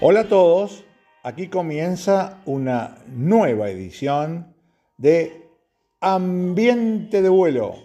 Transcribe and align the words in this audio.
Hola 0.00 0.22
a 0.22 0.28
todos, 0.28 0.82
aquí 1.22 1.46
comienza 1.46 2.42
una 2.46 2.98
nueva 3.06 3.70
edición 3.70 4.52
de 4.98 5.48
Ambiente 6.00 7.22
de 7.22 7.28
Vuelo 7.28 7.76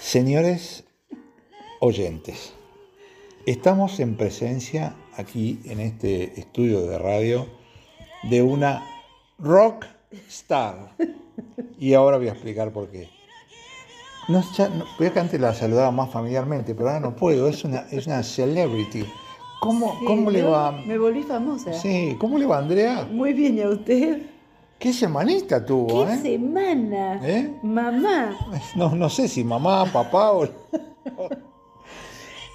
Señores 0.00 0.84
oyentes, 1.80 2.52
estamos 3.46 3.98
en 3.98 4.16
presencia 4.16 4.94
aquí 5.16 5.58
en 5.64 5.80
este 5.80 6.38
estudio 6.38 6.86
de 6.86 7.00
radio 7.00 7.48
de 8.30 8.42
una 8.42 8.86
rock 9.38 9.86
star. 10.28 10.94
Y 11.78 11.94
ahora 11.94 12.18
voy 12.18 12.28
a 12.28 12.32
explicar 12.32 12.72
por 12.72 12.88
qué. 12.88 13.08
No, 14.28 14.42
ya, 14.56 14.68
no, 14.68 14.84
veo 14.98 15.12
que 15.12 15.20
antes 15.20 15.40
la 15.40 15.54
saludaba 15.54 15.90
más 15.92 16.10
familiarmente, 16.10 16.74
pero 16.74 16.88
ahora 16.88 17.00
no 17.00 17.14
puedo, 17.14 17.48
es 17.48 17.64
una, 17.64 17.86
es 17.90 18.06
una 18.06 18.22
celebrity. 18.22 19.04
¿Cómo, 19.60 19.96
Sí, 19.98 20.04
cómo 20.04 20.30
le 20.30 20.40
yo 20.40 20.50
va? 20.50 20.72
Me 20.72 20.98
volví 20.98 21.22
famosa. 21.22 21.72
Sí, 21.72 22.16
¿cómo 22.18 22.38
le 22.38 22.46
va 22.46 22.58
Andrea? 22.58 23.06
Muy 23.10 23.32
bien, 23.32 23.58
¿y 23.58 23.62
a 23.62 23.68
usted? 23.68 24.22
¿Qué 24.78 24.92
semanita 24.92 25.64
tuvo, 25.64 26.04
¿Qué 26.06 26.12
eh? 26.12 26.18
semana? 26.38 27.20
¿Eh? 27.26 27.50
Mamá. 27.62 28.36
No, 28.74 28.94
no 28.94 29.08
sé 29.08 29.28
si 29.28 29.42
mamá, 29.44 29.86
papá 29.90 30.32
o... 30.32 30.46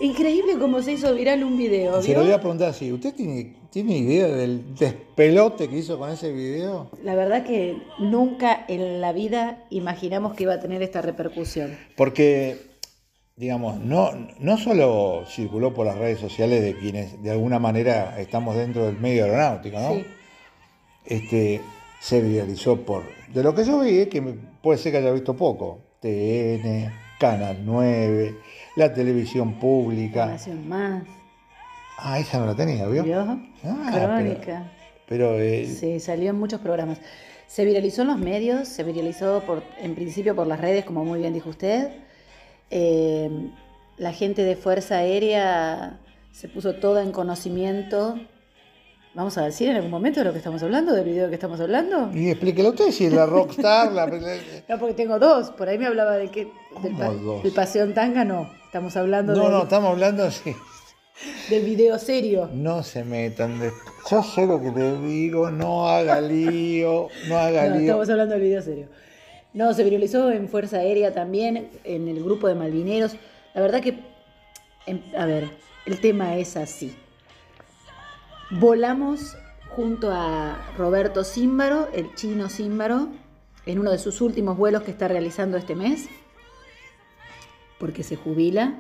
Increíble 0.02 0.58
cómo 0.60 0.82
se 0.82 0.94
hizo 0.94 1.14
viral 1.14 1.44
un 1.44 1.58
video, 1.58 2.02
Se 2.02 2.10
¿vio? 2.10 2.20
lo 2.20 2.24
voy 2.26 2.34
a 2.34 2.40
preguntar 2.40 2.70
así, 2.70 2.92
¿usted 2.92 3.14
tiene, 3.14 3.56
tiene 3.72 3.98
idea 3.98 4.28
del 4.28 4.76
despelote 4.76 5.68
que 5.70 5.78
hizo 5.78 5.98
con 5.98 6.10
ese 6.12 6.32
video? 6.32 6.90
La 7.04 7.16
verdad 7.16 7.44
que 7.46 7.78
nunca 8.00 8.66
en 8.68 9.02
la 9.02 9.14
vida 9.14 9.64
imaginamos 9.70 10.34
que 10.36 10.44
iba 10.44 10.54
a 10.54 10.60
tener 10.60 10.82
esta 10.84 11.02
repercusión. 11.02 11.78
Porque, 11.96 12.58
digamos, 13.38 13.80
no, 13.80 14.12
no 14.40 14.58
solo 14.58 15.24
circuló 15.28 15.74
por 15.74 15.86
las 15.88 15.98
redes 15.98 16.20
sociales 16.20 16.62
de 16.62 16.78
quienes 16.78 17.22
de 17.24 17.32
alguna 17.32 17.60
manera 17.60 18.20
estamos 18.20 18.56
dentro 18.56 18.86
del 18.86 18.98
medio 19.00 19.24
aeronáutico, 19.24 19.80
¿no? 19.80 19.94
Sí. 19.96 20.06
Este, 21.06 21.62
se 22.00 22.22
viralizó 22.22 22.82
por... 22.82 23.04
De 23.34 23.42
lo 23.44 23.56
que 23.56 23.64
yo 23.66 23.80
vi, 23.80 24.06
que 24.08 24.22
me- 24.22 24.34
puede 24.62 24.78
ser 24.78 24.92
que 24.92 24.98
haya 25.00 25.12
visto 25.12 25.36
poco, 25.36 25.80
TN, 26.02 26.92
Canal 27.20 27.60
9, 27.64 28.36
la 28.76 28.94
televisión 28.94 29.54
pública. 29.60 30.38
Más. 30.68 31.04
Ah, 32.04 32.20
esa 32.20 32.40
no 32.40 32.48
la 32.48 32.56
tenía, 32.56 32.88
¿vio? 32.88 33.04
¿Vio? 33.04 33.20
Ah, 33.64 33.92
Crónica. 33.94 34.72
Pero, 35.08 35.38
eh, 35.40 35.68
Sí, 35.68 36.00
salió 36.00 36.32
en 36.32 36.38
muchos 36.40 36.60
programas. 36.62 37.00
Se 37.48 37.66
viralizó 37.66 38.02
en 38.04 38.08
los 38.08 38.18
medios, 38.18 38.68
se 38.68 38.84
viralizó 38.84 39.42
por, 39.46 39.62
en 39.80 39.94
principio 39.94 40.36
por 40.36 40.48
las 40.48 40.60
redes, 40.62 40.86
como 40.86 41.04
muy 41.06 41.20
bien 41.20 41.34
dijo 41.34 41.50
usted. 41.50 41.90
Eh, 42.70 43.30
la 43.98 44.14
gente 44.14 44.44
de 44.44 44.56
Fuerza 44.56 44.96
Aérea 44.98 46.00
se 46.32 46.48
puso 46.48 46.76
toda 46.76 47.04
en 47.04 47.12
conocimiento. 47.12 48.16
Vamos 49.14 49.38
a 49.38 49.44
decir 49.44 49.68
en 49.70 49.76
algún 49.76 49.92
momento 49.92 50.22
de 50.22 50.26
lo 50.28 50.32
que 50.32 50.38
estamos 50.38 50.64
hablando, 50.64 50.94
del 50.94 51.04
video 51.04 51.28
que 51.28 51.36
estamos 51.36 51.60
hablando. 51.60 52.10
y 52.14 52.30
explíquelo 52.30 52.70
usted 52.70 52.92
si 52.92 53.06
es 53.08 53.14
la 53.14 53.26
rockstar, 53.26 53.92
la... 53.92 54.08
No, 54.70 54.80
porque 54.80 54.94
tengo 54.94 55.20
dos. 55.20 55.52
Por 55.52 55.68
ahí 55.68 55.78
me 55.78 55.88
hablaba 55.88 56.16
de 56.16 56.30
que 56.30 56.46
del, 56.82 56.94
¿Cómo 56.96 57.14
dos? 57.14 57.44
del 57.44 57.52
Paseo 57.52 57.84
en 57.84 57.94
Tanga, 57.94 58.24
no. 58.24 58.50
Estamos 58.66 58.96
hablando 58.96 59.36
No, 59.36 59.44
del, 59.44 59.52
no, 59.52 59.64
estamos 59.64 59.90
hablando 59.92 60.24
así. 60.24 60.56
Del 61.50 61.64
video 61.66 61.98
serio. 62.00 62.50
No 62.54 62.84
se 62.84 63.04
metan. 63.04 63.60
de- 63.60 63.72
Yo 64.10 64.24
sé 64.24 64.46
lo 64.48 64.60
que 64.62 64.72
le 64.72 64.98
digo, 65.02 65.52
no 65.52 65.88
haga 65.88 66.20
lío, 66.22 67.08
no 67.28 67.38
haga 67.38 67.68
No, 67.68 67.76
lío. 67.76 67.82
estamos 67.86 68.10
hablando 68.10 68.34
del 68.36 68.44
video 68.44 68.62
serio. 68.62 68.88
No, 69.54 69.74
se 69.74 69.84
viralizó 69.84 70.32
en 70.32 70.48
Fuerza 70.50 70.78
Aérea 70.78 71.14
también, 71.14 71.70
en 71.84 72.08
el 72.08 72.24
grupo 72.24 72.48
de 72.48 72.56
Malvineros. 72.56 73.14
La 73.54 73.62
verdad 73.62 73.82
que, 73.82 74.00
em, 74.88 75.02
a 75.18 75.26
ver, 75.26 75.50
el 75.86 76.00
tema 76.00 76.38
es 76.38 76.56
así. 76.58 76.96
Volamos 78.50 79.36
junto 79.76 80.12
a 80.12 80.58
Roberto 80.78 81.24
Címbaro, 81.24 81.88
el 81.94 82.14
chino 82.16 82.50
Címbaro, 82.50 83.10
en 83.66 83.80
uno 83.80 83.92
de 83.92 84.00
sus 84.00 84.22
últimos 84.22 84.58
vuelos 84.58 84.84
que 84.84 84.92
está 84.92 85.08
realizando 85.08 85.58
este 85.58 85.76
mes, 85.76 86.08
porque 87.80 88.04
se 88.04 88.16
jubila. 88.16 88.80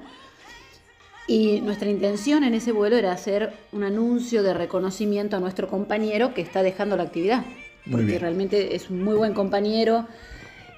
Y 1.28 1.62
nuestra 1.62 1.90
intención 1.90 2.44
en 2.44 2.54
ese 2.54 2.72
vuelo 2.72 2.98
era 2.98 3.12
hacer 3.12 3.54
un 3.72 3.84
anuncio 3.84 4.44
de 4.44 4.54
reconocimiento 4.54 5.38
a 5.38 5.40
nuestro 5.40 5.68
compañero 5.68 6.34
que 6.34 6.42
está 6.42 6.64
dejando 6.64 6.98
la 6.98 7.04
actividad. 7.04 7.46
Porque 7.90 8.20
realmente 8.20 8.76
es 8.76 8.90
un 8.90 9.04
muy 9.04 9.16
buen 9.16 9.34
compañero. 9.34 10.08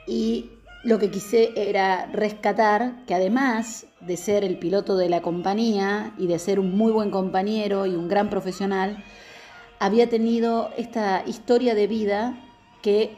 Y 0.07 0.51
lo 0.83 0.99
que 0.99 1.09
quise 1.09 1.51
era 1.55 2.07
rescatar 2.07 3.05
que 3.05 3.15
además 3.15 3.87
de 4.01 4.17
ser 4.17 4.43
el 4.43 4.57
piloto 4.57 4.97
de 4.97 5.09
la 5.09 5.21
compañía 5.21 6.13
y 6.17 6.27
de 6.27 6.39
ser 6.39 6.59
un 6.59 6.77
muy 6.77 6.91
buen 6.91 7.09
compañero 7.09 7.85
y 7.85 7.95
un 7.95 8.07
gran 8.07 8.29
profesional, 8.29 9.03
había 9.79 10.09
tenido 10.09 10.71
esta 10.77 11.23
historia 11.25 11.73
de 11.73 11.87
vida 11.87 12.37
que 12.81 13.15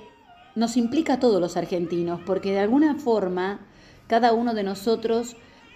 nos 0.56 0.78
implica 0.78 1.14
a 1.14 1.20
todos 1.20 1.42
los 1.42 1.58
argentinos, 1.58 2.22
porque 2.26 2.52
de 2.52 2.60
alguna 2.60 2.96
forma 2.96 3.60
cada 4.08 4.34
uno 4.34 4.54
de 4.54 4.64
nosotros 4.64 5.36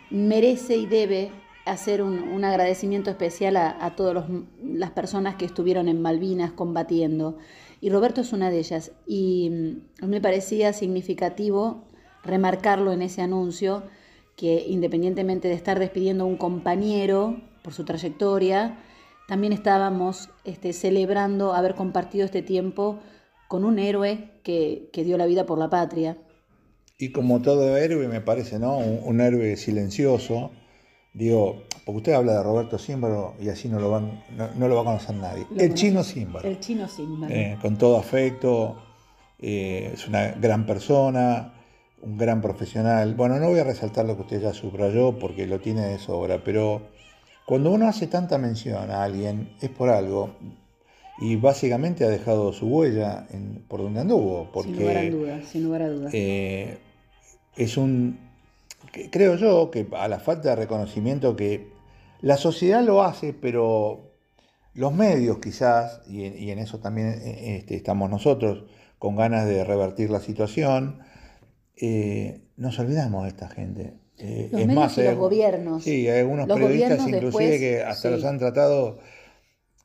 merece 0.09 0.77
y 0.77 0.85
debe 0.85 1.31
hacer 1.65 2.01
un, 2.01 2.43
agradecimiento 2.43 3.09
especial 3.09 3.57
a, 3.57 3.85
a 3.85 3.95
todas 3.95 4.25
las 4.63 4.91
personas 4.91 5.35
que 5.35 5.45
estuvieron 5.45 5.87
en 5.87 6.01
Malvinas 6.01 6.51
combatiendo. 6.51 7.37
Y 7.81 7.89
Roberto 7.89 8.21
es 8.21 8.33
una 8.33 8.49
de 8.49 8.59
ellas. 8.59 8.91
Y 9.05 9.49
mm, 10.01 10.05
me 10.07 10.21
parecía 10.21 10.73
significativo 10.73 11.83
remarcarlo 12.23 12.91
en 12.91 13.01
ese 13.01 13.21
anuncio, 13.21 13.83
que 14.35 14.65
independientemente 14.67 15.47
de 15.47 15.53
estar 15.53 15.79
despidiendo 15.79 16.23
a 16.23 16.27
un 16.27 16.37
compañero 16.37 17.41
por 17.61 17.73
su 17.73 17.85
trayectoria, 17.85 18.77
también 19.27 19.53
estábamos 19.53 20.29
este, 20.43 20.73
celebrando 20.73 21.53
haber 21.53 21.75
compartido 21.75 22.25
este 22.25 22.41
tiempo 22.41 22.99
con 23.47 23.63
un 23.63 23.79
héroe 23.79 24.31
que, 24.43 24.89
que 24.91 25.03
dio 25.03 25.17
la 25.17 25.25
vida 25.25 25.45
por 25.45 25.59
la 25.59 25.69
patria. 25.69 26.17
Y 27.01 27.09
como 27.13 27.41
todo 27.41 27.77
héroe, 27.77 28.09
me 28.09 28.19
parece, 28.19 28.59
¿no? 28.59 28.77
Un, 28.77 28.99
un 29.05 29.21
héroe 29.21 29.55
silencioso. 29.55 30.51
Digo, 31.13 31.63
porque 31.85 31.97
usted 31.97 32.11
habla 32.13 32.33
de 32.33 32.43
Roberto 32.43 32.77
Címbaro 32.77 33.35
y 33.39 33.47
así 33.47 33.69
no 33.69 33.79
lo, 33.79 33.89
van, 33.89 34.21
no, 34.35 34.49
no 34.55 34.67
lo 34.67 34.75
va 34.75 34.81
a 34.81 34.85
conocer 34.85 35.15
nadie. 35.15 35.47
Lo 35.49 35.61
el 35.63 35.69
conoce- 35.69 35.73
chino 35.75 36.03
Címbaro. 36.03 36.47
El 36.49 36.59
chino 36.59 36.87
Sigmar. 36.89 37.31
Eh, 37.31 37.57
con 37.61 37.77
todo 37.77 37.97
afecto, 37.97 38.77
eh, 39.39 39.91
es 39.93 40.07
una 40.09 40.31
gran 40.33 40.65
persona, 40.65 41.53
un 42.01 42.17
gran 42.17 42.41
profesional. 42.41 43.15
Bueno, 43.15 43.39
no 43.39 43.47
voy 43.47 43.59
a 43.59 43.63
resaltar 43.63 44.05
lo 44.05 44.17
que 44.17 44.23
usted 44.23 44.41
ya 44.41 44.53
subrayó 44.53 45.17
porque 45.17 45.47
lo 45.47 45.59
tiene 45.61 45.85
de 45.87 45.99
sobra, 45.99 46.43
pero 46.43 46.81
cuando 47.45 47.71
uno 47.71 47.87
hace 47.87 48.07
tanta 48.07 48.37
mención 48.37 48.91
a 48.91 49.03
alguien 49.03 49.55
es 49.61 49.69
por 49.69 49.87
algo 49.89 50.31
y 51.21 51.37
básicamente 51.37 52.03
ha 52.03 52.09
dejado 52.09 52.51
su 52.53 52.67
huella 52.67 53.25
en- 53.31 53.63
por 53.69 53.81
donde 53.81 54.01
anduvo, 54.01 54.49
porque 54.53 54.71
sin 54.71 54.79
lugar 54.81 54.97
a 54.97 55.09
dudas, 55.09 55.45
sin 55.47 55.63
lugar 55.63 55.81
a 55.81 55.89
dudas. 55.89 56.11
eh, 56.13 56.77
es 57.59 57.75
un, 57.75 58.17
creo 59.11 59.35
yo 59.35 59.69
que 59.69 59.85
a 59.91 60.07
la 60.07 60.19
falta 60.19 60.49
de 60.49 60.55
reconocimiento 60.55 61.35
que 61.35 61.67
la 62.21 62.37
sociedad 62.37 62.81
lo 62.81 63.03
hace, 63.03 63.33
pero 63.33 64.13
los 64.73 64.93
medios 64.93 65.39
quizás, 65.39 66.01
y 66.07 66.23
en, 66.23 66.41
y 66.41 66.51
en 66.51 66.59
eso 66.59 66.79
también 66.79 67.09
eh, 67.09 67.57
este, 67.57 67.75
estamos 67.75 68.09
nosotros, 68.09 68.63
con 68.97 69.17
ganas 69.17 69.45
de 69.45 69.65
revertir 69.65 70.09
la 70.09 70.21
situación, 70.21 70.99
eh, 71.75 72.41
nos 72.55 72.79
olvidamos 72.79 73.23
de 73.23 73.29
esta 73.29 73.49
gente. 73.49 73.93
Eh, 74.17 74.49
Los 74.51 74.65
medios 74.65 74.97
y 74.97 75.01
hay 75.01 75.07
los 75.07 75.17
gobiernos. 75.17 75.83
Sí, 75.83 76.07
hay 76.07 76.19
algunos 76.19 76.47
Los 76.47 76.59
periodistas 76.59 77.07
inclusive 77.07 77.25
después, 77.25 77.59
que 77.59 77.83
hasta 77.83 78.09
sí. 78.09 78.15
los 78.15 78.23
han 78.23 78.37
tratado 78.37 78.99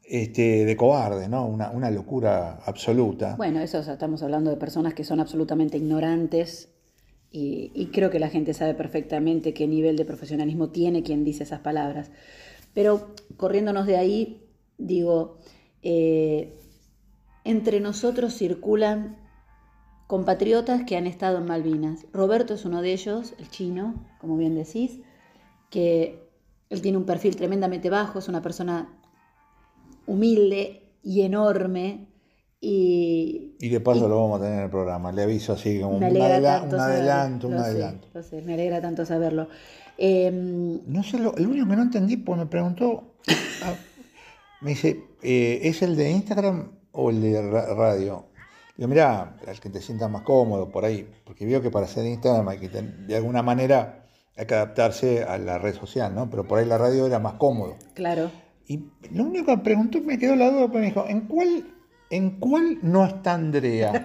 este, 0.05 0.65
de 0.65 0.77
cobardes, 0.77 1.29
¿no? 1.29 1.45
Una, 1.47 1.71
una 1.71 1.91
locura 1.91 2.61
absoluta. 2.65 3.35
Bueno, 3.37 3.61
eso 3.61 3.79
estamos 3.81 4.23
hablando 4.23 4.51
de 4.51 4.57
personas 4.57 4.95
que 4.95 5.03
son 5.03 5.19
absolutamente 5.19 5.77
ignorantes 5.77 6.74
y, 7.37 7.87
creo 7.93 8.11
que 8.11 8.21
la 8.21 8.29
gente 8.29 8.55
sabe 8.55 8.75
perfectamente 8.75 9.55
qué 9.55 9.67
nivel 9.67 9.97
de 9.97 10.05
profesionalismo 10.05 10.69
tiene 10.69 11.03
quien 11.03 11.25
dice 11.25 11.43
esas 11.43 11.59
palabras. 11.59 12.13
Pero 12.75 13.13
corriéndonos 13.37 13.87
de 13.87 13.97
ahí, 13.97 14.47
digo, 14.79 15.39
eh, 15.83 16.55
entre 17.43 17.81
nosotros 17.81 18.35
circulan 18.35 19.17
compatriotas 20.07 20.85
que 20.85 20.97
han 20.97 21.09
estado 21.09 21.39
en 21.39 21.47
Malvinas. 21.47 22.07
Roberto 22.13 22.55
es 22.55 22.65
uno 22.65 22.83
de 22.83 22.93
ellos, 22.93 23.35
el 23.39 23.51
chino, 23.51 24.07
como 24.21 24.37
bien 24.37 24.55
decís, 24.55 25.01
que 25.71 26.29
él 26.71 26.83
tiene 26.83 26.99
un 26.99 27.05
perfil 27.05 27.35
tremendamente 27.35 27.91
bajo, 27.91 28.21
es 28.21 28.29
una 28.29 28.43
persona 28.43 28.97
humilde 30.07 30.85
y 31.03 31.23
enorme 31.23 32.07
y, 32.65 33.57
Y 33.61 33.69
de 33.69 33.81
paso 33.81 34.09
lo 34.09 34.21
vamos 34.21 34.41
a 34.41 34.45
tener 34.45 34.59
en 34.59 34.65
el 34.65 34.71
programa, 34.71 35.13
le 35.13 35.23
aviso 35.23 35.53
así 35.53 35.81
como 35.81 35.97
un, 35.99 36.03
adela- 36.05 36.27
adelanto, 36.27 36.77
un 37.49 37.55
sé, 37.55 37.61
adelanto. 37.61 38.23
sé, 38.23 38.43
me 38.43 38.55
alegra 38.55 38.81
tanto 38.81 39.05
saberlo. 39.05 39.49
Em, 39.99 40.81
No 40.87 41.03
sé, 41.03 41.19
lo, 41.19 41.37
el 41.37 41.47
único 41.47 41.69
que 41.69 41.77
no 41.77 41.83
entendí, 41.83 42.17
pues 42.17 42.39
me 42.39 42.47
preguntó, 42.47 43.15
ah, 43.65 43.75
me 44.61 44.71
dice, 44.71 45.03
eh, 45.23 45.61
¿es 45.63 45.83
el 45.83 45.95
de 45.97 46.11
Instagram 46.11 46.71
o 46.93 47.11
el 47.11 47.21
de 47.21 47.43
ra- 47.51 47.75
radio? 47.75 48.27
Digo, 48.77 48.89
mira, 48.89 49.37
al 49.47 49.61
que 49.61 49.71
te 49.71 49.81
sientas 49.81 50.11
más 50.11 50.23
cómodo 50.23 50.71
por 50.71 50.85
ahí, 50.85 51.09
porque 51.25 51.47
veo 51.47 51.61
que 51.63 51.71
para 51.71 51.87
hacer 51.87 52.05
Instagram 52.07 52.49
hay 52.49 52.59
que 52.59 52.69
de 52.69 53.17
alguna 53.17 53.43
manera 53.43 54.07
hay 54.37 54.47
que 54.47 54.55
adaptarse 54.55 55.23
a 55.23 55.39
la 55.39 55.59
red 55.59 55.75
social, 55.77 56.13
¿no? 56.13 56.29
Pero 56.29 56.45
por 56.49 56.59
ahí 56.59 56.67
la 56.67 56.77
radio 56.77 57.07
era 57.07 57.21
más 57.21 57.35
cómodo. 57.35 57.77
Claro. 57.95 58.31
Y 58.67 58.87
lo 59.13 59.25
único 59.25 59.55
que 59.55 59.59
preguntó, 59.63 60.01
me 60.01 60.19
quedó 60.19 60.35
la 60.35 60.51
duda, 60.51 60.63
porque 60.63 60.79
me 60.79 60.87
dijo, 60.87 61.05
¿en 61.07 61.21
cuál, 61.29 61.67
¿en 62.11 62.39
cuál 62.39 62.79
no 62.83 63.05
está 63.07 63.35
Andrea? 63.35 64.05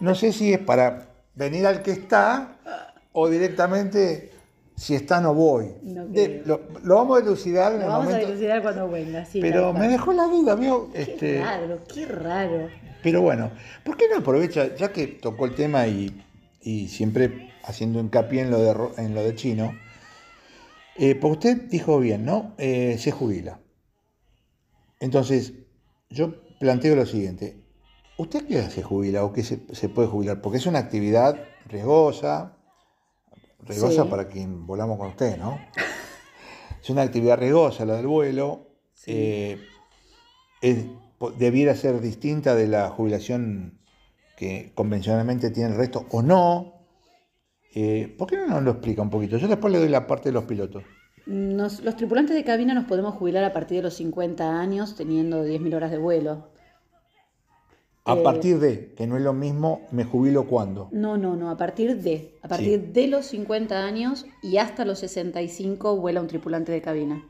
No 0.00 0.14
sé 0.14 0.32
si 0.32 0.52
es 0.52 0.58
para 0.58 1.08
venir 1.34 1.66
al 1.66 1.82
que 1.82 1.90
está 1.92 2.56
o 3.12 3.28
directamente 3.28 4.30
si 4.76 4.94
está 4.94 5.20
no 5.20 5.34
voy. 5.34 5.74
No 5.82 6.06
De- 6.06 6.42
creo. 6.42 6.58
lo, 6.72 6.80
lo 6.82 6.94
vamos 6.96 7.18
a 7.18 7.22
elucidar 7.22 7.72
en 7.72 7.80
Lo 7.80 7.84
el 7.86 7.90
vamos 7.90 8.06
a 8.06 8.10
momento. 8.10 8.26
dilucidar 8.28 8.62
cuando 8.62 8.88
venga, 8.88 9.24
sí. 9.24 9.40
pero 9.40 9.72
me 9.72 9.88
dejó 9.88 10.12
la 10.12 10.24
duda, 10.24 10.54
veo. 10.54 10.90
Qué 10.92 11.02
Este, 11.02 11.40
raro, 11.40 11.78
qué 11.92 12.06
raro. 12.06 12.68
pero 13.02 13.20
bueno, 13.22 13.50
¿por 13.84 13.96
qué 13.96 14.06
no 14.10 14.18
aprovecha, 14.18 14.74
ya 14.74 14.92
que 14.92 15.06
tocó 15.06 15.44
el 15.46 15.54
tema 15.54 15.86
y, 15.86 16.22
y 16.62 16.88
siempre 16.88 17.52
haciendo 17.64 18.00
hincapié 18.00 18.40
en 18.42 18.50
lo 18.50 18.58
de, 18.58 19.02
en 19.02 19.14
lo 19.14 19.22
de 19.22 19.34
chino? 19.34 19.72
eh, 20.96 21.14
porque 21.14 21.48
usted 21.50 21.62
dijo 21.70 21.98
bien, 22.00 22.24
¿no? 22.24 22.54
Eh, 22.58 22.96
se 22.98 23.10
jubila. 23.12 23.60
Entonces, 25.00 25.52
yo 26.10 26.34
planteo 26.62 26.94
lo 26.94 27.04
siguiente. 27.04 27.60
¿Usted 28.18 28.46
qué 28.46 28.62
se 28.70 28.82
jubila 28.84 29.24
o 29.24 29.32
qué 29.32 29.42
se, 29.42 29.60
se 29.74 29.88
puede 29.88 30.06
jubilar? 30.06 30.40
Porque 30.40 30.58
es 30.58 30.66
una 30.66 30.78
actividad 30.78 31.36
riesgosa, 31.66 32.56
riesgosa 33.60 34.04
Sí. 34.04 34.08
para 34.08 34.28
quien 34.28 34.64
volamos 34.66 34.96
con 34.96 35.08
usted, 35.08 35.36
¿no? 35.38 35.58
Es 36.80 36.88
una 36.88 37.02
actividad 37.02 37.38
riesgosa 37.38 37.84
la 37.84 37.96
del 37.96 38.06
vuelo. 38.06 38.68
Sí. 38.94 39.10
eh, 39.12 39.58
es- 40.60 40.84
debiera 41.38 41.74
ser 41.74 42.00
distinta 42.00 42.54
de 42.54 42.68
la 42.68 42.88
jubilación 42.90 43.80
que 44.36 44.70
convencionalmente 44.76 45.50
tiene 45.50 45.70
el 45.70 45.76
resto 45.76 46.06
o 46.12 46.22
no. 46.22 46.86
Eh, 47.74 48.14
¿Por 48.16 48.28
qué 48.28 48.36
no 48.36 48.46
nos 48.46 48.62
lo 48.62 48.70
explica 48.72 49.02
un 49.02 49.10
poquito? 49.10 49.36
Yo 49.38 49.48
después 49.48 49.72
le 49.72 49.80
doy 49.80 49.88
la 49.88 50.06
parte 50.06 50.28
de 50.28 50.34
los 50.34 50.44
pilotos. 50.44 50.84
Nos- 51.26 51.80
los 51.82 51.96
tripulantes 51.96 52.36
de 52.36 52.44
cabina 52.44 52.74
nos 52.74 52.84
podemos 52.84 53.14
jubilar 53.16 53.42
a 53.44 53.52
partir 53.52 53.78
de 53.78 53.82
los 53.82 53.94
50 53.94 54.60
años 54.60 54.94
teniendo 54.94 55.42
10.000 55.42 55.74
horas 55.74 55.90
de 55.90 55.98
vuelo. 55.98 56.51
A 58.04 58.14
Eh, 58.14 58.22
partir 58.22 58.58
de, 58.58 58.94
que 58.96 59.06
no 59.06 59.16
es 59.16 59.22
lo 59.22 59.32
mismo, 59.32 59.82
me 59.92 60.04
jubilo 60.04 60.46
cuando. 60.48 60.88
No, 60.90 61.16
no, 61.16 61.36
no, 61.36 61.50
a 61.50 61.56
partir 61.56 61.96
de. 62.02 62.34
A 62.42 62.48
partir 62.48 62.92
de 62.92 63.06
los 63.06 63.26
50 63.26 63.84
años 63.84 64.26
y 64.42 64.56
hasta 64.56 64.84
los 64.84 64.98
65 64.98 65.96
vuela 65.96 66.20
un 66.20 66.26
tripulante 66.26 66.72
de 66.72 66.82
cabina. 66.82 67.24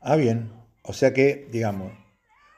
Ah, 0.00 0.16
bien. 0.16 0.50
O 0.82 0.92
sea 0.92 1.12
que, 1.14 1.48
digamos, 1.50 1.92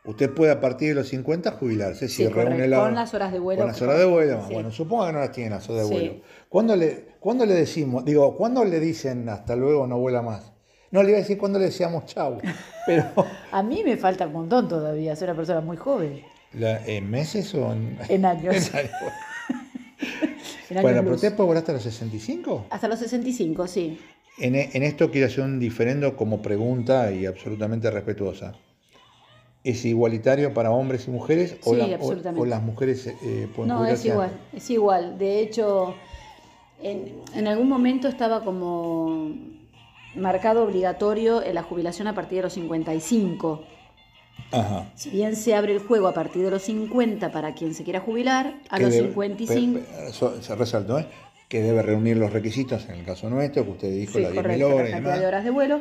usted 0.04 0.28
puede 0.34 0.50
a 0.50 0.60
partir 0.60 0.88
de 0.90 0.94
los 0.96 1.08
50 1.08 1.52
jubilarse 1.52 2.08
si 2.08 2.16
Sí, 2.16 2.28
reúne 2.28 2.44
correcto, 2.50 2.68
la- 2.70 2.82
con 2.82 2.94
las 2.96 3.14
horas 3.14 3.32
de 3.32 3.38
vuelo. 3.38 3.60
Con 3.60 3.68
las 3.68 3.80
horas 3.82 3.98
de 3.98 4.04
vuelo. 4.06 4.44
Sí. 4.48 4.54
Bueno, 4.54 4.70
supongo 4.72 5.06
que 5.06 5.12
no 5.12 5.18
las 5.20 5.32
tiene 5.32 5.50
las 5.50 5.70
horas 5.70 5.88
de 5.88 5.94
vuelo. 5.94 6.14
¿Cuándo 6.48 6.74
le, 6.76 7.10
¿Cuándo 7.20 7.46
le 7.46 7.54
decimos, 7.54 8.04
digo, 8.04 8.36
cuándo 8.36 8.64
le 8.64 8.80
dicen 8.80 9.28
hasta 9.28 9.54
luego 9.54 9.86
no 9.86 9.98
vuela 9.98 10.20
más? 10.22 10.52
No 10.90 11.02
le 11.04 11.10
iba 11.10 11.18
a 11.18 11.20
decir 11.20 11.38
cuándo 11.38 11.58
le 11.60 11.66
decíamos 11.66 12.06
chau, 12.06 12.38
pero 12.86 13.04
A 13.52 13.62
mí 13.62 13.82
me 13.84 13.96
falta 13.96 14.26
un 14.26 14.32
montón 14.32 14.66
todavía, 14.68 15.14
soy 15.14 15.26
una 15.26 15.36
persona 15.36 15.60
muy 15.60 15.76
joven. 15.76 16.22
La- 16.52 16.84
¿en 16.86 17.10
meses 17.10 17.54
o 17.54 17.72
en, 17.72 17.98
En 18.08 18.24
años. 18.24 18.54
en 18.72 18.76
años? 18.76 18.92
en 20.70 20.82
Bueno, 20.82 21.02
pero 21.02 21.14
usted 21.14 21.34
puede 21.34 21.46
volar 21.48 21.62
hasta 21.62 21.72
los 21.72 21.82
65. 21.82 22.66
Hasta 22.70 22.88
los 22.88 22.98
65, 22.98 23.66
sí. 23.66 23.98
En, 24.38 24.54
e- 24.54 24.70
en 24.72 24.82
esto 24.82 25.10
quiero 25.10 25.26
hacer 25.26 25.44
un 25.44 25.58
diferendo 25.60 26.16
como 26.16 26.40
pregunta 26.40 27.12
y 27.12 27.26
absolutamente 27.26 27.90
respetuosa. 27.90 28.54
¿Es 29.62 29.84
igualitario 29.84 30.54
para 30.54 30.70
hombres 30.70 31.06
y 31.06 31.10
mujeres 31.10 31.56
o, 31.64 31.74
Sí, 31.74 31.76
la- 31.80 31.98
o- 32.36 32.44
las 32.46 32.62
mujeres 32.62 33.06
eh, 33.06 33.46
pueden 33.54 33.68
No, 33.68 33.84
es 33.84 34.04
igual, 34.06 34.30
antes? 34.30 34.62
es 34.64 34.70
igual. 34.70 35.18
De 35.18 35.40
hecho, 35.40 35.94
en, 36.82 37.12
en 37.34 37.46
algún 37.46 37.68
momento 37.68 38.08
estaba 38.08 38.42
como 38.42 39.34
marcado 40.16 40.64
obligatorio 40.64 41.42
en 41.42 41.54
la 41.54 41.62
jubilación 41.62 42.08
a 42.08 42.14
partir 42.14 42.38
de 42.38 42.42
los 42.44 42.54
55. 42.54 43.62
Ajá. 44.52 44.90
Si 44.96 45.10
bien 45.10 45.36
se 45.36 45.54
abre 45.54 45.72
el 45.72 45.78
juego 45.78 46.08
a 46.08 46.14
partir 46.14 46.42
de 46.42 46.50
los 46.50 46.62
50 46.62 47.30
para 47.30 47.54
quien 47.54 47.74
se 47.74 47.84
quiera 47.84 48.00
jubilar, 48.00 48.56
a 48.68 48.76
Que 48.78 48.84
los 48.84 48.94
debe- 48.94 49.08
55... 49.08 49.78
pe- 49.78 49.84
pe- 49.84 50.08
eso 50.08 50.42
se 50.42 50.54
resaltó, 50.56 50.98
¿eh? 50.98 51.06
que 51.48 51.60
debe 51.62 51.82
reunir 51.82 52.16
los 52.16 52.32
requisitos, 52.32 52.88
en 52.88 52.96
el 53.00 53.04
caso 53.04 53.28
nuestro, 53.30 53.64
que 53.64 53.70
usted 53.70 53.90
dijo, 53.92 54.12
Sí, 54.18 54.22
las 54.22 54.32
10.000 54.32 54.36
correcto, 54.42 54.68
la 54.68 54.74
horas 54.74 54.88
y 54.88 54.92
cantidad 54.92 55.18
de 55.20 55.26
horas 55.26 55.44
de 55.44 55.50
vuelo. 55.50 55.80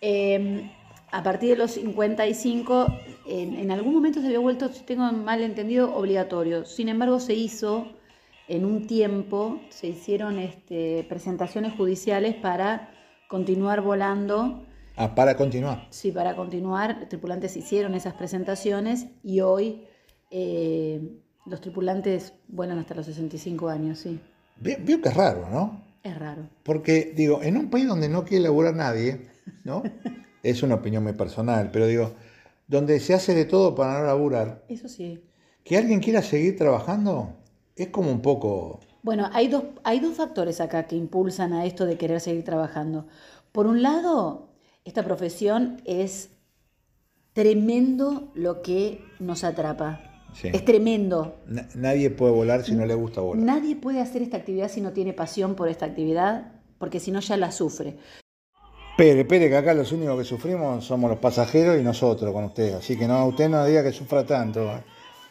Eh, 0.00 0.70
a 1.10 1.22
partir 1.22 1.50
de 1.50 1.56
los 1.56 1.70
55, 1.72 2.86
en, 3.26 3.54
en 3.56 3.70
algún 3.70 3.94
momento 3.94 4.20
se 4.20 4.26
había 4.26 4.38
vuelto, 4.38 4.68
si 4.72 4.82
tengo 4.82 5.10
mal 5.12 5.42
entendido, 5.42 5.94
obligatorio. 5.94 6.64
Sin 6.64 6.88
embargo, 6.88 7.20
se 7.20 7.34
hizo 7.34 7.86
en 8.48 8.64
un 8.64 8.86
tiempo, 8.86 9.60
se 9.70 9.88
hicieron 9.88 10.38
este, 10.38 11.04
presentaciones 11.08 11.72
judiciales 11.74 12.34
para 12.34 12.90
continuar 13.28 13.80
volando. 13.82 14.64
Ah, 14.96 15.14
para 15.14 15.36
continuar. 15.36 15.86
Sí, 15.90 16.12
para 16.12 16.36
continuar, 16.36 17.08
tripulantes 17.08 17.56
hicieron 17.56 17.94
esas 17.94 18.14
presentaciones 18.14 19.06
y 19.22 19.40
hoy 19.40 19.84
eh, 20.30 21.00
los 21.46 21.60
tripulantes 21.60 22.34
vuelan 22.48 22.78
hasta 22.78 22.94
los 22.94 23.06
65 23.06 23.68
años, 23.68 23.98
sí. 23.98 24.20
Ve- 24.56 24.78
Veo 24.80 25.00
que 25.00 25.08
es 25.08 25.14
raro, 25.16 25.48
¿no? 25.50 25.82
Es 26.02 26.16
raro. 26.18 26.42
Porque, 26.62 27.12
digo, 27.16 27.42
en 27.42 27.56
un 27.56 27.70
país 27.70 27.88
donde 27.88 28.08
no 28.08 28.24
quiere 28.24 28.44
laburar 28.44 28.74
nadie, 28.76 29.28
¿no? 29.64 29.82
es 30.42 30.62
una 30.62 30.76
opinión 30.76 31.02
muy 31.02 31.14
personal, 31.14 31.70
pero 31.72 31.86
digo, 31.86 32.12
donde 32.68 33.00
se 33.00 33.14
hace 33.14 33.34
de 33.34 33.46
todo 33.46 33.74
para 33.74 33.98
no 33.98 34.06
laburar, 34.06 34.64
Eso 34.68 34.88
sí. 34.88 35.22
que 35.64 35.76
alguien 35.76 36.00
quiera 36.00 36.22
seguir 36.22 36.56
trabajando 36.56 37.34
es 37.74 37.88
como 37.88 38.10
un 38.12 38.22
poco... 38.22 38.78
Bueno, 39.02 39.28
hay 39.32 39.48
dos, 39.48 39.64
hay 39.82 39.98
dos 40.00 40.14
factores 40.14 40.60
acá 40.60 40.86
que 40.86 40.96
impulsan 40.96 41.52
a 41.52 41.66
esto 41.66 41.84
de 41.84 41.98
querer 41.98 42.20
seguir 42.20 42.44
trabajando. 42.44 43.06
Por 43.52 43.66
un 43.66 43.82
lado, 43.82 44.43
esta 44.84 45.02
profesión 45.02 45.80
es 45.84 46.30
tremendo 47.32 48.30
lo 48.34 48.62
que 48.62 49.04
nos 49.18 49.44
atrapa. 49.44 50.10
Sí. 50.34 50.48
Es 50.52 50.64
tremendo. 50.64 51.36
na- 51.46 51.68
nadie 51.74 52.10
puede 52.10 52.32
volar 52.32 52.64
si 52.64 52.72
no 52.74 52.84
le 52.86 52.94
gusta 52.94 53.20
volar. 53.20 53.44
Nadie 53.44 53.76
puede 53.76 54.00
hacer 54.00 54.22
esta 54.22 54.36
actividad 54.36 54.68
si 54.68 54.80
no 54.80 54.92
tiene 54.92 55.12
pasión 55.12 55.54
por 55.54 55.68
esta 55.68 55.86
actividad, 55.86 56.52
porque 56.78 56.98
si 57.00 57.10
no 57.12 57.20
ya 57.20 57.36
la 57.36 57.52
sufre. 57.52 57.96
Espere, 58.90 59.20
espere, 59.20 59.48
que 59.48 59.56
acá 59.56 59.74
los 59.74 59.90
únicos 59.92 60.18
que 60.18 60.24
sufrimos 60.24 60.84
somos 60.84 61.10
los 61.10 61.18
pasajeros 61.18 61.80
y 61.80 61.82
nosotros 61.82 62.32
con 62.32 62.44
usted. 62.44 62.74
Así 62.74 62.96
que 62.96 63.06
no, 63.08 63.26
usted 63.26 63.48
no 63.48 63.64
diga 63.64 63.82
que 63.82 63.92
sufra 63.92 64.24
tanto. 64.24 64.70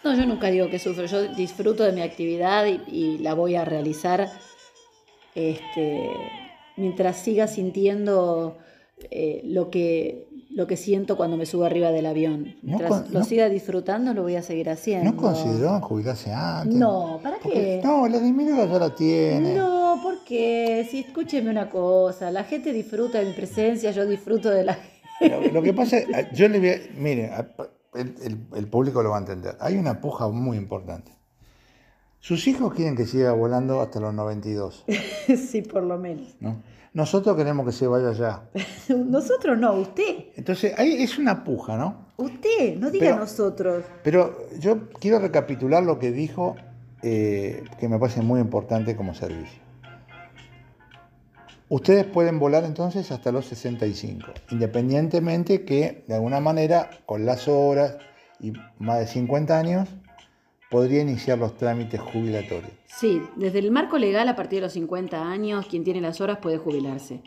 No, 0.04 0.16
yo 0.16 0.26
nunca 0.26 0.48
digo 0.48 0.70
que 0.70 0.80
sufro, 0.80 1.06
yo 1.06 1.34
disfruto 1.36 1.84
de 1.84 1.94
mi 1.94 2.02
actividad 2.02 2.66
y, 2.66 2.82
y 2.88 3.18
la 3.20 3.34
voy 3.34 3.56
a 3.56 3.64
realizar 3.64 4.30
este, 5.36 6.10
mientras 6.76 7.18
siga 7.18 7.48
sintiendo 7.48 8.58
eh, 9.12 9.42
lo, 9.46 9.70
que, 9.70 10.28
lo 10.52 10.68
que 10.68 10.78
siento 10.78 11.18
cuando 11.18 11.38
me 11.38 11.46
subo 11.46 11.66
arriba 11.66 11.92
del 11.92 12.06
avión. 12.06 12.56
No 12.62 12.78
Mientras 12.78 12.90
con- 12.90 13.14
lo 13.14 13.20
no- 13.20 13.26
siga 13.26 13.50
disfrutando, 13.50 14.14
lo 14.14 14.24
voy 14.24 14.36
a 14.36 14.42
seguir 14.42 14.70
haciendo. 14.70 15.12
¿No 15.12 15.18
consideró 15.18 15.80
jubilarse 15.82 16.32
antes? 16.32 16.76
No, 16.76 17.20
¿para 17.22 17.38
Porque- 17.40 17.80
qué? 17.82 17.82
no, 17.84 18.08
la 18.08 18.20
disminuida 18.20 18.66
ya 18.66 18.80
la 18.80 18.96
tiene. 18.96 19.56
No, 19.56 20.00
porque 20.04 20.88
si 20.90 21.00
escúcheme 21.02 21.50
una 21.52 21.70
cosa, 21.70 22.32
la 22.32 22.44
gente 22.44 22.72
disfruta 22.74 23.20
de 23.20 23.26
mi 23.26 23.34
presencia, 23.34 23.92
yo 23.92 24.06
disfruto 24.06 24.50
de 24.50 24.64
la 24.64 24.78
Pero 25.20 25.42
lo 25.52 25.62
que 25.62 25.74
pasa 25.74 25.98
es, 26.00 26.08
yo 26.34 26.48
le 26.48 26.60
voy 26.60 26.70
a, 26.70 26.78
mire, 26.98 27.32
el, 27.96 28.16
el- 28.24 28.38
el 28.56 28.68
público 28.68 29.04
lo 29.04 29.10
va 29.12 29.18
a 29.18 29.20
entender. 29.20 29.56
Hay 29.60 29.78
una 29.78 30.00
puja 30.02 30.28
muy 30.30 30.58
importante. 30.58 31.12
Sus 32.20 32.48
hijos 32.48 32.74
quieren 32.74 32.96
que 32.96 33.06
siga 33.06 33.34
volando 33.34 33.82
hasta 33.82 34.00
los 34.00 34.14
92, 34.14 34.86
sí, 35.50 35.62
por 35.62 35.84
lo 35.84 35.98
menos. 35.98 36.36
¿no? 36.40 36.62
Nosotros 36.94 37.36
queremos 37.36 37.66
que 37.66 37.72
se 37.72 37.88
vaya 37.88 38.12
ya. 38.14 38.44
Nosotros 38.96 39.58
no, 39.58 39.74
usted. 39.74 40.26
Entonces, 40.36 40.74
ahí 40.78 41.02
es 41.02 41.18
una 41.18 41.44
puja, 41.44 41.76
¿no? 41.76 42.06
Usted, 42.18 42.78
no 42.78 42.92
diga 42.92 43.06
Pero- 43.08 43.18
nosotros. 43.20 43.84
Pero 44.04 44.48
yo 44.60 44.90
quiero 45.00 45.20
recapitular 45.20 45.84
lo 45.84 45.98
que 45.98 46.12
dijo, 46.12 46.56
eh, 47.02 47.64
que 47.80 47.90
me 47.90 47.98
parece 47.98 48.22
muy 48.22 48.40
importante 48.40 48.96
como 48.96 49.14
servicio. 49.16 49.62
Ustedes 51.70 52.06
pueden 52.06 52.38
volar 52.38 52.66
entonces 52.66 53.12
hasta 53.12 53.32
los 53.32 53.46
65, 53.48 54.28
independientemente 54.52 55.66
que 55.66 56.04
de 56.08 56.14
alguna 56.14 56.40
manera 56.40 56.90
con 57.08 57.26
las 57.26 57.48
horas 57.48 57.98
y 58.40 58.54
más 58.78 59.00
de 59.00 59.08
50 59.08 59.58
años 59.58 59.90
podría 60.74 61.02
iniciar 61.02 61.38
los 61.38 61.56
trámites 61.56 62.02
jubilatorios. 62.02 62.72
Sí, 62.88 63.22
desde 63.36 63.60
el 63.60 63.70
marco 63.70 64.00
legal 64.00 64.28
a 64.28 64.36
partir 64.36 64.58
de 64.58 64.62
los 64.62 64.74
50 64.74 65.22
años, 65.22 65.68
quien 65.68 65.84
tiene 65.84 66.02
las 66.02 66.20
horas 66.20 66.40
puede 66.40 66.58
jubilarse. 66.58 67.22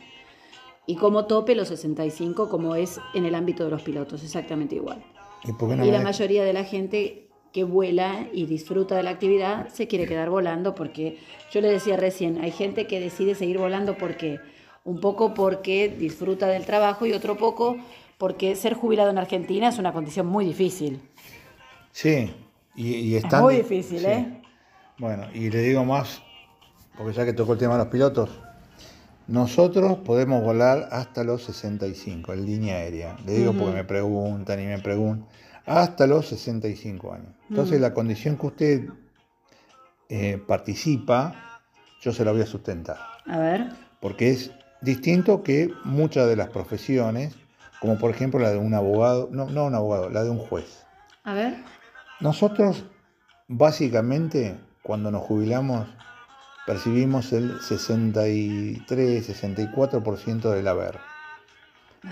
Y 0.85 0.97
como 0.97 1.27
tope 1.27 1.55
los 1.55 1.69
65, 1.69 2.49
como 2.49 2.75
es 2.75 3.01
en 3.15 3.25
el 3.25 3.37
ámbito 3.37 3.63
de 3.63 3.71
los 3.71 3.83
pilotos, 3.83 4.25
exactamente 4.25 4.75
igual. 4.75 5.01
¿Y 5.45 5.53
por 5.53 5.69
qué 5.71 5.77
no 5.77 5.87
y 5.87 5.93
la 5.93 6.01
mayoría 6.01 6.43
de 6.43 6.53
la 6.53 6.65
gente 6.65 7.29
que 7.53 7.63
vuela 7.63 8.27
y 8.33 8.47
disfruta 8.47 8.97
de 8.97 9.05
la 9.05 9.11
actividad 9.11 9.69
se 9.69 9.87
quiere 9.87 10.09
quedar 10.09 10.29
volando 10.29 10.75
porque 10.75 11.17
yo 11.53 11.61
le 11.61 11.69
decía 11.69 11.97
recién, 11.97 12.41
hay 12.43 12.51
gente 12.51 12.89
que 12.89 12.99
decide 12.99 13.37
seguir 13.37 13.59
volando 13.59 13.97
porque 13.97 14.41
un 14.83 14.99
poco 14.99 15.35
porque 15.35 15.89
disfruta 15.89 16.49
del 16.49 16.67
trabajo 16.67 17.07
y 17.07 17.13
otro 17.13 17.37
poco 17.37 17.77
porque 18.19 18.57
ser 18.57 18.75
jubilado 18.75 19.11
en 19.11 19.19
Argentina 19.19 19.69
es 19.69 19.79
una 19.79 19.93
condición 19.93 20.27
muy 20.27 20.45
difícil. 20.45 20.99
Sí, 21.93 22.29
Y, 22.77 22.95
y 22.95 23.17
Es 23.17 23.25
muy 23.33 23.55
di- 23.55 23.63
difícil, 23.63 24.01
sí. 24.01 24.07
¿eh? 24.07 24.43
Bueno, 24.99 25.27
y 25.35 25.51
le 25.51 25.61
digo 25.61 25.85
más, 25.85 26.23
porque 26.97 27.13
ya 27.15 27.25
que 27.25 27.33
tocó 27.33 27.55
el 27.55 27.59
tema 27.59 27.75
de 27.75 27.81
los 27.81 27.89
pilotos, 27.89 28.31
nosotros 29.27 29.99
podemos 29.99 30.43
volar 30.43 30.89
hasta 30.93 31.25
los 31.25 31.43
65 31.45 32.33
en 32.33 32.47
línea 32.47 32.77
aérea. 32.77 33.17
Le 33.27 33.33
digo 33.33 33.53
porque 33.55 33.75
me 33.75 33.85
preguntan 33.85 34.61
y 34.61 34.67
me 34.67 34.79
preguntan. 34.79 35.27
Hasta 35.67 36.07
los 36.07 36.29
65 36.29 37.13
años. 37.13 37.33
Entonces 37.51 37.81
la 37.81 37.93
condición 37.93 38.37
que 38.37 38.47
usted 38.47 38.89
eh, 40.09 40.39
participa, 40.47 41.35
yo 42.01 42.13
se 42.13 42.25
la 42.25 42.33
voy 42.33 42.43
a 42.43 42.47
sustentar. 42.47 42.99
A 43.27 43.39
ver. 43.39 43.69
Porque 44.01 44.31
es 44.31 44.53
distinto 44.81 45.43
que 45.43 45.73
muchas 45.85 46.29
de 46.29 46.37
las 46.37 46.51
profesiones, 46.51 47.35
como 47.81 47.99
por 47.99 48.11
ejemplo 48.13 48.39
la 48.39 48.51
de 48.51 48.59
un 48.59 48.75
abogado, 48.75 49.29
no, 49.33 49.47
no 49.47 49.65
un 49.67 49.75
abogado, 49.75 50.09
la 50.11 50.23
de 50.23 50.31
un 50.31 50.39
juez. 50.39 50.85
A 51.25 51.35
ver. 51.35 51.55
Nosotros, 52.21 52.85
básicamente, 53.47 54.59
cuando 54.83 55.11
nos 55.11 55.23
jubilamos, 55.23 55.87
percibimos 56.67 57.33
el 57.33 57.59
63-64% 57.61 60.51
del 60.51 60.69
haber. 60.69 60.99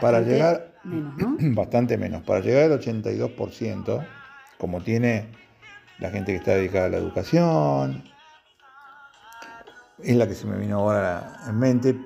Para 0.01 0.21
llegar, 0.21 0.73
Menos, 0.85 1.17
¿no? 1.17 1.37
bastante 1.55 1.97
menos, 1.97 2.23
para 2.23 2.41
llegar 2.41 2.71
al 2.71 2.79
82%, 2.81 4.07
como 4.59 4.83
tiene 4.83 5.33
la 5.99 6.11
gente 6.11 6.33
que 6.33 6.39
está 6.39 6.53
dedicada 6.53 6.87
a 6.87 6.91
la 6.91 6.99
educación, 6.99 8.05
es 10.03 10.17
la 10.17 10.29
que 10.29 10.35
se 10.35 10.47
me 10.47 10.59
vino 10.59 10.81
ahora 10.81 11.39
en 11.49 11.59
mente, 11.59 11.99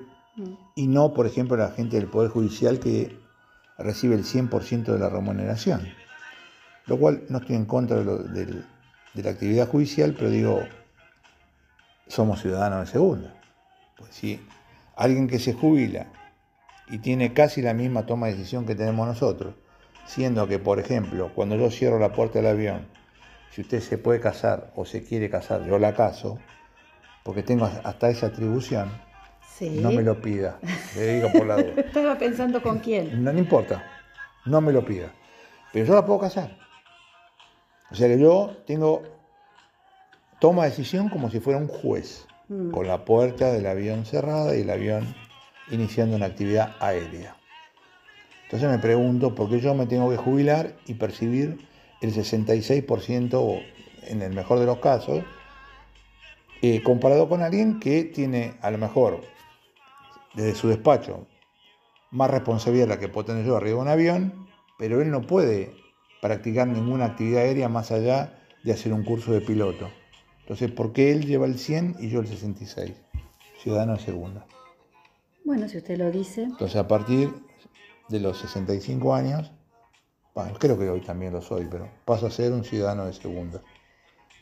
y 0.75 0.87
no, 0.87 1.13
por 1.13 1.27
ejemplo, 1.27 1.57
la 1.57 1.71
gente 1.71 1.97
del 1.97 2.07
Poder 2.07 2.31
Judicial 2.31 2.79
que 2.79 3.19
recibe 3.77 4.15
el 4.15 4.23
100% 4.23 4.85
de 4.85 4.99
la 4.99 5.09
remuneración. 5.09 5.81
Lo 6.89 6.97
cual 6.97 7.23
no 7.29 7.37
estoy 7.37 7.55
en 7.55 7.65
contra 7.65 7.97
de, 7.97 8.03
lo- 8.03 8.17
del- 8.17 8.65
de 9.13 9.23
la 9.23 9.29
actividad 9.29 9.67
judicial, 9.69 10.13
pero 10.17 10.29
digo, 10.31 10.63
somos 12.07 12.41
ciudadanos 12.41 12.81
de 12.81 12.91
segunda. 12.91 13.33
Pues 13.97 14.13
si 14.15 14.45
alguien 14.95 15.27
que 15.27 15.39
se 15.39 15.53
jubila 15.53 16.07
y 16.87 16.97
tiene 16.99 17.33
casi 17.33 17.61
la 17.61 17.73
misma 17.73 18.05
toma 18.05 18.27
de 18.27 18.33
decisión 18.33 18.65
que 18.65 18.75
tenemos 18.75 19.07
nosotros, 19.07 19.53
siendo 20.05 20.47
que, 20.47 20.57
por 20.59 20.79
ejemplo, 20.79 21.31
cuando 21.35 21.55
yo 21.55 21.69
cierro 21.69 21.99
la 21.99 22.11
puerta 22.13 22.39
del 22.39 22.47
avión, 22.47 22.87
si 23.51 23.61
usted 23.61 23.81
se 23.81 23.97
puede 23.97 24.19
casar 24.19 24.71
o 24.75 24.85
se 24.85 25.03
quiere 25.03 25.29
casar, 25.29 25.65
yo 25.65 25.77
la 25.77 25.93
caso, 25.93 26.39
porque 27.23 27.43
tengo 27.43 27.69
hasta 27.83 28.09
esa 28.09 28.27
atribución, 28.27 28.89
Sí. 29.57 29.79
no 29.81 29.91
me 29.91 30.01
lo 30.03 30.21
pida, 30.21 30.57
le 30.95 31.15
digo 31.15 31.31
por 31.33 31.45
la 31.45 31.57
duda. 31.57 31.73
Estaba 31.81 32.17
pensando 32.17 32.61
con 32.63 32.79
quién. 32.79 33.23
No, 33.23 33.33
no 33.33 33.39
importa, 33.39 33.83
no 34.45 34.61
me 34.61 34.71
lo 34.71 34.85
pida. 34.85 35.11
Pero 35.73 35.85
yo 35.85 35.93
la 35.95 36.05
puedo 36.05 36.19
casar. 36.19 36.57
O 37.91 37.95
sea 37.95 38.07
que 38.07 38.19
yo 38.19 38.57
tengo 38.65 39.01
toma 40.39 40.65
decisión 40.65 41.09
como 41.09 41.29
si 41.29 41.39
fuera 41.39 41.59
un 41.59 41.67
juez, 41.67 42.27
Mm. 42.49 42.71
con 42.71 42.87
la 42.87 43.05
puerta 43.05 43.53
del 43.53 43.67
avión 43.67 44.05
cerrada 44.05 44.57
y 44.57 44.61
el 44.61 44.69
avión 44.71 45.15
iniciando 45.69 46.15
una 46.15 46.25
actividad 46.25 46.75
aérea. 46.79 47.35
Entonces 48.45 48.67
me 48.67 48.79
pregunto 48.79 49.35
por 49.35 49.49
qué 49.49 49.59
yo 49.59 49.75
me 49.75 49.85
tengo 49.85 50.09
que 50.09 50.17
jubilar 50.17 50.75
y 50.87 50.95
percibir 50.95 51.59
el 52.01 52.11
66% 52.11 53.39
o, 53.39 53.59
en 54.07 54.23
el 54.23 54.33
mejor 54.33 54.57
de 54.57 54.65
los 54.65 54.79
casos, 54.79 55.23
eh, 56.63 56.81
comparado 56.81 57.29
con 57.29 57.43
alguien 57.43 57.79
que 57.79 58.03
tiene 58.03 58.55
a 58.61 58.71
lo 58.71 58.79
mejor 58.79 59.21
desde 60.33 60.55
su 60.55 60.69
despacho 60.69 61.27
más 62.09 62.31
responsabilidad 62.31 62.87
la 62.87 62.99
que 62.99 63.09
puedo 63.09 63.25
tener 63.25 63.45
yo 63.45 63.55
arriba 63.55 63.75
de 63.75 63.81
un 63.83 63.87
avión, 63.87 64.47
pero 64.79 65.01
él 65.01 65.11
no 65.11 65.21
puede 65.21 65.75
practicar 66.21 66.67
ninguna 66.67 67.05
actividad 67.05 67.43
aérea 67.43 67.69
más 67.69 67.91
allá 67.91 68.39
de 68.63 68.71
hacer 68.71 68.93
un 68.93 69.03
curso 69.03 69.31
de 69.31 69.41
piloto. 69.41 69.89
Entonces, 70.41 70.71
¿por 70.71 70.93
qué 70.93 71.11
él 71.11 71.25
lleva 71.25 71.45
el 71.45 71.59
100 71.59 71.97
y 71.99 72.09
yo 72.09 72.19
el 72.19 72.27
66? 72.27 72.93
Ciudadano 73.61 73.93
de 73.93 73.99
segunda. 73.99 74.45
Bueno, 75.45 75.67
si 75.67 75.77
usted 75.77 75.97
lo 75.97 76.11
dice. 76.11 76.43
Entonces, 76.43 76.75
a 76.75 76.87
partir 76.87 77.33
de 78.09 78.19
los 78.19 78.37
65 78.39 79.13
años, 79.13 79.51
bueno, 80.33 80.53
creo 80.59 80.77
que 80.77 80.89
hoy 80.89 81.01
también 81.01 81.33
lo 81.33 81.41
soy, 81.41 81.67
pero 81.69 81.89
paso 82.05 82.27
a 82.27 82.31
ser 82.31 82.51
un 82.51 82.63
ciudadano 82.63 83.05
de 83.05 83.13
segunda. 83.13 83.61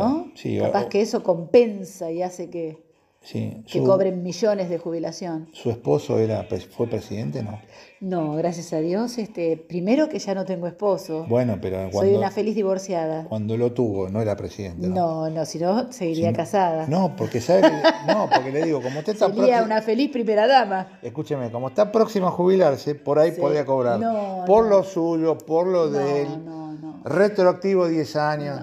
Capaz 0.60 0.86
o- 0.86 0.90
que 0.90 1.02
eso 1.02 1.22
compensa 1.24 2.12
y 2.12 2.22
hace 2.22 2.50
que... 2.50 2.89
Sí, 3.22 3.64
que 3.72 3.80
su, 3.80 3.86
cobren 3.86 4.24
millones 4.24 4.70
de 4.70 4.78
jubilación. 4.80 5.50
su 5.52 5.70
esposo 5.70 6.18
era, 6.20 6.48
fue 6.72 6.88
presidente, 6.88 7.44
¿no? 7.44 7.60
No, 8.00 8.34
gracias 8.36 8.72
a 8.72 8.78
Dios, 8.78 9.18
este, 9.18 9.58
primero 9.58 10.08
que 10.08 10.20
ya 10.20 10.34
no 10.34 10.46
tengo 10.46 10.68
esposo. 10.68 11.26
Bueno, 11.28 11.58
pero 11.62 11.92
Soy 11.92 12.16
una 12.16 12.32
feliz 12.32 12.56
divorciada. 12.56 13.26
cuando 13.26 13.58
lo 13.58 13.74
tuvo 13.74 14.08
no 14.08 14.22
era 14.22 14.38
presidente. 14.38 14.88
¿no? 14.88 14.96
No, 14.96 15.30
no, 15.30 15.46
si 15.46 15.60
no, 15.60 15.92
seguiría 15.92 16.32
casada. 16.32 16.88
No, 16.88 17.14
porque 17.18 17.42
sabe 17.42 17.64
que- 17.64 17.68
no, 18.14 18.30
porque 18.34 18.52
le 18.54 18.64
digo, 18.64 18.82
como 18.82 19.00
usted 19.00 19.14
está 19.14 19.28
Sería 19.28 19.64
una 19.64 19.82
feliz 19.82 20.10
primera 20.12 20.48
dama. 20.48 20.88
escúcheme, 21.02 21.52
como 21.52 21.68
está 21.68 21.92
próximo 21.92 22.28
a 22.28 22.32
jubilarse, 22.32 22.96
por 22.96 23.20
ahí 23.20 23.32
Sí. 23.36 23.42
podría 23.42 23.66
cobrar. 23.66 24.00
No, 24.00 24.46
por 24.48 24.64
no. 24.64 24.70
lo 24.78 24.84
suyo, 24.84 25.38
por 25.38 25.68
lo 25.68 25.90
de 25.90 26.22
él. 26.22 26.46
No, 26.46 26.72
no, 26.72 26.94
no. 26.94 27.02
Retroactivo 27.04 27.88
10 27.90 28.16
años. 28.16 28.62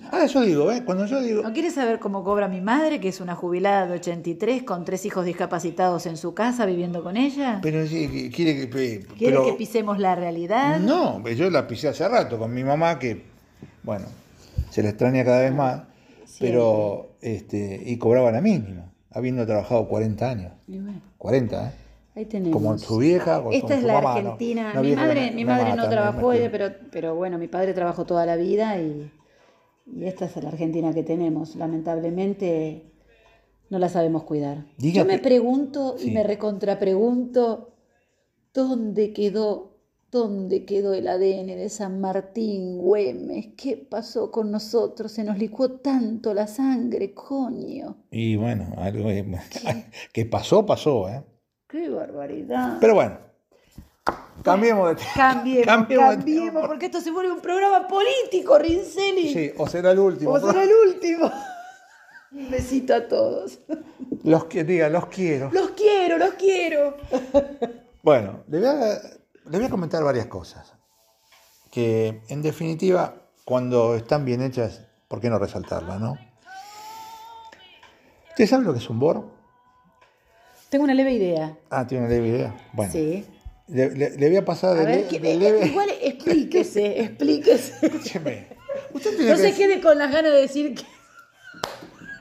No. 0.00 0.08
Ahora 0.10 0.26
yo 0.26 0.40
digo, 0.42 0.72
¿eh? 0.72 0.82
Cuando 0.84 1.06
yo 1.06 1.20
digo. 1.20 1.42
¿No 1.42 1.52
quieres 1.52 1.74
saber 1.74 1.98
cómo 1.98 2.24
cobra 2.24 2.48
mi 2.48 2.60
madre, 2.60 3.00
que 3.00 3.08
es 3.08 3.20
una 3.20 3.34
jubilada 3.34 3.86
de 3.86 3.94
83 3.94 4.62
con 4.62 4.84
tres 4.84 5.04
hijos 5.06 5.24
discapacitados 5.24 6.06
en 6.06 6.16
su 6.16 6.34
casa 6.34 6.64
viviendo 6.66 7.02
con 7.02 7.16
ella? 7.16 7.58
Pero 7.62 7.86
sí, 7.86 8.30
quiere 8.34 8.56
que. 8.56 8.66
pe- 8.66 9.06
¿Quieres 9.16 9.38
pero- 9.38 9.44
que 9.44 9.52
pisemos 9.52 9.98
la 9.98 10.14
realidad? 10.14 10.80
No, 10.80 11.26
yo 11.28 11.50
la 11.50 11.66
pisé 11.66 11.88
hace 11.88 12.08
rato 12.08 12.38
con 12.38 12.52
mi 12.52 12.64
mamá, 12.64 12.98
que, 12.98 13.24
bueno, 13.82 14.06
se 14.70 14.82
la 14.82 14.88
extraña 14.88 15.24
cada 15.24 15.40
vez 15.42 15.52
más, 15.54 15.82
pero, 16.38 17.10
este, 17.20 17.82
y 17.84 17.98
cobraba 17.98 18.30
la 18.32 18.40
mínima, 18.40 18.90
habiendo 19.10 19.44
trabajado 19.46 19.86
40 19.88 20.30
años. 20.30 20.52
Y 20.66 20.78
bueno, 20.78 21.00
40, 21.18 21.68
¿eh? 21.68 21.72
ahí 22.16 22.24
tenemos. 22.24 22.52
Como 22.54 22.78
su 22.78 22.96
vieja, 22.98 23.42
Esta 23.52 23.60
con 23.68 23.72
es 23.72 23.80
su 23.82 23.86
la 23.86 23.94
mamá, 23.94 24.10
¿no? 24.22 24.30
Argentina. 24.32 24.70
Una 24.72 24.80
mi 24.80 24.86
vieja 24.88 25.02
que 25.02 25.06
madre, 25.08 25.30
mi 25.32 25.44
madre 25.44 25.74
no 25.76 25.88
trabajó, 25.88 26.32
ella, 26.32 26.50
pero, 26.50 26.70
pero 26.90 27.14
bueno, 27.14 27.36
mi 27.38 27.48
padre 27.48 27.74
trabajó 27.74 28.04
toda 28.06 28.24
la 28.26 28.36
vida 28.36 28.78
y, 28.80 29.10
y 29.94 30.04
esta 30.04 30.24
es 30.26 30.36
la 30.42 30.48
Argentina 30.50 30.92
que 30.92 31.02
tenemos. 31.02 31.56
Lamentablemente 31.56 32.92
no 33.70 33.78
la 33.78 33.88
sabemos 33.88 34.24
cuidar. 34.24 34.64
Diga 34.78 35.02
Yo 35.02 35.04
me 35.04 35.16
que- 35.16 35.22
pregunto 35.22 35.96
Sí. 35.98 36.08
y 36.08 36.10
me 36.12 36.22
recontrapregunto 36.24 37.72
dónde 38.52 39.12
quedó, 39.12 39.76
dónde 40.10 40.64
quedó 40.64 40.92
el 40.94 41.06
ADN 41.08 41.54
de 41.56 41.68
San 41.68 42.00
Martín 42.00 42.78
Güemes. 42.78 43.48
¿Qué 43.56 43.76
pasó 43.76 44.30
con 44.32 44.50
nosotros? 44.50 45.12
Se 45.12 45.22
nos 45.24 45.38
licuó 45.38 45.70
tanto 45.72 46.34
la 46.34 46.46
sangre, 46.46 47.14
coño. 47.14 47.96
Y 48.10 48.36
bueno, 48.36 48.72
algo 48.76 49.08
que 50.12 50.24
pasó, 50.26 50.66
pasó, 50.66 51.08
¿eh? 51.08 51.22
Qué 51.68 51.88
barbaridad. 51.88 52.78
Pero 52.80 52.94
bueno, 52.96 53.18
cambiemos 54.42 54.88
de 54.90 54.94
tema. 54.96 55.10
Cambiemos, 55.14 55.66
Cambiemos 55.66 56.10
de 56.10 56.16
cambiemos, 56.16 56.66
porque 56.66 56.86
esto 56.86 57.00
se 57.00 57.10
vuelve 57.10 57.32
un 57.32 57.40
programa 57.40 57.86
político, 57.88 58.58
Rinceli. 58.58 59.32
Sí, 59.32 59.52
o 59.56 59.66
será 59.66 59.92
el 59.92 59.98
último. 59.98 60.32
O 60.32 60.40
será 60.40 60.62
el 60.62 60.70
último. 60.86 61.30
Un 62.32 62.50
besito 62.50 62.94
a 62.94 63.08
todos. 63.08 63.58
Los 64.22 64.44
que 64.44 64.64
diga, 64.64 64.88
los 64.88 65.06
quiero. 65.06 65.50
Los 65.52 65.70
quiero, 65.70 66.18
los 66.18 66.34
quiero. 66.34 66.96
Bueno, 68.02 68.44
le 68.48 68.58
voy, 68.58 68.68
a, 68.68 68.74
le 69.50 69.58
voy 69.58 69.64
a 69.66 69.70
comentar 69.70 70.02
varias 70.04 70.26
cosas. 70.26 70.72
Que 71.70 72.22
en 72.28 72.42
definitiva, 72.42 73.14
cuando 73.44 73.94
están 73.96 74.24
bien 74.24 74.42
hechas, 74.42 74.82
¿por 75.08 75.20
qué 75.20 75.28
no 75.30 75.38
resaltarlas, 75.38 76.00
no? 76.00 76.16
¿Usted 78.30 78.46
sabe 78.46 78.64
lo 78.64 78.72
que 78.72 78.78
es 78.78 78.88
un 78.88 78.98
bor? 78.98 79.24
Tengo 80.70 80.84
una 80.84 80.94
leve 80.94 81.12
idea. 81.12 81.56
Ah, 81.68 81.86
tiene 81.86 82.04
una 82.06 82.14
leve 82.14 82.28
idea. 82.28 82.54
Bueno, 82.72 82.92
Sí. 82.92 83.26
Le, 83.72 83.90
le- 83.94 84.10
le 84.16 84.28
voy 84.28 84.36
a 84.36 84.44
pasar 84.44 84.76
A 84.76 84.80
de, 84.80 84.86
ver, 84.86 84.96
le- 85.02 85.06
que- 85.06 85.18
de 85.20 85.32
eh, 85.32 85.36
leve. 85.36 85.66
igual 85.66 85.90
explíquese, 86.02 87.00
explíquese. 87.02 87.86
Escúcheme. 87.86 88.46
Usted 88.92 89.10
tiene 89.16 89.30
No 89.30 89.36
que 89.36 89.42
se 89.42 89.46
decir- 89.48 89.56
quede 89.68 89.80
con 89.80 89.98
las 89.98 90.12
ganas 90.12 90.32
de 90.32 90.38
decir 90.40 90.74
que. 90.74 90.84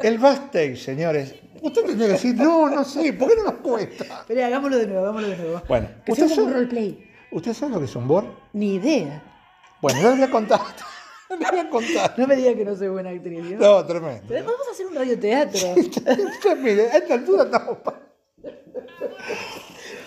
El 0.08 0.18
backstage, 0.18 0.77
señores. 0.77 1.36
Usted 1.62 1.84
tiene 1.84 2.06
que 2.06 2.12
decir, 2.13 2.36
no, 2.36 2.70
no 2.70 2.86
sé, 2.86 3.12
¿por 3.13 3.27
qué 3.29 3.36
no 3.36 3.44
nos 3.44 3.56
cuesta? 3.56 4.24
Pero 4.27 4.46
hagámoslo 4.46 4.77
de 4.77 4.88
nuevo, 4.88 5.01
hagámoslo 5.03 5.27
de 5.27 5.36
nuevo. 5.38 5.62
Bueno, 5.68 5.89
Que 6.06 6.13
¿usted 6.13 6.27
sea 6.27 6.36
como 6.38 6.48
un 6.48 6.53
roleplay. 6.53 7.10
¿usted 7.32 7.53
sabe 7.53 7.74
lo 7.74 7.79
que 7.79 7.86
es 7.86 7.96
un 7.98 8.08
bor? 8.08 8.24
Ni 8.53 8.75
idea. 8.75 9.22
Bueno, 9.82 10.01
yo 10.01 10.10
le 10.12 10.15
voy 10.15 10.24
a 10.24 10.32
contar. 10.32 10.60
Voy 11.29 11.60
a 11.60 11.70
contar. 11.70 12.15
No 12.18 12.25
me 12.27 12.36
diga 12.38 12.56
que 12.56 12.63
no 12.65 12.75
soy 12.75 12.88
buena 12.88 13.10
actriz. 13.10 13.39
¿no? 13.51 13.58
No, 13.58 13.86
tremendo. 13.86 14.24
Pero 14.27 14.46
Vamos 14.46 14.68
a 14.68 14.72
hacer 14.72 14.88
un 14.88 14.96
radioteatro. 14.96 15.70
Usted 15.77 16.58
mire, 16.58 16.89
a 16.89 16.98
esta 16.98 17.13
altura 17.15 17.44
estamos. 17.44 17.77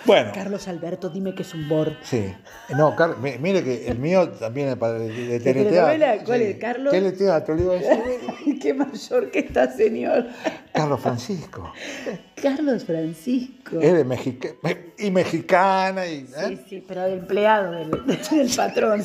Bueno, 0.05 0.33
Carlos 0.35 0.67
Alberto, 0.69 1.09
dime 1.11 1.35
que 1.35 1.43
es 1.43 1.55
un 1.55 1.69
bor. 1.69 1.97
sí. 2.03 2.33
No, 2.77 2.97
Car- 2.97 3.19
mi- 3.19 3.39
mire 3.39 3.63
que 3.63 3.87
el 3.89 3.99
mío 3.99 4.29
también 4.31 4.69
es 4.69 4.77
para 4.77 4.95
de, 4.95 5.09
de 5.09 5.41
teleteatro. 5.41 6.25
¿Cuál 6.25 6.43
es, 6.43 6.57
Carlos? 6.59 6.91
Teleteatro, 6.93 7.55
le 7.55 7.63
iba 7.63 7.73
a 7.75 7.77
decir. 7.77 8.59
Qué 8.61 8.75
mayor 8.75 9.31
que 9.31 9.39
está, 9.41 9.71
señor. 9.71 10.27
Carlos 10.73 11.01
Francisco. 11.01 11.73
Carlos 12.41 12.85
Francisco. 12.85 13.79
Es 13.81 13.93
de 13.93 14.05
Mexica 14.05 14.49
y 14.99 15.11
mexicana 15.11 16.07
y. 16.07 16.19
¿eh? 16.21 16.27
Sí, 16.49 16.61
sí, 16.69 16.85
pero 16.87 17.05
el 17.05 17.19
empleado 17.21 17.73
del, 17.73 17.91
del 17.91 18.51
patrón. 18.57 19.03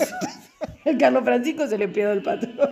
El 0.85 0.97
Carlos 0.97 1.23
Francisco 1.23 1.63
es 1.63 1.71
el 1.73 1.81
empleado 1.83 2.13
del 2.15 2.23
patrón. 2.23 2.71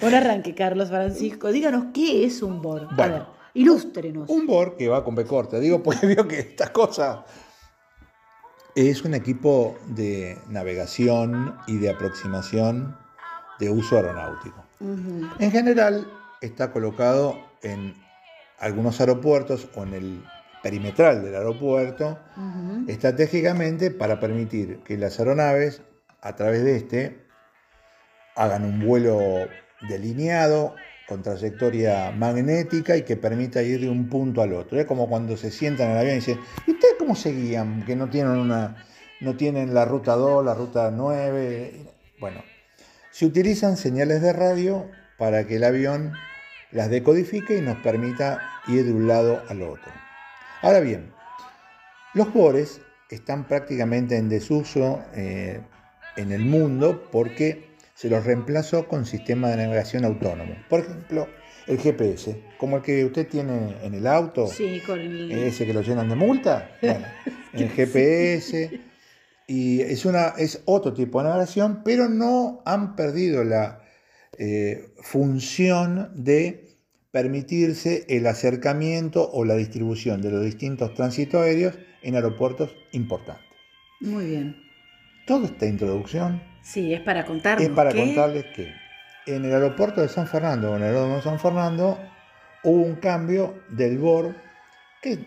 Bueno, 0.00 0.16
arranque, 0.16 0.54
Carlos 0.54 0.88
Francisco. 0.88 1.52
Díganos 1.52 1.86
qué 1.92 2.24
es 2.24 2.42
un 2.42 2.62
BOR. 2.62 2.88
A 2.90 2.94
Bueno. 2.96 3.12
ver, 3.14 3.22
ilústrenos. 3.54 4.28
Un 4.28 4.46
BOR 4.46 4.76
que 4.76 4.88
va 4.88 5.04
con 5.04 5.14
B 5.14 5.24
corta. 5.24 5.58
Digo, 5.58 5.82
porque 5.82 6.06
veo 6.06 6.26
que 6.26 6.38
esta 6.40 6.72
cosa 6.72 7.24
es 8.74 9.04
un 9.04 9.14
equipo 9.14 9.76
de 9.86 10.38
navegación 10.48 11.56
y 11.66 11.78
de 11.78 11.90
aproximación 11.90 12.96
de 13.58 13.70
uso 13.70 13.96
aeronáutico. 13.96 14.64
En 14.80 15.50
general 15.50 16.10
está 16.40 16.72
colocado 16.72 17.38
en 17.62 17.94
algunos 18.58 19.00
aeropuertos 19.00 19.68
o 19.74 19.82
en 19.82 19.94
el 19.94 20.24
perimetral 20.62 21.22
del 21.22 21.34
aeropuerto 21.34 22.18
estratégicamente 22.86 23.90
para 23.90 24.20
permitir 24.20 24.80
que 24.80 24.96
las 24.96 25.18
aeronaves 25.18 25.82
a 26.20 26.36
través 26.36 26.64
de 26.64 26.76
este 26.76 27.26
hagan 28.36 28.64
un 28.64 28.86
vuelo 28.86 29.18
delineado 29.88 30.74
con 31.10 31.24
trayectoria 31.24 32.12
magnética 32.12 32.96
y 32.96 33.02
que 33.02 33.16
permita 33.16 33.60
ir 33.64 33.80
de 33.80 33.88
un 33.88 34.08
punto 34.08 34.42
al 34.42 34.52
otro. 34.52 34.78
Es 34.78 34.86
como 34.86 35.08
cuando 35.08 35.36
se 35.36 35.50
sientan 35.50 35.86
en 35.86 35.92
el 35.94 35.98
avión 35.98 36.12
y 36.12 36.20
dicen, 36.20 36.38
¿y 36.68 36.70
ustedes 36.70 36.94
cómo 37.00 37.16
se 37.16 37.32
guían? 37.32 37.84
Que 37.84 37.96
no 37.96 38.08
tienen 38.08 38.38
una 38.38 38.86
no 39.20 39.36
tienen 39.36 39.74
la 39.74 39.84
ruta 39.84 40.14
2, 40.14 40.44
la 40.44 40.54
ruta 40.54 40.92
9. 40.92 41.72
Bueno, 42.20 42.44
se 43.10 43.26
utilizan 43.26 43.76
señales 43.76 44.22
de 44.22 44.32
radio 44.32 44.88
para 45.18 45.48
que 45.48 45.56
el 45.56 45.64
avión 45.64 46.12
las 46.70 46.90
decodifique 46.90 47.58
y 47.58 47.60
nos 47.60 47.78
permita 47.78 48.38
ir 48.68 48.84
de 48.84 48.92
un 48.92 49.08
lado 49.08 49.42
al 49.48 49.62
otro. 49.62 49.90
Ahora 50.62 50.78
bien, 50.78 51.12
los 52.14 52.32
bores 52.32 52.82
están 53.10 53.48
prácticamente 53.48 54.16
en 54.16 54.28
desuso 54.28 55.02
eh, 55.12 55.60
en 56.16 56.30
el 56.30 56.44
mundo 56.44 57.08
porque 57.10 57.69
se 58.00 58.08
los 58.08 58.24
reemplazó 58.24 58.88
con 58.88 59.04
sistemas 59.04 59.50
de 59.50 59.58
navegación 59.58 60.06
autónomo. 60.06 60.54
Por 60.70 60.80
ejemplo, 60.80 61.28
el 61.66 61.76
GPS, 61.76 62.34
como 62.56 62.78
el 62.78 62.82
que 62.82 63.04
usted 63.04 63.28
tiene 63.28 63.76
en 63.82 63.92
el 63.92 64.06
auto, 64.06 64.46
Sí, 64.46 64.80
con 64.86 64.98
el... 64.98 65.30
ese 65.30 65.66
que 65.66 65.74
lo 65.74 65.82
llenan 65.82 66.08
de 66.08 66.14
multa, 66.14 66.70
bueno, 66.80 67.04
el 67.52 67.68
GPS. 67.68 68.80
Y 69.46 69.82
es, 69.82 70.06
una, 70.06 70.28
es 70.38 70.62
otro 70.64 70.94
tipo 70.94 71.18
de 71.18 71.28
navegación, 71.28 71.82
pero 71.84 72.08
no 72.08 72.62
han 72.64 72.96
perdido 72.96 73.44
la 73.44 73.82
eh, 74.38 74.94
función 75.02 76.10
de 76.14 76.78
permitirse 77.10 78.06
el 78.08 78.26
acercamiento 78.26 79.30
o 79.30 79.44
la 79.44 79.56
distribución 79.56 80.22
de 80.22 80.30
los 80.30 80.42
distintos 80.42 80.94
tránsitos 80.94 81.42
aéreos 81.42 81.78
en 82.00 82.14
aeropuertos 82.14 82.74
importantes. 82.92 83.44
Muy 84.00 84.24
bien. 84.24 84.56
Toda 85.26 85.48
esta 85.48 85.66
introducción 85.66 86.49
Sí, 86.62 86.92
es 86.94 87.00
para 87.00 87.24
contarnos. 87.24 87.68
es 87.68 87.74
para 87.74 87.90
que- 87.90 87.98
contarles 87.98 88.44
que 88.54 88.72
en 89.26 89.44
el 89.44 89.52
aeropuerto 89.52 90.00
de 90.00 90.08
San 90.08 90.26
Fernando, 90.26 90.70
en 90.76 90.82
el 90.82 90.88
aeródromo 90.88 91.16
de 91.16 91.22
San 91.22 91.38
Fernando, 91.38 91.98
hubo 92.64 92.82
un 92.82 92.96
cambio 92.96 93.62
del 93.68 93.98
BOR 93.98 94.34
que 95.02 95.18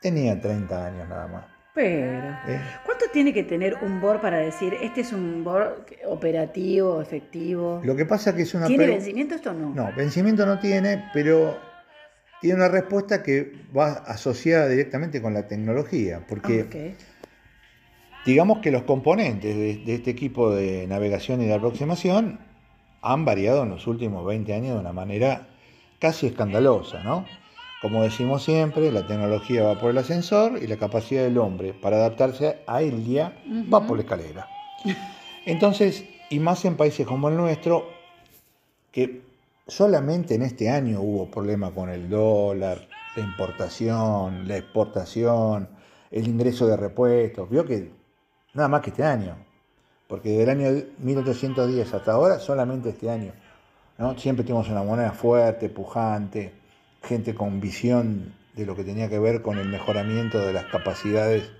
tenía 0.00 0.40
30 0.40 0.86
años 0.86 1.08
nada 1.08 1.26
más. 1.28 1.44
Pero... 1.74 2.30
¿eh? 2.46 2.60
¿Cuánto 2.84 3.06
tiene 3.12 3.32
que 3.32 3.42
tener 3.42 3.74
un 3.82 4.00
BOR 4.00 4.20
para 4.20 4.38
decir, 4.38 4.74
este 4.80 5.00
es 5.00 5.12
un 5.12 5.42
BOR 5.42 5.84
operativo, 6.06 7.00
efectivo? 7.02 7.80
Lo 7.84 7.96
que 7.96 8.06
pasa 8.06 8.30
es 8.30 8.36
que 8.36 8.42
es 8.42 8.54
una... 8.54 8.66
¿Tiene 8.66 8.86
vencimiento 8.86 9.34
esto 9.34 9.50
o 9.50 9.54
no? 9.54 9.74
No, 9.74 9.92
vencimiento 9.96 10.46
no 10.46 10.60
tiene, 10.60 11.04
pero 11.12 11.58
tiene 12.40 12.56
una 12.58 12.68
respuesta 12.68 13.22
que 13.22 13.52
va 13.76 13.92
asociada 14.06 14.68
directamente 14.68 15.20
con 15.20 15.34
la 15.34 15.48
tecnología, 15.48 16.24
porque 16.28 16.62
Ok. 16.62 16.98
Digamos 18.24 18.58
que 18.58 18.70
los 18.70 18.82
componentes 18.82 19.56
de, 19.56 19.76
de 19.76 19.94
este 19.94 20.10
equipo 20.10 20.50
de 20.50 20.86
navegación 20.86 21.42
y 21.42 21.46
de 21.46 21.54
aproximación 21.54 22.38
han 23.02 23.24
variado 23.24 23.62
en 23.64 23.70
los 23.70 23.86
últimos 23.86 24.24
20 24.24 24.52
años 24.54 24.74
de 24.74 24.80
una 24.80 24.92
manera 24.92 25.46
casi 25.98 26.26
escandalosa, 26.26 27.02
¿no? 27.02 27.26
Como 27.82 28.02
decimos 28.02 28.42
siempre, 28.42 28.90
la 28.90 29.06
tecnología 29.06 29.62
va 29.62 29.78
por 29.78 29.90
el 29.90 29.98
ascensor 29.98 30.58
y 30.62 30.66
la 30.66 30.78
capacidad 30.78 31.22
del 31.22 31.36
hombre 31.36 31.74
para 31.74 31.96
adaptarse 31.96 32.60
a 32.66 32.80
ella 32.80 33.34
va 33.72 33.78
Ujú. 33.78 33.88
por 33.88 33.96
la 33.98 34.02
escalera. 34.04 34.48
Entonces, 35.44 36.06
y 36.30 36.38
más 36.38 36.64
en 36.64 36.76
países 36.76 37.06
como 37.06 37.28
el 37.28 37.36
nuestro, 37.36 37.86
que 38.90 39.20
solamente 39.66 40.34
en 40.34 40.42
este 40.42 40.70
año 40.70 41.02
hubo 41.02 41.26
problema 41.30 41.72
con 41.72 41.90
el 41.90 42.08
dólar, 42.08 42.88
la 43.16 43.22
importación, 43.22 44.48
la 44.48 44.56
exportación, 44.56 45.68
el 46.10 46.26
ingreso 46.26 46.66
de 46.66 46.78
repuestos. 46.78 47.50
Vio 47.50 47.66
que 47.66 47.90
nada 48.54 48.68
más 48.68 48.80
que 48.80 48.90
este 48.90 49.04
año, 49.04 49.36
porque 50.08 50.30
del 50.30 50.48
año 50.48 50.70
1810 50.98 51.92
hasta 51.92 52.12
ahora, 52.12 52.38
solamente 52.38 52.90
este 52.90 53.10
año. 53.10 53.32
¿no? 53.98 54.16
Siempre 54.18 54.44
tuvimos 54.44 54.68
una 54.68 54.82
moneda 54.82 55.12
fuerte, 55.12 55.68
pujante, 55.68 56.52
gente 57.02 57.34
con 57.34 57.60
visión 57.60 58.34
de 58.54 58.66
lo 58.66 58.76
que 58.76 58.84
tenía 58.84 59.08
que 59.08 59.18
ver 59.18 59.42
con 59.42 59.58
el 59.58 59.68
mejoramiento 59.68 60.40
de 60.40 60.52
las 60.52 60.66
capacidades 60.66 61.50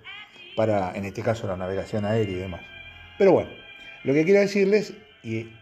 para, 0.56 0.94
en 0.94 1.04
este 1.04 1.22
caso, 1.22 1.46
la 1.46 1.56
navegación 1.56 2.04
aérea 2.04 2.36
y 2.36 2.38
demás. 2.38 2.60
Pero 3.18 3.32
bueno, 3.32 3.50
lo 4.04 4.12
que 4.14 4.24
quiero 4.24 4.40
decirles, 4.40 4.94
y 5.22 5.52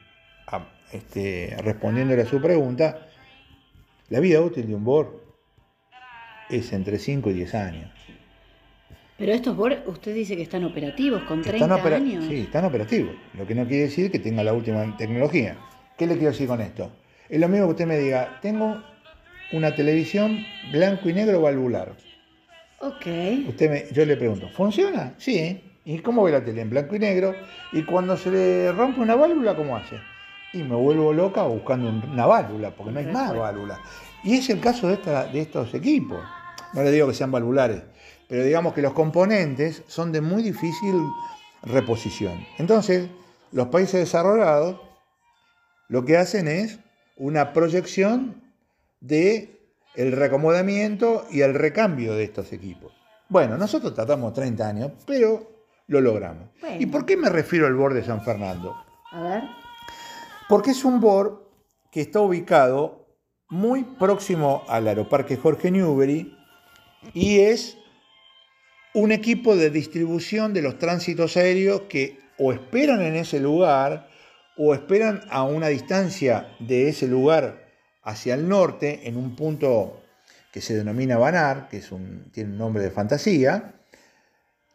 ah, 0.47 0.67
este, 0.93 1.57
respondiéndole 1.63 2.23
a 2.23 2.27
su 2.27 2.41
pregunta, 2.41 3.07
la 4.09 4.21
vida 4.21 4.41
útil 4.41 4.67
de 4.67 4.75
un 4.75 4.85
BOR 4.85 5.23
es 6.51 6.73
entre 6.73 6.99
5 6.99 7.31
y 7.31 7.33
10 7.33 7.55
años. 7.55 8.02
Pero 9.23 9.35
estos 9.35 9.57
BOR, 9.57 9.85
usted 9.87 10.13
dice 10.17 10.35
que 10.35 10.43
están 10.43 10.65
operativos 10.65 11.23
con 11.23 11.43
30 11.43 11.65
Están 11.67 11.79
opera- 11.81 11.95
años. 11.99 12.25
Sí, 12.29 12.41
están 12.41 12.65
operativos. 12.65 13.15
Lo 13.39 13.47
que 13.47 13.55
no 13.55 13.65
quiere 13.69 13.85
decir 13.85 14.11
que 14.11 14.19
tenga 14.19 14.43
la 14.43 14.53
última 14.53 14.97
tecnología. 14.97 15.57
¿Qué 15.97 16.09
le 16.09 16.15
quiero 16.15 16.33
decir 16.33 16.49
con 16.49 16.61
esto? 16.61 16.91
Es 17.29 17.39
lo 17.39 17.47
mismo 17.49 17.67
que 17.67 17.71
usted 17.71 17.87
me 17.87 17.99
diga, 17.99 18.41
tengo 18.43 18.83
una 19.53 19.73
televisión 19.77 20.45
blanco 20.73 21.09
y 21.09 21.13
negro 21.13 21.41
valvular. 21.41 21.93
Ok. 22.81 23.07
Usted 23.47 23.71
me- 23.71 23.85
yo 23.95 24.05
le 24.05 24.17
pregunto, 24.17 24.49
¿funciona? 24.49 25.15
Sí. 25.19 25.63
¿Y 25.85 26.01
cómo 26.01 26.25
ve 26.25 26.33
la 26.33 26.45
tele? 26.45 26.63
En 26.63 26.71
blanco 26.71 26.97
y 26.97 26.99
negro. 26.99 27.33
Y 27.71 27.85
cuando 27.85 28.17
se 28.17 28.29
le 28.29 28.73
rompe 28.73 29.01
una 29.03 29.15
válvula, 29.15 29.55
¿cómo 29.55 29.77
hace? 29.77 30.01
Y 30.53 30.65
me 30.65 30.75
vuelvo 30.75 31.13
loca 31.13 31.45
buscando 31.45 31.89
un- 31.89 32.11
una 32.11 32.27
válvula, 32.27 32.73
porque 32.73 32.91
no 32.91 32.99
hay 32.99 33.07
más 33.07 33.37
válvulas. 33.37 33.79
Y 34.25 34.35
es 34.35 34.51
el 34.51 34.59
caso 34.59 34.89
de, 34.89 34.95
esta- 34.95 35.27
de 35.29 35.43
estos 35.43 35.73
equipos. 35.75 36.19
No 36.75 36.83
le 36.83 36.91
digo 36.91 37.07
que 37.07 37.15
sean 37.15 37.31
valvulares, 37.31 37.83
pero 38.33 38.45
digamos 38.45 38.73
que 38.73 38.81
los 38.81 38.95
componentes 38.95 39.83
son 39.89 40.11
de 40.11 40.23
muy 40.23 40.43
difícil 40.43 40.95
reposición. 41.61 42.43
Entonces, 42.57 43.11
los 43.51 43.69
países 43.69 44.01
desarrollados 44.01 44.81
lo 45.89 46.07
que 46.07 46.17
hacen 46.17 46.49
es 46.49 46.79
una 47.19 47.53
proyección 47.53 48.43
de 49.03 49.61
el 49.97 50.13
reacomodamiento 50.13 51.27
y 51.31 51.43
el 51.43 51.53
recambio 51.53 52.15
de 52.15 52.25
estos 52.25 52.55
equipos. 52.55 52.95
Bueno, 53.29 53.59
nosotros 53.59 53.93
tratamos 53.93 54.33
30 54.33 54.67
años, 54.67 54.93
pero 55.07 55.67
lo 55.89 56.01
logramos. 56.01 56.49
Bueno. 56.63 56.77
¿Y 56.81 56.87
por 56.87 57.05
qué 57.05 57.19
me 57.19 57.29
refiero 57.29 57.67
al 57.67 57.75
borde 57.75 58.01
de 58.01 58.07
San 58.07 58.25
Fernando? 58.25 58.75
A 59.11 59.23
ver. 59.25 59.43
Porque 60.49 60.71
es 60.71 60.87
un 60.87 61.01
BOR 61.01 61.53
que 61.91 62.01
está 62.01 62.21
ubicado 62.21 63.15
muy 63.51 63.85
próximo 63.85 64.63
al 64.69 64.89
Aeroparque 64.89 65.37
Jorge 65.37 65.71
Newbery 65.71 66.35
y 67.13 67.41
es 67.41 67.77
un 68.95 69.13
equipo 69.13 69.57
de 69.57 69.71
distribución 69.71 70.53
de 70.53 70.63
los 70.63 70.79
tránsitos 70.79 71.37
aéreos 71.37 71.83
que 71.89 72.19
o 72.39 72.53
esperan 72.53 73.03
en 73.03 73.15
ese 73.15 73.41
lugar 73.41 74.09
o 74.57 74.75
esperan 74.75 75.23
a 75.31 75.45
una 75.45 75.69
distancia 75.69 76.55
de 76.59 76.89
ese 76.89 77.09
lugar 77.09 77.67
hacia 78.03 78.35
el 78.35 78.49
norte 78.49 79.09
en 79.09 79.17
un 79.17 79.35
punto 79.37 80.03
que 80.53 80.61
se 80.61 80.75
denomina 80.75 81.17
Banar, 81.17 81.69
que 81.69 81.79
es 81.79 81.91
un, 81.93 82.31
tiene 82.33 82.51
un 82.51 82.59
nombre 82.59 82.83
de 82.83 82.91
fantasía, 82.91 83.75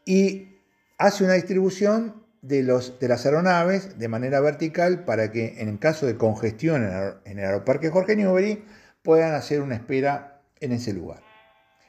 y 0.06 0.58
hace 0.98 1.24
una 1.24 1.34
distribución 1.34 2.26
de, 2.42 2.64
los, 2.64 3.00
de 3.00 3.08
las 3.08 3.26
aeronaves 3.26 4.00
de 4.00 4.08
manera 4.08 4.40
vertical 4.40 5.06
para 5.06 5.32
que 5.32 5.62
en 5.62 5.78
caso 5.78 6.06
de 6.06 6.18
congestión 6.18 6.84
en 7.26 7.40
el, 7.40 7.46
aeroparque 7.46 7.90
Jorge 7.90 8.16
Newbery 8.16 8.64
puedan 9.04 9.36
hacer 9.36 9.62
una 9.62 9.76
espera 9.76 10.42
en 10.60 10.72
ese 10.72 10.94
lugar. 10.94 11.22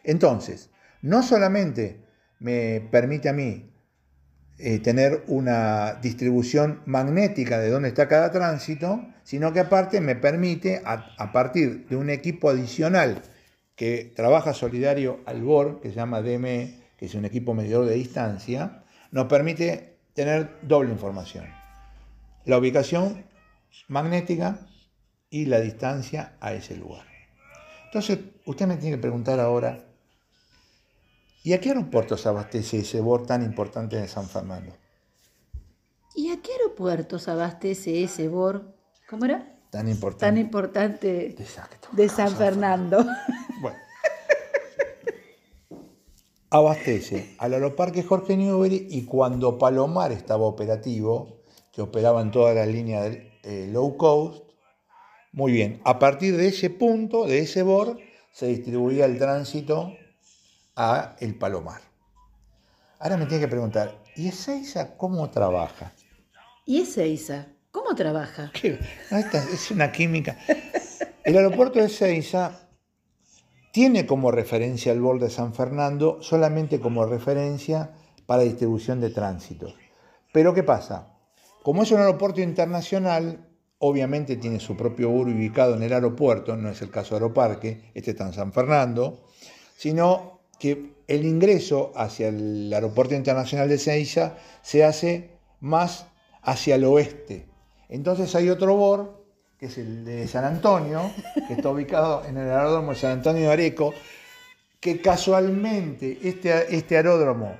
Entonces, 0.04 0.70
no 1.00 1.22
solamente 1.22 2.07
me 2.40 2.80
permite 2.90 3.28
a 3.28 3.32
mí 3.32 3.70
eh, 4.58 4.80
tener 4.80 5.24
una 5.28 5.94
distribución 6.02 6.82
magnética 6.86 7.58
de 7.58 7.70
dónde 7.70 7.88
está 7.88 8.08
cada 8.08 8.32
tránsito, 8.32 9.06
sino 9.22 9.52
que 9.52 9.60
aparte 9.60 10.00
me 10.00 10.16
permite, 10.16 10.82
a, 10.84 11.14
a 11.16 11.32
partir 11.32 11.86
de 11.86 11.96
un 11.96 12.10
equipo 12.10 12.50
adicional 12.50 13.22
que 13.76 14.12
trabaja 14.16 14.54
solidario 14.54 15.20
al 15.26 15.42
BOR, 15.42 15.80
que 15.80 15.90
se 15.90 15.94
llama 15.94 16.22
DME, 16.22 16.80
que 16.96 17.06
es 17.06 17.14
un 17.14 17.24
equipo 17.24 17.54
medidor 17.54 17.86
de 17.86 17.94
distancia, 17.94 18.82
nos 19.12 19.26
permite 19.26 19.98
tener 20.14 20.58
doble 20.62 20.90
información. 20.90 21.46
La 22.44 22.58
ubicación 22.58 23.24
magnética 23.86 24.58
y 25.30 25.46
la 25.46 25.60
distancia 25.60 26.32
a 26.40 26.54
ese 26.54 26.76
lugar. 26.76 27.06
Entonces, 27.84 28.18
usted 28.44 28.66
me 28.66 28.76
tiene 28.76 28.96
que 28.96 29.02
preguntar 29.02 29.38
ahora, 29.38 29.84
¿y 31.48 31.54
a 31.54 31.60
qué 31.62 31.70
aeropuerto 31.70 32.18
se 32.18 32.28
abastece 32.28 32.80
ese 32.80 33.00
BOR 33.00 33.26
tan 33.26 33.42
importante 33.42 33.96
de 33.96 34.06
San 34.06 34.28
Fernando? 34.28 34.76
¿Y 36.14 36.28
a 36.28 36.42
qué 36.42 36.52
aeropuertos 36.52 37.26
abastece 37.26 38.02
ese 38.02 38.28
BOR? 38.28 38.74
¿Cómo 39.08 39.24
era? 39.24 39.58
Tan 39.70 39.88
importante. 39.88 40.26
Tan 40.26 40.36
importante 40.36 41.26
Exacto. 41.28 41.88
de 41.92 42.08
San 42.10 42.36
Fernando. 42.36 43.02
Bueno. 43.62 43.78
Abastece 46.50 47.34
al 47.38 47.54
aeroparque 47.54 48.02
Jorge 48.02 48.36
Newbery 48.36 48.86
y 48.90 49.06
cuando 49.06 49.56
Palomar 49.56 50.12
estaba 50.12 50.44
operativo, 50.44 51.40
que 51.72 51.80
operaba 51.80 52.20
en 52.20 52.30
toda 52.30 52.52
la 52.52 52.66
línea 52.66 53.02
del 53.02 53.32
eh, 53.42 53.68
low 53.72 53.96
cost, 53.96 54.44
muy 55.32 55.52
bien, 55.52 55.80
a 55.84 55.98
partir 55.98 56.36
de 56.36 56.48
ese 56.48 56.68
punto, 56.68 57.26
de 57.26 57.38
ese 57.38 57.62
BOR, 57.62 57.98
se 58.32 58.48
distribuía 58.48 59.06
el 59.06 59.18
tránsito 59.18 59.94
a 60.78 61.16
el 61.18 61.34
Palomar. 61.34 61.80
Ahora 63.00 63.16
me 63.16 63.26
tiene 63.26 63.42
que 63.42 63.48
preguntar, 63.48 63.98
¿y 64.14 64.28
Ezeiza 64.28 64.96
cómo 64.96 65.28
trabaja? 65.28 65.92
¿Y 66.64 66.82
Ezeiza? 66.82 67.48
¿Cómo 67.72 67.94
trabaja? 67.96 68.52
Esta 69.10 69.44
es 69.44 69.70
una 69.72 69.90
química. 69.90 70.38
El 71.24 71.36
aeropuerto 71.36 71.80
de 71.80 71.86
Ezeiza 71.86 72.68
tiene 73.72 74.06
como 74.06 74.30
referencia 74.30 74.92
el 74.92 75.00
borde 75.00 75.26
de 75.26 75.30
San 75.30 75.52
Fernando 75.52 76.22
solamente 76.22 76.80
como 76.80 77.04
referencia 77.04 77.90
para 78.24 78.42
distribución 78.42 79.00
de 79.00 79.10
tránsito. 79.10 79.74
Pero 80.32 80.54
¿qué 80.54 80.62
pasa? 80.62 81.18
Como 81.64 81.82
es 81.82 81.90
un 81.90 81.98
aeropuerto 81.98 82.40
internacional, 82.40 83.48
obviamente 83.78 84.36
tiene 84.36 84.60
su 84.60 84.76
propio 84.76 85.10
BUR 85.10 85.28
ubicado 85.28 85.74
en 85.74 85.82
el 85.82 85.92
aeropuerto, 85.92 86.56
no 86.56 86.70
es 86.70 86.80
el 86.82 86.90
caso 86.90 87.10
de 87.10 87.16
Aeroparque, 87.16 87.90
este 87.94 88.12
está 88.12 88.26
en 88.26 88.32
San 88.32 88.52
Fernando, 88.52 89.24
sino 89.76 90.37
que 90.58 90.92
el 91.06 91.24
ingreso 91.24 91.92
hacia 91.96 92.28
el 92.28 92.72
aeropuerto 92.72 93.14
internacional 93.14 93.68
de 93.68 93.76
Ezeiza 93.76 94.36
se 94.62 94.84
hace 94.84 95.30
más 95.60 96.06
hacia 96.42 96.74
el 96.74 96.84
oeste. 96.84 97.46
Entonces 97.88 98.34
hay 98.34 98.50
otro 98.50 98.76
BOR, 98.76 99.24
que 99.58 99.66
es 99.66 99.78
el 99.78 100.04
de 100.04 100.28
San 100.28 100.44
Antonio, 100.44 101.10
que 101.46 101.54
está 101.54 101.70
ubicado 101.70 102.24
en 102.26 102.36
el 102.36 102.50
aeródromo 102.50 102.90
de 102.90 102.98
San 102.98 103.12
Antonio 103.12 103.42
de 103.42 103.52
Areco, 103.52 103.94
que 104.80 105.00
casualmente 105.00 106.18
este, 106.22 106.74
este 106.76 106.96
aeródromo 106.96 107.56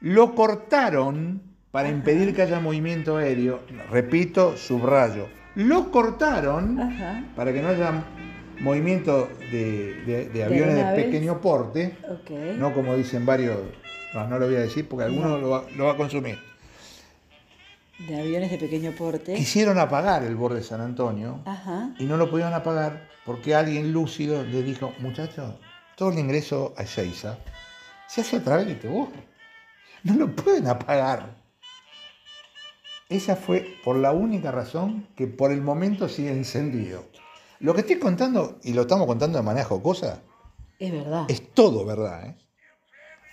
lo 0.00 0.34
cortaron 0.34 1.42
para 1.70 1.88
impedir 1.88 2.34
que 2.34 2.42
haya 2.42 2.60
movimiento 2.60 3.16
aéreo. 3.16 3.60
Repito, 3.90 4.56
subrayo. 4.56 5.28
Lo 5.56 5.90
cortaron 5.90 6.80
Ajá. 6.80 7.24
para 7.34 7.52
que 7.52 7.60
no 7.60 7.68
haya 7.68 8.04
movimiento 8.60 9.28
de, 9.50 9.94
de- 10.04 10.28
de 10.28 10.44
aviones 10.44 10.76
de 10.76 11.02
pequeño 11.02 11.40
porte, 11.40 11.96
no 12.58 12.72
como 12.74 12.94
dicen 12.96 13.24
varios, 13.26 13.58
no, 14.14 14.26
no 14.28 14.38
lo 14.38 14.46
voy 14.46 14.56
a 14.56 14.60
decir 14.60 14.88
porque 14.88 15.04
alguno 15.04 15.38
lo, 15.38 15.50
va, 15.50 15.64
lo 15.76 15.84
va 15.86 15.92
a 15.92 15.96
consumir. 15.96 16.38
De 18.08 18.20
aviones 18.20 18.50
de 18.50 18.58
pequeño 18.58 18.92
porte. 18.92 19.34
Quisieron 19.34 19.78
apagar 19.78 20.22
el 20.22 20.36
borde 20.36 20.56
de 20.56 20.62
San 20.64 20.80
Antonio 20.82 21.40
Ajá. 21.46 21.94
y 21.98 22.04
no 22.04 22.16
lo 22.18 22.30
pudieron 22.30 22.52
apagar 22.52 23.08
porque 23.24 23.54
alguien 23.54 23.92
lúcido 23.92 24.44
les 24.44 24.64
dijo, 24.64 24.92
muchachos, 24.98 25.54
todo 25.96 26.10
el 26.12 26.18
ingreso 26.18 26.74
a 26.76 26.82
Ezeiza 26.82 27.38
se 28.06 28.20
hace 28.20 28.36
a 28.36 28.42
través 28.44 28.66
de 28.66 28.72
este 28.72 28.88
borde. 28.88 29.16
No 30.04 30.14
lo 30.14 30.30
pueden 30.36 30.66
apagar. 30.68 31.34
Esa 33.08 33.34
fue 33.36 33.76
por 33.84 33.96
la 33.96 34.12
única 34.12 34.50
razón 34.50 35.06
que 35.16 35.26
por 35.26 35.50
el 35.52 35.62
momento 35.62 36.08
sigue 36.08 36.30
encendido. 36.32 37.04
Lo 37.60 37.74
que 37.74 37.80
estoy 37.80 37.98
contando, 37.98 38.58
y 38.62 38.72
lo 38.72 38.82
estamos 38.82 39.06
contando 39.06 39.38
de 39.38 39.44
manera 39.44 39.64
jocosa, 39.66 40.22
Es 40.78 40.92
verdad. 40.92 41.24
es 41.28 41.52
todo 41.54 41.84
verdad. 41.84 42.26
¿eh? 42.26 42.36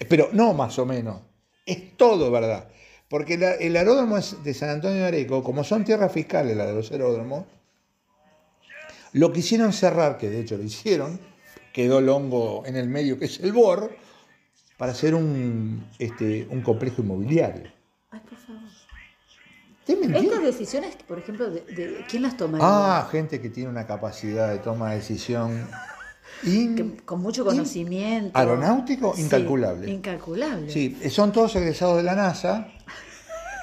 Pero 0.09 0.29
no 0.33 0.53
más 0.53 0.77
o 0.79 0.85
menos, 0.85 1.21
es 1.65 1.97
todo 1.97 2.31
verdad. 2.31 2.69
Porque 3.09 3.37
la- 3.37 3.53
el 3.55 3.75
aeródromo 3.75 4.17
de 4.19 4.53
San 4.53 4.69
Antonio 4.69 4.97
de 5.01 5.07
Areco, 5.07 5.43
como 5.43 5.63
son 5.63 5.83
tierras 5.83 6.11
fiscales 6.11 6.55
las 6.57 6.67
de 6.67 6.73
los 6.73 6.91
aeródromos, 6.91 7.45
lo 9.13 9.31
quisieron 9.31 9.73
cerrar, 9.73 10.17
que 10.17 10.29
de 10.29 10.39
hecho 10.41 10.57
lo 10.57 10.63
hicieron, 10.63 11.19
quedó 11.71 11.99
el 11.99 12.09
hongo 12.09 12.63
en 12.65 12.75
el 12.75 12.87
medio 12.89 13.19
que 13.19 13.25
es 13.25 13.39
el 13.39 13.51
BOR, 13.51 13.95
para 14.77 14.91
hacer 14.93 15.13
un, 15.13 15.85
este, 15.99 16.47
un 16.49 16.61
complejo 16.61 17.01
inmobiliario. 17.03 17.71
Ay, 18.09 18.19
por 18.27 18.37
favor. 18.37 18.62
Estas 19.87 20.41
decisiones, 20.43 20.95
por 21.07 21.19
ejemplo, 21.19 21.49
de, 21.49 21.61
de- 21.61 22.05
¿quién 22.09 22.23
las 22.23 22.37
tomaría? 22.37 22.65
Ah, 22.67 23.07
gente 23.11 23.41
que 23.41 23.49
tiene 23.49 23.69
una 23.69 23.85
capacidad 23.85 24.49
de 24.49 24.59
toma 24.59 24.91
de 24.91 24.97
decisión 24.97 25.67
in- 26.43 26.75
Que- 26.75 27.03
con 27.03 27.21
mucho 27.21 27.43
conocimiento. 27.43 28.37
aeronáutico 28.37 29.13
Sí, 29.15 29.23
incalculable. 29.23 29.91
incalculable. 29.91 30.69
Sí, 30.71 30.97
son 31.09 31.31
todos 31.33 31.55
egresados 31.57 31.97
de 31.97 32.03
la 32.03 32.15
NASA 32.15 32.67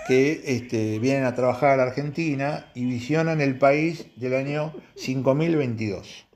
que 0.06 0.42
este, 0.44 0.98
vienen 0.98 1.24
a 1.24 1.34
trabajar 1.34 1.70
a 1.70 1.76
la 1.76 1.82
Argentina 1.84 2.66
y 2.74 2.84
visionan 2.84 3.40
el 3.40 3.56
país 3.58 4.06
del 4.16 4.34
año 4.34 4.74
5022. 4.96 6.26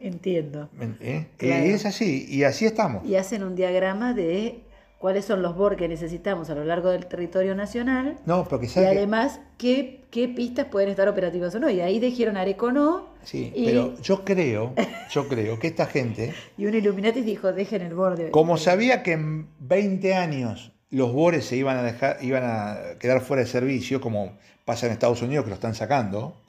Entiendo. 0.00 0.68
¿Eh? 1.00 1.28
Claro. 1.36 1.64
Y 1.66 1.70
es 1.70 1.86
así, 1.86 2.26
y 2.28 2.42
así 2.44 2.66
estamos. 2.66 3.06
Y 3.06 3.16
hacen 3.16 3.42
un 3.44 3.54
diagrama 3.54 4.12
de 4.14 4.62
cuáles 5.04 5.26
son 5.26 5.42
los 5.42 5.54
BOR 5.54 5.76
que 5.76 5.86
necesitamos 5.86 6.48
a 6.48 6.54
lo 6.54 6.64
largo 6.64 6.88
del 6.88 7.04
territorio 7.04 7.54
nacional 7.54 8.16
No, 8.24 8.44
porque 8.44 8.70
y 8.74 8.78
además 8.78 9.38
qué, 9.58 10.00
qué 10.10 10.28
pistas 10.28 10.64
pueden 10.68 10.88
estar 10.88 11.06
operativas 11.10 11.54
o 11.54 11.58
no. 11.60 11.68
Y 11.68 11.82
ahí 11.82 12.00
dijeron 12.00 12.38
Arecono 12.38 13.08
Sí, 13.22 13.52
y, 13.54 13.66
pero 13.66 13.94
yo 14.00 14.24
creo, 14.24 14.72
yo 15.10 15.28
creo 15.28 15.58
que 15.58 15.66
esta 15.66 15.84
gente, 15.84 16.32
y 16.56 16.64
un 16.64 16.74
Illuminati 16.74 17.20
dijo 17.20 17.52
dejen 17.52 17.82
el 17.82 17.94
borde. 17.94 18.30
como 18.30 18.56
sabía 18.56 19.02
que 19.02 19.12
en 19.12 19.46
20 19.58 20.14
años 20.14 20.72
los 20.88 21.12
bores 21.12 21.44
se 21.44 21.56
iban 21.56 21.76
a 21.76 21.82
dejar, 21.82 22.16
iban 22.22 22.44
a 22.44 22.98
quedar 22.98 23.20
fuera 23.20 23.42
de 23.42 23.48
servicio, 23.50 24.00
como 24.00 24.38
pasa 24.64 24.86
en 24.86 24.92
Estados 24.92 25.20
Unidos 25.20 25.44
que 25.44 25.50
lo 25.50 25.56
están 25.56 25.74
sacando, 25.74 26.40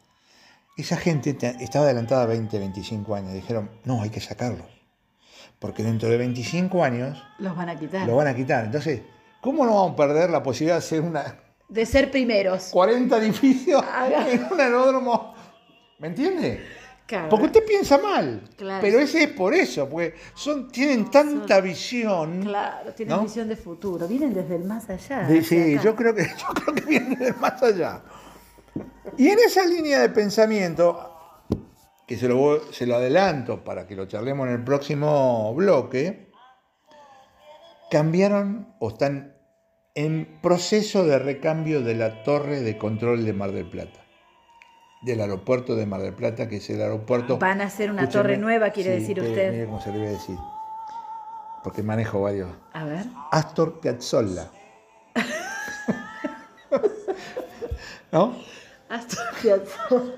esa 0.78 0.96
gente 0.96 1.34
te- 1.34 1.58
estaba 1.62 1.84
adelantada 1.84 2.26
20, 2.26 2.58
25 2.58 3.16
años. 3.16 3.34
Dijeron, 3.34 3.70
no, 3.84 4.02
hay 4.02 4.12
que 4.12 4.22
sacarlos. 4.22 4.68
Porque 5.60 5.84
dentro 5.84 6.10
de 6.10 6.18
25 6.18 6.84
años 6.84 7.22
Los 7.40 7.56
van 7.56 7.70
a 7.70 7.76
quitar. 7.80 8.08
lo 8.08 8.16
van 8.16 8.28
a 8.28 8.36
quitar. 8.36 8.66
Entonces, 8.66 9.02
¿cómo 9.42 9.66
no 9.66 9.76
vamos 9.76 9.94
a 9.94 9.96
perder 9.96 10.30
la 10.30 10.44
posibilidad 10.44 10.76
de 10.76 10.80
hacer 10.80 11.02
una 11.02 11.40
De 11.70 11.86
ser 11.86 12.12
primeros. 12.12 12.66
40 12.72 13.18
edificios 13.18 13.82
Haga. 13.94 14.30
en 14.30 14.44
un 14.52 14.60
aeródromo? 14.60 15.34
¿Me 16.00 16.08
entiende? 16.10 16.62
Claro. 17.08 17.30
Porque 17.30 17.46
usted 17.46 17.66
piensa 17.66 18.00
mal. 18.00 18.42
Claro. 18.58 18.82
Pero 18.82 19.00
ese 19.00 19.24
es 19.24 19.30
por 19.30 19.54
eso, 19.54 19.88
porque 19.88 20.16
son, 20.34 20.72
tienen 20.72 21.10
tanta 21.12 21.62
visión. 21.62 22.42
Claro, 22.42 22.92
tienen 22.94 23.16
¿No? 23.16 23.24
visión 23.24 23.48
de 23.48 23.56
futuro. 23.56 24.08
Vienen 24.08 24.34
desde 24.34 24.56
el 24.56 24.64
más 24.66 24.90
allá. 24.90 25.20
de- 25.28 25.44
sí, 25.44 25.76
acá. 25.76 25.84
yo 25.84 25.96
creo, 25.96 26.16
que, 26.16 26.24
yo 26.38 26.48
creo 26.64 26.76
que 26.76 26.82
vienen 26.82 27.18
de 27.20 27.32
más 27.34 27.62
allá. 27.62 28.02
Y 29.18 29.30
en 29.30 29.38
esa 29.40 29.66
línea 29.66 30.00
de 30.02 30.10
pensamiento, 30.10 31.15
que 32.08 32.18
se 32.18 32.28
lo, 32.28 32.62
se 32.72 32.86
lo 32.86 32.96
adelanto 32.96 33.64
para 33.64 33.88
que 33.88 33.96
lo 33.96 34.06
charlemos 34.06 34.48
en 34.48 34.54
el 34.54 34.64
próximo 34.64 35.54
bloque, 35.56 36.32
cambiaron 37.90 38.74
o 38.80 38.90
están 38.90 39.36
en 39.96 40.40
proceso 40.42 41.06
de 41.06 41.20
recambio 41.20 41.82
de 41.82 41.96
la 41.96 42.24
torre 42.24 42.62
de 42.62 42.78
control 42.78 43.26
de 43.26 43.34
Mar 43.34 43.52
del 43.52 43.70
Plata. 43.70 44.02
Del 45.02 45.22
aeropuerto 45.22 45.76
de 45.76 45.86
Mar 45.86 46.02
del 46.02 46.14
Plata, 46.14 46.48
que 46.50 46.58
es 46.58 46.70
el 46.70 46.82
aeropuerto. 46.82 47.38
Van 47.38 47.62
a 47.62 47.66
hacer 47.66 47.92
una 47.92 48.10
torre 48.10 48.38
nueva, 48.38 48.72
quiere 48.72 48.96
sí, 48.96 49.00
decir 49.02 49.18
mire- 49.20 49.30
usted. 49.30 49.52
Mire 49.52 49.66
cómo 49.66 49.82
se 49.82 49.92
le 49.92 49.98
voy 50.00 50.08
a 50.08 50.12
decir. 50.12 50.38
Porque 51.64 51.84
manejo 51.84 52.22
varios. 52.22 52.50
A 52.74 52.86
ver. 52.86 53.06
Astor 53.32 53.80
Piazzolla. 53.80 54.50
¿No? 58.12 58.36
Hasta 58.90 59.16
Piazzolla. 59.42 60.14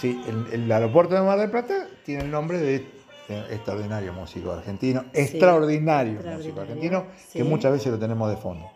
Sí, 0.00 0.20
el, 0.28 0.52
el 0.52 0.72
aeropuerto 0.72 1.14
de 1.14 1.22
Mar 1.22 1.38
del 1.38 1.50
Plata 1.50 1.88
tiene 2.04 2.24
el 2.24 2.30
nombre 2.30 2.58
de 2.58 2.76
este 2.76 3.54
extraordinario 3.54 4.12
músico 4.12 4.52
argentino, 4.52 5.04
extraordinario, 5.12 6.20
músico 6.36 6.60
argentino, 6.60 7.06
sí. 7.28 7.38
que 7.38 7.44
muchas 7.44 7.72
veces 7.72 7.90
lo 7.92 7.98
tenemos 7.98 8.30
de 8.30 8.36
fondo. 8.36 8.70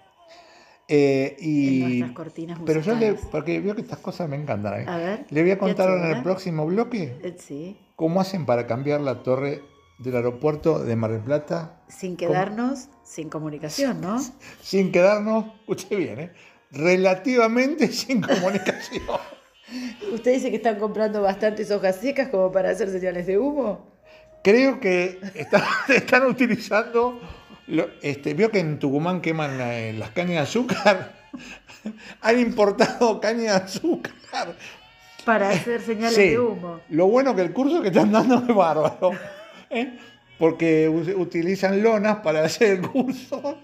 Eh, 0.88 1.36
y, 1.38 1.82
En 1.82 1.88
nuestras 1.88 2.12
cortinas 2.12 2.58
pero 2.66 2.80
yo 2.80 2.94
le, 2.94 3.10
musicales. 3.12 3.28
porque 3.30 3.60
veo 3.60 3.76
que 3.76 3.82
estas 3.82 4.00
cosas 4.00 4.28
me 4.28 4.34
encantan. 4.36 4.80
¿eh? 4.80 4.84
A 4.88 4.96
ver, 4.96 5.26
Le 5.30 5.42
voy 5.42 5.52
a 5.52 5.58
contar 5.58 5.88
en 5.90 6.04
el 6.16 6.22
próximo 6.24 6.66
bloque 6.66 7.16
Eh, 7.22 7.36
Sí. 7.38 7.78
cómo 7.94 8.20
hacen 8.20 8.44
para 8.44 8.66
cambiar 8.66 9.00
la 9.00 9.22
torre 9.22 9.62
del 10.00 10.16
aeropuerto 10.16 10.80
de 10.82 10.96
Mar 10.96 11.12
del 11.12 11.20
Plata 11.20 11.82
Sin 11.88 12.16
quedarnos 12.16 12.88
sin 13.04 13.28
comunicación, 13.28 14.00
¿no? 14.00 14.18
sin 14.62 14.90
quedarnos, 14.90 15.44
escuche 15.60 15.94
bien, 15.94 16.18
¿eh? 16.18 16.32
relativamente 16.72 17.86
sin 17.92 18.20
comunicación. 18.22 19.02
¿Usted 20.12 20.32
dice 20.34 20.50
que 20.50 20.56
están 20.56 20.78
comprando 20.78 21.22
bastantes 21.22 21.70
hojas 21.70 21.96
secas 21.96 22.28
como 22.28 22.50
para 22.50 22.70
hacer 22.70 22.88
señales 22.90 23.26
de 23.26 23.38
humo? 23.38 23.86
Creo 24.42 24.80
que 24.80 25.18
están, 25.34 25.62
están 25.88 26.26
utilizando, 26.26 27.20
lo- 27.66 27.88
este, 28.02 28.34
vio 28.34 28.50
que 28.50 28.58
en 28.60 28.78
Tucumán 28.78 29.20
queman 29.20 29.58
eh, 29.60 29.94
las 29.98 30.10
cañas 30.10 30.30
de 30.30 30.38
azúcar, 30.38 31.12
han 32.20 32.38
importado 32.40 33.20
caña 33.20 33.42
de 33.42 33.64
azúcar. 33.64 34.12
Para 35.24 35.50
hacer 35.50 35.82
señales 35.82 36.14
Sí. 36.14 36.30
de 36.30 36.38
humo. 36.40 36.80
Lo 36.88 37.06
bueno 37.06 37.36
que 37.36 37.42
el 37.42 37.52
curso 37.52 37.82
que 37.82 37.88
están 37.88 38.10
dando 38.10 38.36
es 38.36 38.54
bárbaro, 38.54 39.10
¿eh? 39.70 39.98
porque 40.38 40.88
utilizan 40.88 41.82
lonas 41.82 42.16
para 42.20 42.42
hacer 42.44 42.78
el 42.78 42.88
curso 42.88 43.58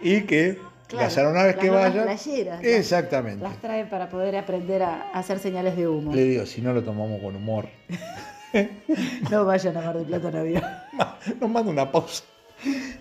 y 0.00 0.22
que 0.22 0.58
Claro, 0.88 1.04
las 1.04 1.16
aeronaves 1.18 1.56
las 1.56 1.64
que 1.64 1.70
vayan... 1.70 2.04
playeras, 2.04 2.62
las- 2.62 2.72
Exactamente. 2.72 3.42
Las 3.42 3.56
traen 3.60 3.88
para 3.88 4.08
poder 4.08 4.36
aprender 4.36 4.82
a 4.82 5.10
hacer 5.12 5.38
señales 5.40 5.76
de 5.76 5.88
humo. 5.88 6.14
Le 6.14 6.24
digo, 6.24 6.46
si 6.46 6.62
no 6.62 6.72
lo 6.72 6.82
tomamos 6.82 7.20
con 7.20 7.34
humor, 7.36 7.66
No 9.30 9.44
vayan 9.44 9.76
a 9.76 9.82
Mar 9.82 9.96
del 9.98 10.06
Plata 10.06 10.28
avión. 10.38 10.62
nos 11.40 11.50
manda 11.50 11.70
una 11.70 11.92
pausa. 11.92 12.24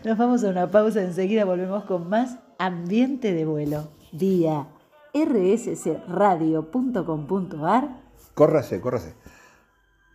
Nos 0.04 0.18
vamos 0.18 0.44
a 0.44 0.50
una 0.50 0.70
pausa, 0.70 1.02
enseguida 1.02 1.46
volvemos 1.46 1.86
con 1.86 2.10
más 2.10 2.38
Ambiente 2.60 3.32
de 3.34 3.46
Vuelo. 3.46 3.88
Vía 4.12 4.68
rssradio.com.ar. 5.14 7.90
Córrase, 8.34 8.82
córrase. 8.82 9.14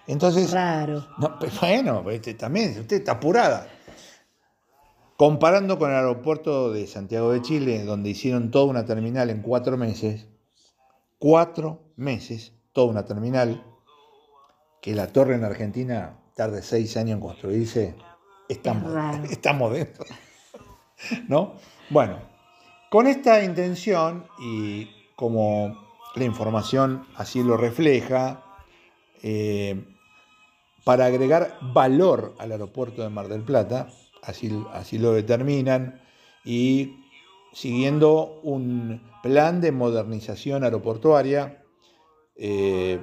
Entonces, 0.06 0.52
Raro. 0.52 1.06
no, 1.16 1.38
bueno, 1.60 2.10
este, 2.10 2.34
también 2.34 2.78
usted 2.78 2.96
está 2.96 3.12
apurada. 3.12 3.68
Comparando 5.16 5.78
con 5.78 5.90
el 5.90 5.96
aeropuerto 5.96 6.72
de 6.72 6.86
Santiago 6.86 7.32
de 7.32 7.40
Chile, 7.40 7.84
donde 7.84 8.10
hicieron 8.10 8.50
toda 8.50 8.66
una 8.66 8.84
terminal 8.84 9.30
en 9.30 9.40
cuatro 9.42 9.76
meses, 9.76 10.26
cuatro 11.24 11.80
meses, 11.96 12.52
toda 12.74 12.88
una 12.88 13.06
terminal, 13.06 13.64
que 14.82 14.94
la 14.94 15.06
torre 15.06 15.36
en 15.36 15.44
Argentina 15.44 16.18
tarde 16.36 16.60
seis 16.60 16.98
años 16.98 17.14
en 17.14 17.20
construirse, 17.20 17.94
estamos, 18.46 18.92
Es 19.24 19.30
estamos 19.30 19.72
dentro. 19.72 20.04
¿No? 21.28 21.54
Bueno, 21.88 22.18
con 22.90 23.06
esta 23.06 23.42
intención 23.42 24.26
y 24.38 24.90
como 25.16 25.74
la 26.14 26.24
información 26.24 27.06
así 27.16 27.42
lo 27.42 27.56
refleja, 27.56 28.44
eh, 29.22 29.82
para 30.84 31.06
agregar 31.06 31.56
valor 31.72 32.34
al 32.38 32.52
aeropuerto 32.52 33.00
de 33.00 33.08
Mar 33.08 33.28
del 33.28 33.44
Plata, 33.44 33.88
así, 34.22 34.62
así 34.74 34.98
lo 34.98 35.12
determinan, 35.12 36.02
y 36.44 37.03
siguiendo 37.54 38.40
un 38.42 39.00
plan 39.22 39.60
de 39.60 39.72
modernización 39.72 40.64
aeroportuaria 40.64 41.62
eh, 42.36 43.00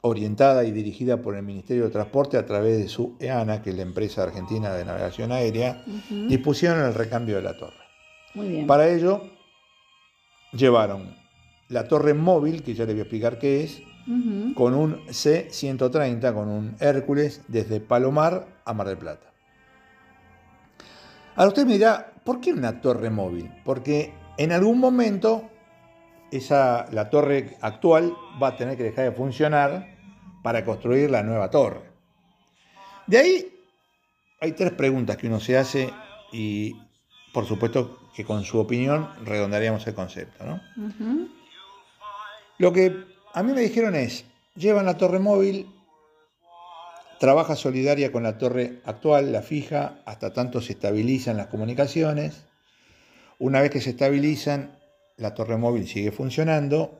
orientada 0.00 0.64
y 0.64 0.72
dirigida 0.72 1.20
por 1.20 1.36
el 1.36 1.42
Ministerio 1.42 1.84
de 1.84 1.90
Transporte 1.90 2.38
a 2.38 2.46
través 2.46 2.78
de 2.78 2.88
su 2.88 3.16
EANA, 3.20 3.62
que 3.62 3.70
es 3.70 3.76
la 3.76 3.82
empresa 3.82 4.22
argentina 4.22 4.72
de 4.72 4.84
navegación 4.84 5.30
aérea, 5.30 5.84
dispusieron 6.08 6.80
el 6.80 6.94
recambio 6.94 7.36
de 7.36 7.42
la 7.42 7.56
torre. 7.56 7.84
Muy 8.34 8.48
bien. 8.48 8.66
Para 8.66 8.88
ello, 8.88 9.22
llevaron 10.52 11.14
la 11.68 11.86
torre 11.86 12.14
móvil, 12.14 12.62
que 12.62 12.74
ya 12.74 12.86
le 12.86 12.92
voy 12.92 13.00
a 13.00 13.02
explicar 13.02 13.38
qué 13.38 13.62
es, 13.62 13.82
con 14.54 14.74
un 14.74 15.02
C-130, 15.10 16.34
con 16.34 16.48
un 16.48 16.76
Hércules, 16.80 17.42
desde 17.48 17.80
Palomar 17.80 18.46
a 18.64 18.72
Mar 18.72 18.88
del 18.88 18.96
Plata. 18.96 19.30
Ahora 21.36 21.48
usted 21.48 21.66
me 21.66 21.74
dirá, 21.74 22.09
¿por 22.24 22.40
qué 22.40 22.52
una 22.52 22.80
torre 22.80 23.10
móvil? 23.10 23.52
Porque 23.64 24.12
en 24.36 24.52
algún 24.52 24.78
momento 24.78 25.50
esa, 26.30 26.86
la 26.92 27.10
torre 27.10 27.56
actual 27.60 28.14
va 28.42 28.48
a 28.48 28.56
tener 28.56 28.76
que 28.76 28.84
dejar 28.84 29.04
de 29.04 29.12
funcionar 29.12 29.96
para 30.42 30.64
construir 30.64 31.10
la 31.10 31.22
nueva 31.22 31.50
torre. 31.50 31.90
De 33.06 33.18
ahí 33.18 33.60
hay 34.40 34.52
tres 34.52 34.72
preguntas 34.72 35.16
que 35.16 35.26
uno 35.26 35.40
se 35.40 35.58
hace 35.58 35.92
y 36.32 36.76
por 37.32 37.46
supuesto 37.46 37.98
que 38.14 38.24
con 38.24 38.44
su 38.44 38.58
opinión 38.58 39.08
redondaríamos 39.24 39.86
el 39.86 39.94
concepto. 39.94 40.44
¿no? 40.44 40.60
Lo 42.58 42.72
que 42.72 43.04
a 43.34 43.42
mí 43.42 43.52
me 43.52 43.60
dijeron 43.60 43.94
es, 43.94 44.24
llevan 44.54 44.86
la 44.86 44.96
torre 44.96 45.18
móvil, 45.18 45.66
trabaja 47.20 47.54
solidaria 47.54 48.12
con 48.12 48.22
la 48.22 48.38
torre 48.38 48.80
actual, 48.86 49.30
la 49.30 49.42
fija, 49.42 50.00
hasta 50.06 50.32
tanto 50.32 50.62
se 50.62 50.72
estabilizan 50.72 51.36
las 51.36 51.48
comunicaciones. 51.48 52.46
Una 53.38 53.60
vez 53.60 53.70
que 53.70 53.82
se 53.82 53.90
estabilizan, 53.90 54.78
la 55.18 55.34
torre 55.34 55.58
móvil 55.58 55.86
sigue 55.86 56.12
funcionando, 56.12 56.98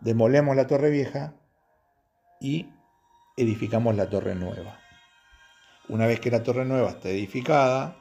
demolemos 0.00 0.56
la 0.56 0.66
torre 0.66 0.90
vieja 0.90 1.34
y 2.40 2.66
edificamos 3.36 3.94
la 3.94 4.10
torre 4.10 4.34
nueva. 4.34 4.80
Una 5.88 6.08
vez 6.08 6.18
que 6.18 6.32
la 6.32 6.42
torre 6.42 6.64
nueva 6.64 6.90
está 6.90 7.08
edificada, 7.08 7.96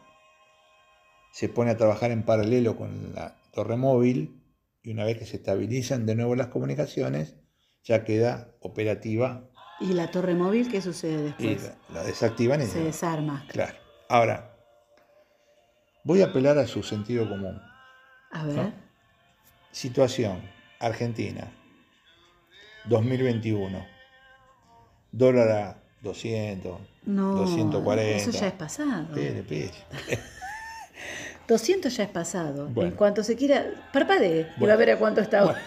se 1.32 1.48
pone 1.48 1.70
a 1.70 1.78
trabajar 1.78 2.10
en 2.10 2.24
paralelo 2.24 2.76
con 2.76 3.14
la 3.14 3.36
torre 3.52 3.78
móvil 3.78 4.42
y 4.82 4.90
una 4.90 5.06
vez 5.06 5.20
que 5.20 5.28
se 5.28 5.38
estabilizan 5.38 6.08
de 6.08 6.16
nuevo 6.16 6.36
las 6.36 6.48
comunicaciones, 6.48 7.36
ya 7.84 8.04
queda 8.04 8.56
operativa 8.62 9.48
¿Y 9.80 9.94
la 9.94 10.10
torre 10.10 10.34
móvil 10.36 10.72
qué 10.72 10.82
sucede 10.82 11.34
y 11.38 11.48
después? 11.56 11.72
la, 11.90 12.00
la 12.02 12.04
desactivan 12.08 12.62
y 12.62 12.66
Se 12.66 12.80
desarma. 12.84 13.46
Claro. 13.50 13.76
Ahora, 14.08 14.56
voy 16.04 16.22
a 16.22 16.26
apelar 16.28 16.58
a 16.58 16.68
su 16.68 16.82
sentido 16.84 17.28
común. 17.28 17.62
A 18.32 18.46
ver. 18.46 18.56
¿no? 18.56 18.74
Situación, 19.72 20.42
Argentina, 20.80 21.52
2021. 22.86 23.86
Dólar 25.12 25.50
a 25.52 25.78
200, 26.02 26.80
No, 27.06 27.34
240. 27.36 28.18
eso 28.18 28.32
ya 28.32 28.48
es 28.48 28.54
pasado. 28.54 29.02
Espere, 29.16 29.40
espere. 29.40 29.72
200 31.48 31.96
ya 31.96 32.04
es 32.04 32.10
pasado. 32.10 32.68
Bueno. 32.68 32.92
En 32.92 32.96
cuanto 32.98 33.24
se 33.24 33.36
quiera, 33.36 33.66
parpadee 33.94 34.42
y 34.42 34.60
Bueno. 34.60 34.68
va 34.68 34.74
a 34.74 34.78
ver 34.78 34.92
a 34.92 34.98
cuánto 35.00 35.22
está 35.22 35.40
ahora. 35.40 35.62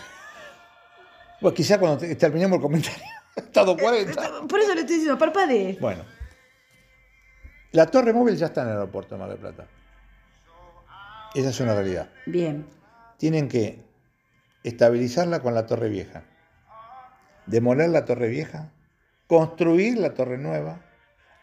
Bueno, 1.41 1.55
quizá 1.55 1.79
cuando 1.79 1.99
te- 1.99 2.15
terminemos 2.17 2.57
el 2.57 2.63
comentario, 2.63 3.03
está 3.47 3.63
a 3.63 3.65
240. 3.65 4.47
Por 4.49 4.61
eso 4.61 4.75
le 4.75 4.81
estoy 4.81 4.97
diciendo, 4.97 5.19
parpadee. 5.19 5.79
Bueno, 5.81 6.05
la 7.73 7.87
torre 7.87 8.13
móvil 8.13 8.37
ya 8.37 8.47
está 8.47 8.63
en 8.63 8.69
el 8.69 8.75
aeropuerto 8.75 9.15
de 9.15 9.21
Mar 9.21 9.31
del 9.31 9.39
Plata. 9.39 9.67
Esa 11.35 11.51
es 11.51 11.61
una 11.61 11.75
realidad. 11.75 12.09
Bien. 12.27 12.67
Tienen 13.19 13.49
que 13.49 13.85
estabilizarla 14.63 15.41
con 15.41 15.55
la 15.55 15.67
torre 15.67 15.89
vieja, 15.89 16.25
demoler 17.47 17.91
la 17.91 18.05
torre 18.05 18.29
vieja, 18.29 18.73
construir 19.27 19.99
la 19.99 20.15
torre 20.15 20.39
nueva, 20.39 20.81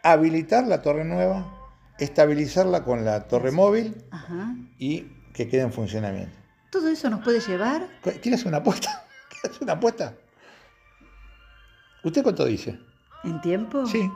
habilitar 0.03 0.65
la 0.67 0.81
torre 0.81 1.05
nueva, 1.05 1.69
estabilizarla 1.99 2.83
con 2.83 3.05
la 3.05 3.27
torre 3.27 3.51
móvil 3.51 4.03
Ajá. 4.11 4.55
y 4.77 5.01
que 5.33 5.47
quede 5.47 5.61
en 5.61 5.73
funcionamiento. 5.73 6.35
Todo 6.71 6.89
eso 6.89 7.09
nos 7.09 7.23
puede 7.23 7.39
llevar. 7.39 7.87
¿Quieres 8.21 8.45
una 8.45 8.57
apuesta? 8.57 9.05
¿Quieres 9.41 9.61
una 9.61 9.73
apuesta? 9.73 10.13
¿Usted 12.05 12.21
cuánto 12.21 12.45
dice? 12.45 12.79
¿En 13.23 13.41
tiempo? 13.41 13.85
Sí. 13.87 14.09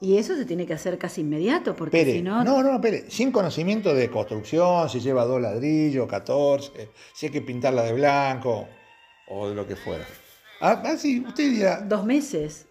Y 0.00 0.18
eso 0.18 0.34
se 0.34 0.44
tiene 0.44 0.66
que 0.66 0.74
hacer 0.74 0.98
casi 0.98 1.20
inmediato, 1.20 1.74
porque 1.76 2.04
si 2.04 2.20
no. 2.20 2.42
no, 2.42 2.62
no, 2.62 2.74
espere, 2.74 3.08
sin 3.10 3.30
conocimiento 3.30 3.94
de 3.94 4.10
construcción, 4.10 4.90
si 4.90 4.98
lleva 4.98 5.24
dos 5.24 5.40
ladrillos, 5.40 6.08
14, 6.08 6.90
si 7.14 7.26
hay 7.26 7.32
que 7.32 7.40
pintarla 7.40 7.82
de 7.82 7.92
blanco 7.92 8.68
o 9.28 9.48
de 9.48 9.54
lo 9.54 9.66
que 9.66 9.76
fuera. 9.76 10.04
Ah, 10.60 10.82
ah, 10.84 10.96
sí, 10.96 11.24
usted 11.26 11.48
dirá, 11.50 11.80
Dos 11.80 12.04
meses. 12.04 12.66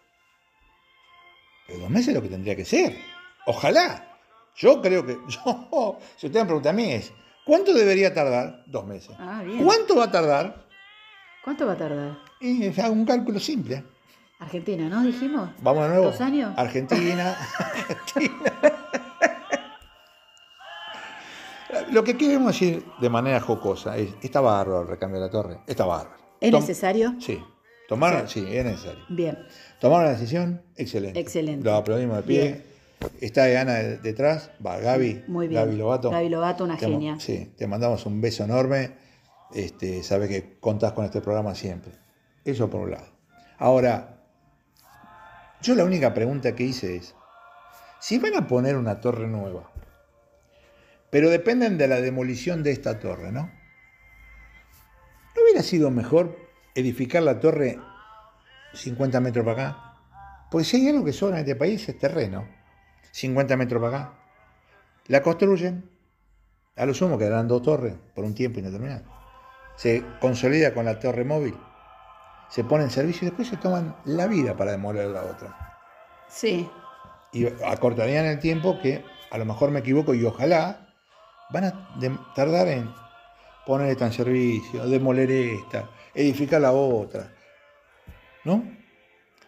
pero 1.66 1.80
dos 1.80 1.90
meses 1.90 2.10
es 2.10 2.16
lo 2.16 2.22
que 2.22 2.30
tendría 2.30 2.56
que 2.58 2.66
ser. 2.66 2.98
Ojalá. 3.46 4.10
Yo 4.58 4.82
creo 4.82 5.06
que, 5.06 5.18
yo, 5.28 5.98
si 6.18 6.28
usted 6.28 6.42
me 6.42 6.46
pregunta 6.46 6.70
a 6.72 6.74
mí 6.74 6.92
es, 6.92 7.14
¿cuánto 7.46 7.74
debería 7.74 8.14
tardar? 8.14 8.64
Dos 8.68 8.86
meses. 8.86 9.16
Ah, 9.18 9.42
bien. 9.44 9.64
¿Cuánto 9.64 9.96
va 9.96 10.04
a 10.04 10.12
tardar? 10.12 10.68
¿Cuánto 11.44 11.66
va 11.66 11.74
a 11.74 11.78
tardar? 11.78 12.18
Y 12.42 12.66
es 12.66 12.78
un 12.78 13.06
cálculo 13.06 13.40
simple. 13.40 13.84
Argentina, 14.44 14.88
¿no? 14.90 15.02
Dijimos. 15.04 15.50
Vamos 15.62 15.84
de 15.84 15.90
nuevo. 15.90 16.06
¿Dos 16.06 16.22
años? 16.22 16.54
Argentina. 16.58 17.36
Argentina. 17.60 18.54
Lo 21.92 22.04
que 22.04 22.16
queremos 22.18 22.48
decir 22.54 22.84
de 23.02 23.10
manera 23.10 23.40
jocosa 23.40 23.98
es, 23.98 24.10
está 24.22 24.42
bárbaro 24.42 24.82
el 24.82 24.88
recambio 24.88 25.20
de 25.20 25.26
la 25.26 25.32
torre, 25.32 25.60
está 25.68 25.86
bárbaro. 25.86 26.22
¿Es 26.40 26.52
Tom- 26.52 26.62
necesario? 26.62 27.16
Sí. 27.20 27.42
Tomar, 27.88 28.24
O 28.24 28.28
sí, 28.28 28.46
es 28.50 28.64
necesario. 28.66 29.04
Bien. 29.10 29.38
Tomar 29.80 30.02
una 30.02 30.12
decisión, 30.12 30.62
excelente. 30.76 31.20
Excelente. 31.20 31.64
Lo 31.66 31.76
aplaudimos 31.76 32.18
de 32.18 32.24
pie. 32.24 32.62
Está 33.20 33.44
Ana 33.60 33.74
de- 33.74 33.98
detrás, 33.98 34.52
va 34.66 34.78
Gaby. 34.78 35.26
Muy 35.28 35.48
bien. 35.48 35.62
Gaby 35.66 35.76
Lobato. 35.78 36.10
Gaby 36.10 36.30
Lobato, 36.30 36.64
una 36.64 36.78
Te- 36.78 36.86
genia. 36.88 37.20
Sí, 37.20 37.54
te 37.58 37.68
mandamos 37.68 38.06
un 38.06 38.22
beso 38.22 38.44
enorme. 38.46 38.92
Este, 39.54 40.02
sabes 40.04 40.30
que 40.30 40.58
contás 40.60 40.94
con 40.94 41.06
este 41.06 41.22
programa 41.22 41.54
siempre. 41.56 41.92
Eso 42.46 42.70
por 42.70 42.82
un 42.82 42.92
lado. 42.92 43.08
Ahora, 43.58 44.13
yo 45.64 45.76
la 45.76 45.86
única 45.86 46.14
pregunta 46.14 46.56
que 46.56 46.64
hice 46.64 46.98
es, 46.98 47.16
si 48.00 48.20
van 48.20 48.36
a 48.36 48.48
poner 48.48 48.76
una 48.76 49.00
torre 49.00 49.28
nueva, 49.28 49.72
pero 51.10 51.30
dependen 51.30 51.78
de 51.78 51.88
la 51.88 52.02
demolición 52.02 52.64
de 52.64 52.72
esta 52.72 53.00
torre, 53.00 53.32
¿no? 53.32 53.50
¿No 55.36 55.42
hubiera 55.42 55.64
sido 55.64 55.90
mejor 55.90 56.38
edificar 56.76 57.24
la 57.24 57.40
torre 57.40 57.80
50 58.74 59.22
metros 59.22 59.46
para 59.46 59.70
acá? 59.70 59.94
Porque 60.52 60.66
si 60.66 60.78
hay 60.78 60.90
algo 60.90 61.06
que 61.06 61.14
sobra 61.14 61.38
en 61.38 61.42
este 61.42 61.56
país 61.56 61.88
es 61.88 61.98
terreno. 61.98 62.46
50 63.12 63.56
metros 63.56 63.82
para 63.82 63.98
acá. 63.98 64.14
La 65.08 65.24
construyen, 65.24 65.90
a 66.76 66.86
lo 66.86 66.94
sumo 66.94 67.18
quedarán 67.18 67.48
dos 67.48 67.62
torres 67.62 67.96
por 68.14 68.26
un 68.26 68.36
tiempo 68.36 68.60
indeterminado. 68.60 69.04
Se 69.78 70.04
consolida 70.20 70.74
con 70.74 70.86
la 70.86 71.00
torre 71.00 71.24
móvil, 71.24 71.56
se 72.54 72.64
pone 72.64 72.84
en 72.84 72.92
servicio 72.92 73.26
y 73.26 73.30
después 73.32 73.48
se 73.48 73.58
toman 73.58 73.96
la 74.06 74.28
vida 74.28 74.56
para 74.56 74.74
demoler 74.74 75.08
la 75.08 75.24
otra. 75.24 75.80
Sí. 76.30 76.70
Y 77.32 77.48
acortarían 77.66 78.26
el 78.26 78.38
tiempo 78.40 78.80
que, 78.80 79.04
a 79.32 79.40
lo 79.40 79.46
mejor 79.46 79.72
me 79.72 79.80
equivoco 79.80 80.14
y 80.14 80.24
ojalá, 80.24 80.94
van 81.50 81.64
a 81.64 82.34
tardar 82.36 82.68
en 82.68 82.94
poner 83.66 83.88
esta 83.90 84.06
en 84.06 84.14
servicio, 84.14 84.86
demoler 84.88 85.32
esta, 85.32 85.90
edificar 86.14 86.62
la 86.62 86.74
otra. 86.74 87.34
¿No? 88.44 88.64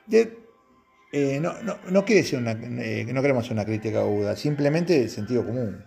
De- 0.07 0.39
eh, 1.11 1.39
no, 1.39 1.61
no, 1.61 1.77
no 1.91 2.05
quiere 2.05 2.23
ser 2.23 2.39
una, 2.39 2.53
eh, 2.53 3.05
no 3.07 3.21
queremos 3.21 3.43
hacer 3.43 3.53
una 3.53 3.65
crítica 3.65 3.99
aguda, 3.99 4.35
simplemente 4.35 4.99
el 4.99 5.11
sentido 5.11 5.45
común. 5.45 5.85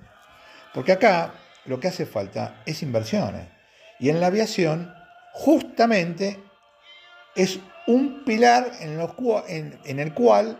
Porque 0.72 0.92
acá 0.92 1.34
lo 1.64 1.80
que 1.80 1.88
hace 1.88 2.06
falta 2.06 2.62
es 2.64 2.80
inversiones. 2.84 3.48
Y 3.98 4.08
en 4.08 4.20
la 4.20 4.28
aviación, 4.28 4.94
justamente, 5.32 6.38
es 7.38 7.60
un 7.86 8.24
pilar 8.24 8.70
en, 8.80 8.98
los 8.98 9.10
cua- 9.12 9.44
en- 9.48 9.78
en 9.84 9.98
el 10.00 10.12
cual 10.12 10.58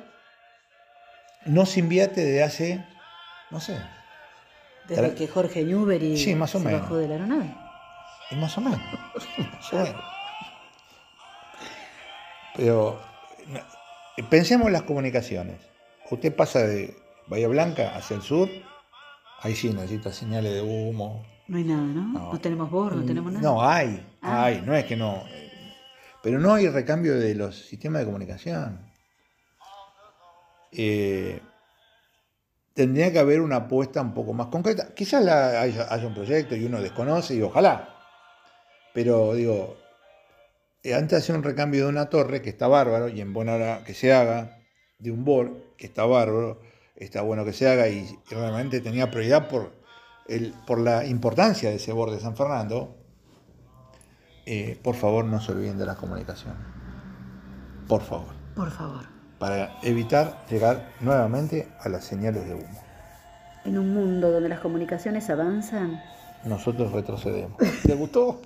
no 1.45 1.67
se 1.67 1.81
invierte 1.81 2.23
desde 2.25 2.43
hace, 2.43 2.85
no 3.51 3.61
sé, 3.61 3.79
Desde 4.89 5.15
que 5.15 5.29
Jorge 5.29 5.65
Newbery 5.65 6.17
Sí, 6.17 6.35
más 6.35 6.55
o 6.55 6.59
se 6.59 6.65
menos. 6.65 6.81
bajó 6.83 6.97
de 6.97 7.09
la 7.09 7.15
aeronave. 7.17 7.55
y 8.31 8.35
más 8.37 8.57
o 8.57 8.61
menos. 8.63 8.81
más 9.53 9.73
o 9.73 9.77
menos. 9.77 10.03
Pero 12.57 13.01
no, 13.49 13.61
pensemos 14.29 14.67
en 14.67 14.73
las 14.73 14.83
comunicaciones. 14.83 15.61
Usted 16.11 16.35
pasa 16.35 16.61
de 16.61 16.97
Bahía 17.27 17.49
Blanca 17.49 17.95
hacia 17.95 18.17
el 18.17 18.23
sur, 18.23 18.49
ahí 19.41 19.55
sí 19.55 19.71
necesita 19.71 20.13
señales 20.13 20.55
de 20.55 20.63
humo. 20.63 21.25
No 21.47 21.57
hay 21.59 21.65
nada, 21.65 21.83
¿no? 21.83 22.03
No, 22.13 22.33
No. 22.33 22.39
tenemos 22.41 22.71
bordo, 22.71 22.97
no 22.97 23.05
tenemos 23.07 23.33
nada. 23.33 23.43
No, 23.47 23.63
hay, 23.63 24.05
Ah. 24.23 24.45
hay, 24.45 24.63
no 24.63 24.75
es 24.75 24.85
que 24.87 24.97
no. 24.97 25.23
Pero 26.23 26.39
no 26.39 26.55
hay 26.55 26.69
recambio 26.69 27.19
de 27.19 27.35
los 27.35 27.57
sistemas 27.67 28.01
de 28.01 28.07
comunicación. 28.07 28.87
eh, 30.73 31.41
tendría 32.79 33.13
que 33.13 33.19
haber 33.19 33.41
una 33.41 33.57
apuesta 33.57 34.01
un 34.01 34.15
poco 34.15 34.33
más 34.33 34.47
concreta. 34.47 34.95
Quizás 34.95 35.27
haya, 35.27 36.07
un 36.07 36.15
proyecto 36.15 36.55
y 36.55 36.65
uno 36.65 36.81
desconoce 36.81 37.35
y 37.35 37.43
ojalá. 37.43 37.93
Pero 38.95 39.35
digo, 39.35 39.77
eh, 40.85 40.95
antes 40.95 41.11
de 41.11 41.17
hacer 41.17 41.35
un 41.35 41.43
recambio 41.43 41.83
de 41.83 41.89
una 41.89 42.09
torre, 42.09 42.41
que 42.41 42.51
está 42.51 42.69
bárbaro, 42.69 43.09
y 43.09 43.21
en 43.21 43.33
buena 43.33 43.55
hora 43.55 43.83
que 43.85 43.95
se 43.95 44.13
haga, 44.13 44.61
de 45.01 45.11
un 45.11 45.25
board, 45.25 45.75
que 45.77 45.87
está 45.87 46.05
bárbaro, 46.07 46.61
está 46.95 47.23
bueno 47.23 47.45
que 47.45 47.53
se 47.53 47.69
haga, 47.69 47.89
y, 47.89 48.17
realmente 48.31 48.81
tenía 48.81 49.11
prioridad 49.11 49.49
por, 49.49 49.73
la 50.79 51.05
importancia 51.05 51.71
de 51.71 51.77
ese 51.77 51.91
board 51.91 52.13
de 52.13 52.21
San 52.21 52.37
Fernando, 52.37 52.98
eh, 54.51 54.81
por 54.83 54.95
favor 54.95 55.25
no 55.25 55.41
se 55.41 55.53
olviden 55.53 55.77
de 55.79 55.87
la 55.87 55.95
comunicación. 55.97 56.55
Por 57.87 58.03
favor. 58.03 58.35
Por 58.55 58.71
favor. 58.71 59.05
Para 59.39 59.79
evitar 59.83 60.45
llegar 60.51 60.91
nuevamente 61.01 61.69
a 61.81 61.89
las 61.89 62.05
señales 62.05 62.47
de 62.47 62.55
humo. 62.55 62.83
En 63.65 63.79
un 63.79 63.93
mundo 63.95 64.31
donde 64.31 64.49
las 64.49 64.61
comunicaciones 64.61 65.29
avanzan, 65.31 66.01
Nosotros 66.45 66.93
retrocedemos. 66.93 67.57
¿Te 67.85 67.95
gustó? 67.95 68.41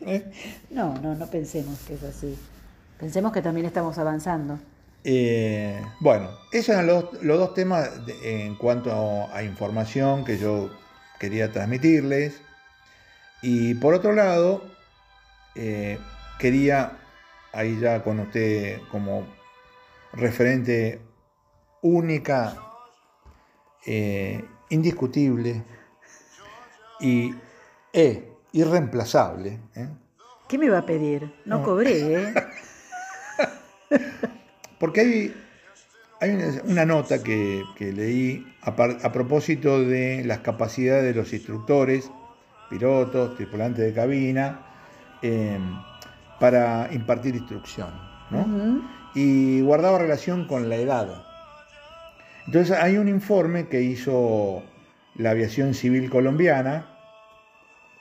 ¿Eh? 0.00 0.32
no, 0.70 0.94
no, 0.98 1.14
no 1.14 1.26
pensemos 1.28 1.78
que 1.86 1.94
es 1.94 2.02
así. 2.02 2.36
Pensemos 2.98 3.32
que 3.32 3.42
también 3.42 3.66
estamos 3.66 3.98
avanzando. 3.98 4.58
Eh, 5.04 5.80
bueno, 6.00 6.28
esos 6.52 6.70
eran 6.70 6.86
los, 6.86 7.22
los 7.22 7.38
dos 7.38 7.54
temas 7.54 8.04
de- 8.06 8.46
en 8.46 8.54
cuanto 8.56 8.92
a, 8.92 9.36
a 9.36 9.42
información 9.44 10.24
que 10.24 10.38
yo 10.38 10.70
quería 11.18 11.52
transmitirles. 11.52 12.40
Y 13.42 13.74
por 13.74 13.94
otro 13.94 14.12
lado, 14.12 14.64
eh, 15.54 15.98
quería, 16.38 16.92
ahí 17.52 17.78
ya 17.78 18.02
con 18.02 18.20
usted 18.20 18.80
como 18.90 19.26
referente 20.12 21.00
única, 21.82 22.56
eh, 23.86 24.44
indiscutible 24.70 25.62
y 27.00 27.34
e 27.92 28.28
irreemplazable, 28.52 29.58
¿eh? 29.74 29.88
¿Qué 30.48 30.58
me 30.58 30.68
va 30.68 30.78
a 30.78 30.86
pedir? 30.86 31.32
No, 31.46 31.58
No. 31.58 31.64
cobré, 31.64 32.22
¿eh? 32.22 32.34
Porque 34.78 35.00
hay, 35.00 35.34
hay 36.20 36.30
una, 36.30 36.62
una 36.64 36.86
nota 36.86 37.22
que, 37.22 37.64
que 37.76 37.92
leí 37.92 38.46
a, 38.62 38.76
par- 38.76 38.98
a 39.02 39.12
propósito 39.12 39.80
de 39.80 40.22
las 40.24 40.40
capacidades 40.40 41.04
de 41.04 41.14
los 41.14 41.32
instructores, 41.32 42.10
pilotos, 42.70 43.36
tripulantes 43.36 43.84
de 43.84 43.94
cabina, 43.94 44.66
eh, 45.22 45.58
para 46.40 46.88
impartir 46.92 47.36
instrucción. 47.36 47.90
¿no? 48.30 48.82
Y 49.14 49.60
guardaba 49.60 49.98
relación 49.98 50.46
con 50.46 50.68
la 50.68 50.76
edad. 50.76 51.22
Entonces 52.46 52.76
hay 52.76 52.96
un 52.96 53.08
informe 53.08 53.68
que 53.68 53.82
hizo 53.82 54.62
la 55.14 55.30
aviación 55.30 55.74
civil 55.74 56.10
colombiana 56.10 56.88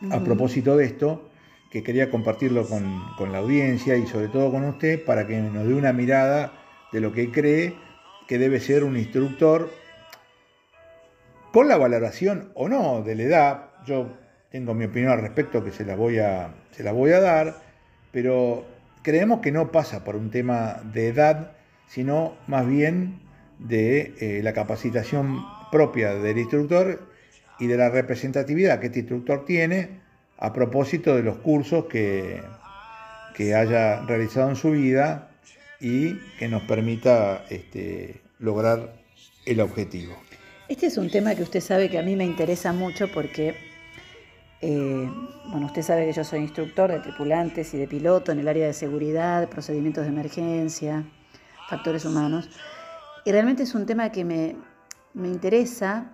a 0.09 0.19
propósito 0.21 0.77
de 0.77 0.85
esto, 0.85 1.29
que 1.69 1.83
quería 1.83 2.09
compartirlo 2.09 2.67
con, 2.67 3.03
con 3.17 3.31
la 3.31 3.37
audiencia 3.37 3.95
y 3.97 4.07
sobre 4.07 4.29
todo 4.29 4.51
con 4.51 4.65
usted 4.65 5.05
para 5.05 5.27
que 5.27 5.37
nos 5.39 5.67
dé 5.67 5.73
una 5.73 5.93
mirada 5.93 6.53
de 6.91 7.01
lo 7.01 7.11
que 7.11 7.31
cree 7.31 7.75
que 8.27 8.39
debe 8.39 8.59
ser 8.59 8.83
un 8.83 8.97
instructor 8.97 9.69
con 11.51 11.67
la 11.67 11.77
valoración 11.77 12.51
o 12.55 12.67
no 12.67 13.01
de 13.03 13.15
la 13.15 13.23
edad. 13.23 13.69
Yo 13.85 14.09
tengo 14.51 14.73
mi 14.73 14.85
opinión 14.85 15.11
al 15.11 15.21
respecto 15.21 15.63
que 15.63 15.71
se 15.71 15.85
la 15.85 15.95
voy 15.95 16.17
a, 16.19 16.53
dar, 17.19 17.55
pero 18.11 18.65
creemos 19.01 19.39
que 19.39 19.51
no 19.51 19.71
pasa 19.71 20.03
por 20.03 20.15
un 20.15 20.29
tema 20.29 20.81
de 20.93 21.07
edad, 21.07 21.53
sino 21.87 22.35
más 22.47 22.67
bien 22.67 23.19
de 23.59 24.13
eh, 24.19 24.41
la 24.43 24.53
capacitación 24.53 25.43
propia 25.71 26.15
del 26.15 26.37
instructor 26.37 27.07
y 27.59 27.67
de 27.67 27.77
la 27.77 27.89
representatividad 27.89 28.79
que 28.79 28.87
este 28.87 28.99
instructor 28.99 29.45
tiene 29.45 30.01
a 30.37 30.51
propósito 30.51 31.15
de 31.15 31.23
los 31.23 31.37
cursos 31.37 31.85
que, 31.85 32.41
que 33.35 33.55
haya 33.55 34.01
realizado 34.01 34.49
en 34.49 34.55
su 34.55 34.71
vida 34.71 35.29
y 35.79 36.15
que 36.37 36.47
nos 36.47 36.63
permita 36.63 37.45
este, 37.49 38.21
lograr 38.39 38.93
el 39.45 39.61
objetivo. 39.61 40.15
Este 40.67 40.87
es 40.87 40.97
un 40.97 41.09
tema 41.09 41.35
que 41.35 41.43
usted 41.43 41.59
sabe 41.59 41.89
que 41.89 41.99
a 41.99 42.03
mí 42.03 42.15
me 42.15 42.25
interesa 42.25 42.71
mucho 42.73 43.11
porque, 43.11 43.55
eh, 44.61 45.11
bueno, 45.47 45.65
usted 45.65 45.81
sabe 45.81 46.05
que 46.05 46.13
yo 46.13 46.23
soy 46.23 46.39
instructor 46.39 46.91
de 46.91 46.99
tripulantes 46.99 47.73
y 47.73 47.77
de 47.77 47.87
piloto 47.87 48.31
en 48.31 48.39
el 48.39 48.47
área 48.47 48.67
de 48.67 48.73
seguridad, 48.73 49.49
procedimientos 49.49 50.03
de 50.03 50.09
emergencia, 50.09 51.03
factores 51.67 52.05
humanos. 52.05 52.49
Y 53.25 53.31
realmente 53.31 53.63
es 53.63 53.73
un 53.73 53.85
tema 53.85 54.11
que 54.11 54.23
me, 54.23 54.55
me 55.13 55.27
interesa, 55.27 56.11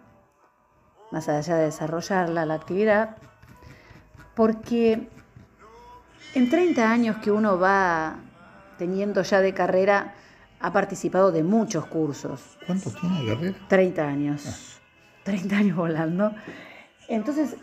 más 1.12 1.28
allá 1.28 1.58
de 1.58 1.66
desarrollarla, 1.66 2.46
la 2.46 2.54
actividad, 2.54 3.18
porque 4.36 5.08
en 6.34 6.50
30 6.50 6.90
años 6.90 7.18
que 7.18 7.32
uno 7.32 7.60
va 7.60 8.18
teniendo 8.78 9.24
ya 9.24 9.42
de 9.42 9.54
carrera, 9.54 10.14
ha 10.60 10.72
participado 10.72 11.32
de 11.32 11.44
muchos 11.44 11.86
cursos. 11.86 12.58
¿Cuánto 12.66 12.92
tiene 12.92 13.24
Guerrero? 13.24 13.58
30 13.68 14.08
años. 14.08 14.80
30 15.24 15.58
años 15.58 15.78
volando. 15.78 16.34
Entonces, 17.10 17.56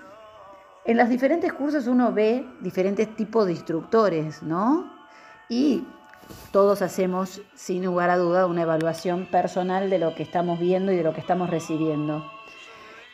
en 0.85 0.97
los 0.99 1.09
diferentes 1.09 1.53
cursos 1.53 1.87
uno 1.87 2.13
ve 2.13 2.47
diferentes 2.61 3.15
tipos 3.17 3.47
de 3.47 3.53
instructores, 3.53 4.43
¿no? 4.43 4.93
Y 5.49 5.85
todos 6.53 6.83
hacemos, 6.83 7.43
sin 7.55 7.85
lugar 7.85 8.11
a 8.11 8.19
duda, 8.19 8.47
una 8.47 8.63
evaluación 8.63 9.27
personal 9.31 9.91
de 9.91 9.99
lo 9.99 10.15
que 10.15 10.23
estamos 10.23 10.59
viendo 10.59 10.93
y 10.93 10.97
de 10.97 11.03
lo 11.03 11.15
que 11.15 11.21
estamos 11.21 11.51
recibiendo. 11.51 12.25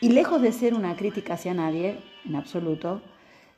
Y 0.00 0.10
lejos 0.10 0.42
de 0.42 0.52
ser 0.52 0.74
una 0.74 0.96
crítica 0.96 1.34
hacia 1.34 1.54
nadie, 1.54 2.02
en 2.24 2.36
absoluto, 2.36 3.02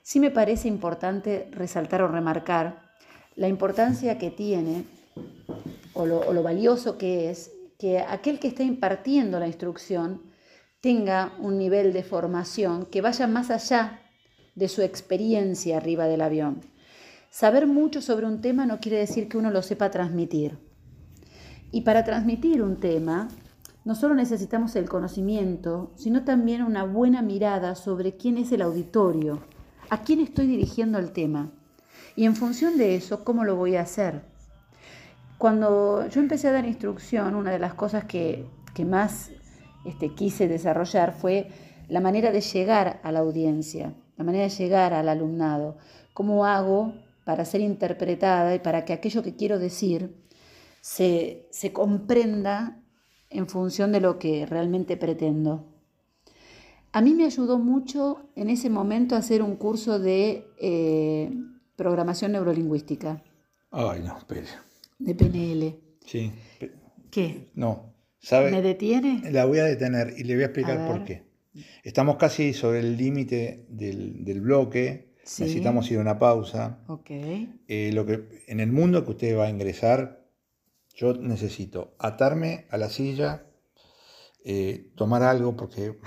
sí 0.02 0.20
me 0.20 0.30
parece 0.30 0.68
importante 0.68 1.48
resaltar 1.52 2.02
o 2.02 2.08
remarcar 2.08 2.92
la 3.34 3.48
importancia 3.48 4.18
que 4.18 4.30
tiene 4.30 4.84
o 5.94 6.04
lo, 6.06 6.20
o 6.20 6.32
lo 6.32 6.42
valioso 6.42 6.98
que 6.98 7.30
es 7.30 7.52
que 7.78 8.00
aquel 8.00 8.38
que 8.38 8.48
está 8.48 8.62
impartiendo 8.62 9.38
la 9.38 9.46
instrucción 9.46 10.22
tenga 10.80 11.32
un 11.38 11.58
nivel 11.58 11.92
de 11.92 12.02
formación 12.02 12.86
que 12.86 13.00
vaya 13.00 13.26
más 13.26 13.50
allá 13.50 14.01
de 14.54 14.68
su 14.68 14.82
experiencia 14.82 15.76
arriba 15.76 16.06
del 16.06 16.20
avión. 16.20 16.60
Saber 17.30 17.66
mucho 17.66 18.02
sobre 18.02 18.26
un 18.26 18.40
tema 18.40 18.66
no 18.66 18.80
quiere 18.80 18.98
decir 18.98 19.28
que 19.28 19.38
uno 19.38 19.50
lo 19.50 19.62
sepa 19.62 19.90
transmitir. 19.90 20.58
Y 21.70 21.80
para 21.80 22.04
transmitir 22.04 22.62
un 22.62 22.76
tema, 22.78 23.28
no 23.84 23.94
solo 23.94 24.14
necesitamos 24.14 24.76
el 24.76 24.88
conocimiento, 24.88 25.92
sino 25.96 26.24
también 26.24 26.62
una 26.62 26.84
buena 26.84 27.22
mirada 27.22 27.74
sobre 27.74 28.16
quién 28.16 28.36
es 28.36 28.52
el 28.52 28.62
auditorio, 28.62 29.40
a 29.88 30.02
quién 30.02 30.20
estoy 30.20 30.46
dirigiendo 30.46 30.98
el 30.98 31.12
tema. 31.12 31.50
Y 32.14 32.26
en 32.26 32.36
función 32.36 32.76
de 32.76 32.94
eso, 32.94 33.24
¿cómo 33.24 33.44
lo 33.44 33.56
voy 33.56 33.76
a 33.76 33.82
hacer? 33.82 34.22
Cuando 35.38 36.06
yo 36.08 36.20
empecé 36.20 36.48
a 36.48 36.52
dar 36.52 36.66
instrucción, 36.66 37.34
una 37.34 37.50
de 37.50 37.58
las 37.58 37.74
cosas 37.74 38.04
que, 38.04 38.46
que 38.74 38.84
más 38.84 39.30
este, 39.84 40.14
quise 40.14 40.46
desarrollar 40.46 41.14
fue 41.14 41.48
la 41.88 42.00
manera 42.00 42.30
de 42.30 42.40
llegar 42.40 43.00
a 43.02 43.10
la 43.10 43.20
audiencia, 43.20 43.94
la 44.22 44.26
manera 44.26 44.44
de 44.44 44.50
llegar 44.50 44.94
al 44.94 45.08
alumnado. 45.08 45.76
¿Cómo 46.14 46.46
hago 46.46 46.94
para 47.24 47.44
ser 47.44 47.60
interpretada 47.60 48.54
y 48.54 48.60
para 48.60 48.84
que 48.84 48.92
aquello 48.92 49.22
que 49.22 49.34
quiero 49.34 49.58
decir 49.58 50.14
se, 50.80 51.48
se 51.50 51.72
comprenda 51.72 52.80
en 53.30 53.48
función 53.48 53.90
de 53.90 54.00
lo 54.00 54.20
que 54.20 54.46
realmente 54.46 54.96
pretendo? 54.96 55.66
A 56.92 57.00
mí 57.00 57.14
me 57.14 57.24
ayudó 57.24 57.58
mucho 57.58 58.30
en 58.36 58.48
ese 58.48 58.70
momento 58.70 59.16
hacer 59.16 59.42
un 59.42 59.56
curso 59.56 59.98
de 59.98 60.46
eh, 60.60 61.32
programación 61.74 62.32
neurolingüística, 62.32 63.24
Ay, 63.72 64.02
no, 64.04 64.18
espere. 64.18 64.46
de 64.98 65.14
PNL. 65.14 65.80
Sí. 66.04 66.30
¿Qué? 67.10 67.50
No. 67.54 67.94
¿Sabe? 68.20 68.52
¿Me 68.52 68.62
detiene? 68.62 69.32
La 69.32 69.46
voy 69.46 69.58
a 69.58 69.64
detener 69.64 70.14
y 70.16 70.24
le 70.24 70.34
voy 70.34 70.42
a 70.44 70.46
explicar 70.46 70.78
A 70.78 70.86
por 70.86 71.04
qué. 71.04 71.31
Estamos 71.82 72.16
casi 72.16 72.52
sobre 72.52 72.80
el 72.80 72.96
límite 72.96 73.66
del, 73.68 74.24
del 74.24 74.40
bloque. 74.40 75.14
Sí. 75.24 75.42
Necesitamos 75.42 75.90
ir 75.90 75.98
a 75.98 76.00
una 76.00 76.18
pausa. 76.18 76.82
Ok. 76.88 77.10
Eh, 77.10 77.90
lo 77.92 78.06
que, 78.06 78.44
en 78.46 78.60
el 78.60 78.72
mundo 78.72 79.04
que 79.04 79.10
usted 79.10 79.36
va 79.36 79.46
a 79.46 79.50
ingresar, 79.50 80.26
yo 80.94 81.14
necesito 81.14 81.94
atarme 81.98 82.66
a 82.70 82.76
la 82.76 82.88
silla, 82.88 83.46
eh, 84.44 84.90
tomar 84.96 85.22
algo, 85.22 85.56
porque 85.56 85.98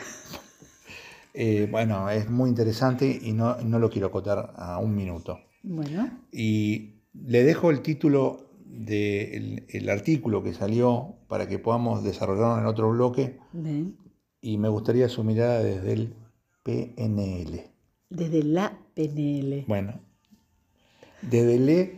eh, 1.34 1.68
bueno, 1.72 2.10
es 2.10 2.30
muy 2.30 2.50
interesante 2.50 3.20
y 3.22 3.32
no, 3.34 3.56
no 3.62 3.80
lo 3.80 3.89
quiero 3.89 4.08
acotar 4.08 4.54
a 4.56 4.80
un 4.80 4.96
minuto. 4.96 5.39
Bueno, 5.64 6.24
Y 6.32 7.02
le 7.14 7.43
dejo 7.43 7.72
el 7.72 7.82
título 7.82 8.52
del 8.66 9.66
el 9.70 9.89
artículo 9.89 10.43
que 10.43 10.54
salió 10.54 11.16
para 11.28 11.48
que 11.48 11.60
podamos 11.60 12.04
desarrollarlo 12.04 12.60
en 12.60 12.66
otro 12.66 12.89
bloque 12.89 13.39
ven. 13.54 13.98
Y 14.46 14.60
me 14.60 14.70
gustaría 14.70 15.10
su 15.10 15.24
mirada 15.24 15.64
desde 15.64 15.93
el 15.93 16.14
PNL. 16.62 17.64
Desde 18.12 18.43
la 18.43 18.78
PNL. 18.93 19.66
Bueno, 19.68 20.00
desde 21.24 21.56
el 21.56 21.68
E 21.68 21.98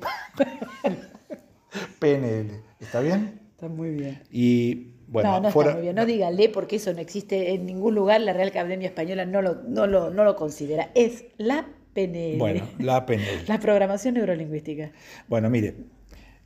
PNL. 2.00 2.52
¿Está 2.80 3.02
bien? 3.02 3.42
Está 3.52 3.68
muy 3.68 3.90
bien. 3.90 4.24
Y 4.32 4.94
bueno, 5.10 5.32
no, 5.32 5.42
no 5.42 5.48
está 5.50 5.74
muy 5.74 5.82
bien. 5.82 5.96
No 5.96 6.06
dígale 6.06 6.48
porque 6.48 6.78
eso 6.78 6.94
no 6.94 7.00
existe 7.00 7.54
en 7.54 7.66
ningún 7.66 7.96
lugar. 7.96 8.22
La 8.22 8.32
Real 8.32 8.48
Academia 8.48 8.88
Española 8.88 9.26
no 9.26 9.42
lo, 9.42 9.56
no 9.64 9.86
lo, 9.86 10.10
no 10.10 10.24
lo 10.24 10.38
considera. 10.38 10.90
Es 10.96 11.26
la 11.36 11.68
PNL. 11.94 12.38
Bueno, 12.38 12.66
la 12.80 13.06
PNL. 13.06 13.46
la 13.46 13.60
programación 13.60 14.14
neurolingüística. 14.14 14.94
Bueno, 15.28 15.50
mire, 15.50 15.76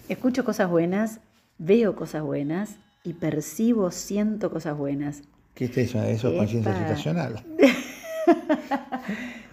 Escucho 0.09 0.45
cosas 0.45 0.69
buenas, 0.69 1.21
veo 1.59 1.95
cosas 1.95 2.23
buenas 2.23 2.77
y 3.05 3.13
percibo, 3.15 3.91
siento 3.93 4.51
cosas 4.51 4.77
buenas. 4.77 5.23
¿Qué 5.55 5.67
es 5.67 5.79
eso? 5.79 6.03
¿Eso 6.03 6.29
es 6.29 6.39
conciencia 6.39 6.77
situacional? 6.77 7.45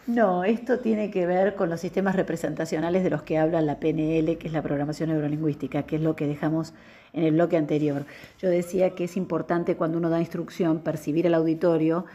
No, 0.06 0.44
esto 0.44 0.80
tiene 0.80 1.10
que 1.10 1.26
ver 1.26 1.56
con 1.56 1.70
los 1.70 1.80
sistemas 1.80 2.18
representacionales 2.18 3.04
de 3.06 3.10
los 3.10 3.24
que 3.24 3.38
habla 3.38 3.62
la 3.62 3.80
PNL, 3.80 4.38
que 4.38 4.48
es 4.48 4.52
la 4.52 4.62
programación 4.62 5.10
neurolingüística, 5.10 5.84
que 5.84 5.96
es 5.96 6.02
lo 6.02 6.18
que 6.18 6.28
dejamos 6.28 6.74
en 7.14 7.24
el 7.24 7.32
bloque 7.32 7.56
anterior. 7.56 8.06
Yo 8.38 8.50
decía 8.50 8.96
que 8.96 9.06
es 9.06 9.16
importante 9.16 9.78
cuando 9.78 9.98
uno 9.98 10.10
da 10.10 10.20
instrucción 10.20 10.80
percibir 10.80 11.26
el 11.26 11.34
auditorio 11.34 12.06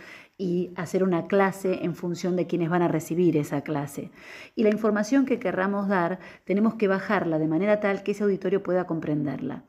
y 0.40 0.70
hacer 0.76 1.02
una 1.02 1.26
clase 1.26 1.84
en 1.84 1.96
función 1.96 2.36
de 2.36 2.46
quienes 2.46 2.70
van 2.70 2.82
a 2.82 2.88
recibir 2.88 3.36
esa 3.36 3.62
clase. 3.62 4.12
Y 4.54 4.62
la 4.62 4.70
información 4.70 5.26
que 5.26 5.40
querramos 5.40 5.88
dar, 5.88 6.20
tenemos 6.44 6.74
que 6.74 6.86
bajarla 6.86 7.40
de 7.40 7.48
manera 7.48 7.80
tal 7.80 8.04
que 8.04 8.12
ese 8.12 8.22
auditorio 8.22 8.62
pueda 8.62 8.86
comprenderla. 8.86 9.64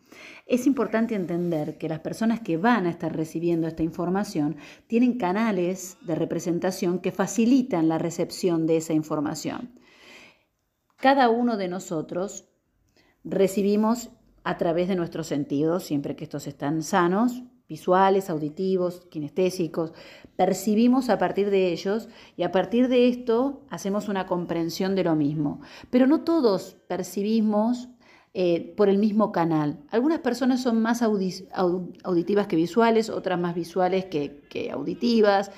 Es 0.45 0.67
importante 0.67 1.15
entender 1.15 1.79
que 1.79 1.89
las 1.89 2.01
personas 2.01 2.39
que 2.41 2.57
van 2.57 2.85
a 2.85 2.91
estar 2.91 3.15
recibiendo 3.15 3.67
esta 3.67 3.81
información 3.81 4.57
tienen 4.85 5.17
canales 5.17 5.97
de 6.01 6.13
representación 6.13 6.99
que 6.99 7.11
facilitan 7.11 7.89
la 7.89 7.97
recepción 7.97 8.67
de 8.67 8.77
esa 8.77 8.93
información. 8.93 9.71
Cada 10.97 11.29
uno 11.29 11.57
de 11.57 11.67
nosotros 11.67 12.47
recibimos 13.23 14.11
a 14.43 14.57
través 14.57 14.87
de 14.87 14.95
nuestros 14.95 15.25
sentidos, 15.25 15.83
siempre 15.83 16.15
que 16.15 16.25
estos 16.25 16.45
están 16.45 16.83
sanos, 16.83 17.43
visuales, 17.69 18.31
auditivos, 18.31 19.05
kinestésicos, 19.11 19.93
percibimos 20.35 21.09
a 21.09 21.19
partir 21.19 21.51
de 21.51 21.71
ellos 21.71 22.09
y 22.35 22.43
a 22.43 22.51
partir 22.51 22.89
de 22.89 23.07
esto 23.07 23.61
hacemos 23.69 24.09
una 24.09 24.25
comprensión 24.25 24.95
de 24.95 25.03
lo 25.03 25.15
mismo. 25.15 25.61
Pero 25.91 26.07
no 26.07 26.23
todos 26.23 26.75
percibimos 26.87 27.89
eh, 28.33 28.73
por 28.75 28.89
el 28.89 28.97
mismo 28.97 29.31
canal. 29.31 29.79
Algunas 29.91 30.19
personas 30.19 30.63
son 30.63 30.81
más 30.81 31.03
auditivas 31.03 32.47
que 32.47 32.55
visuales, 32.55 33.09
otras 33.09 33.39
más 33.39 33.53
visuales 33.53 34.05
que, 34.05 34.69
auditivas. 34.71 35.51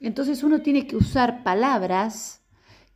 Entonces 0.00 0.42
uno 0.42 0.62
tiene 0.62 0.86
que 0.86 0.96
usar 0.96 1.44
palabras 1.44 2.42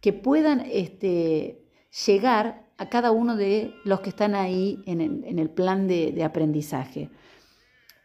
que 0.01 0.13
puedan 0.13 0.61
este, 0.61 1.63
llegar 2.07 2.69
a 2.79 2.89
cada 2.89 3.13
uno 3.13 3.37
de 3.37 3.75
los 3.85 4.01
que 4.01 4.11
están 4.11 4.35
ahí 4.35 4.83
en 4.87 5.39
el, 5.39 5.51
plan 5.51 5.87
de 5.87 6.25
aprendizaje. 6.25 7.11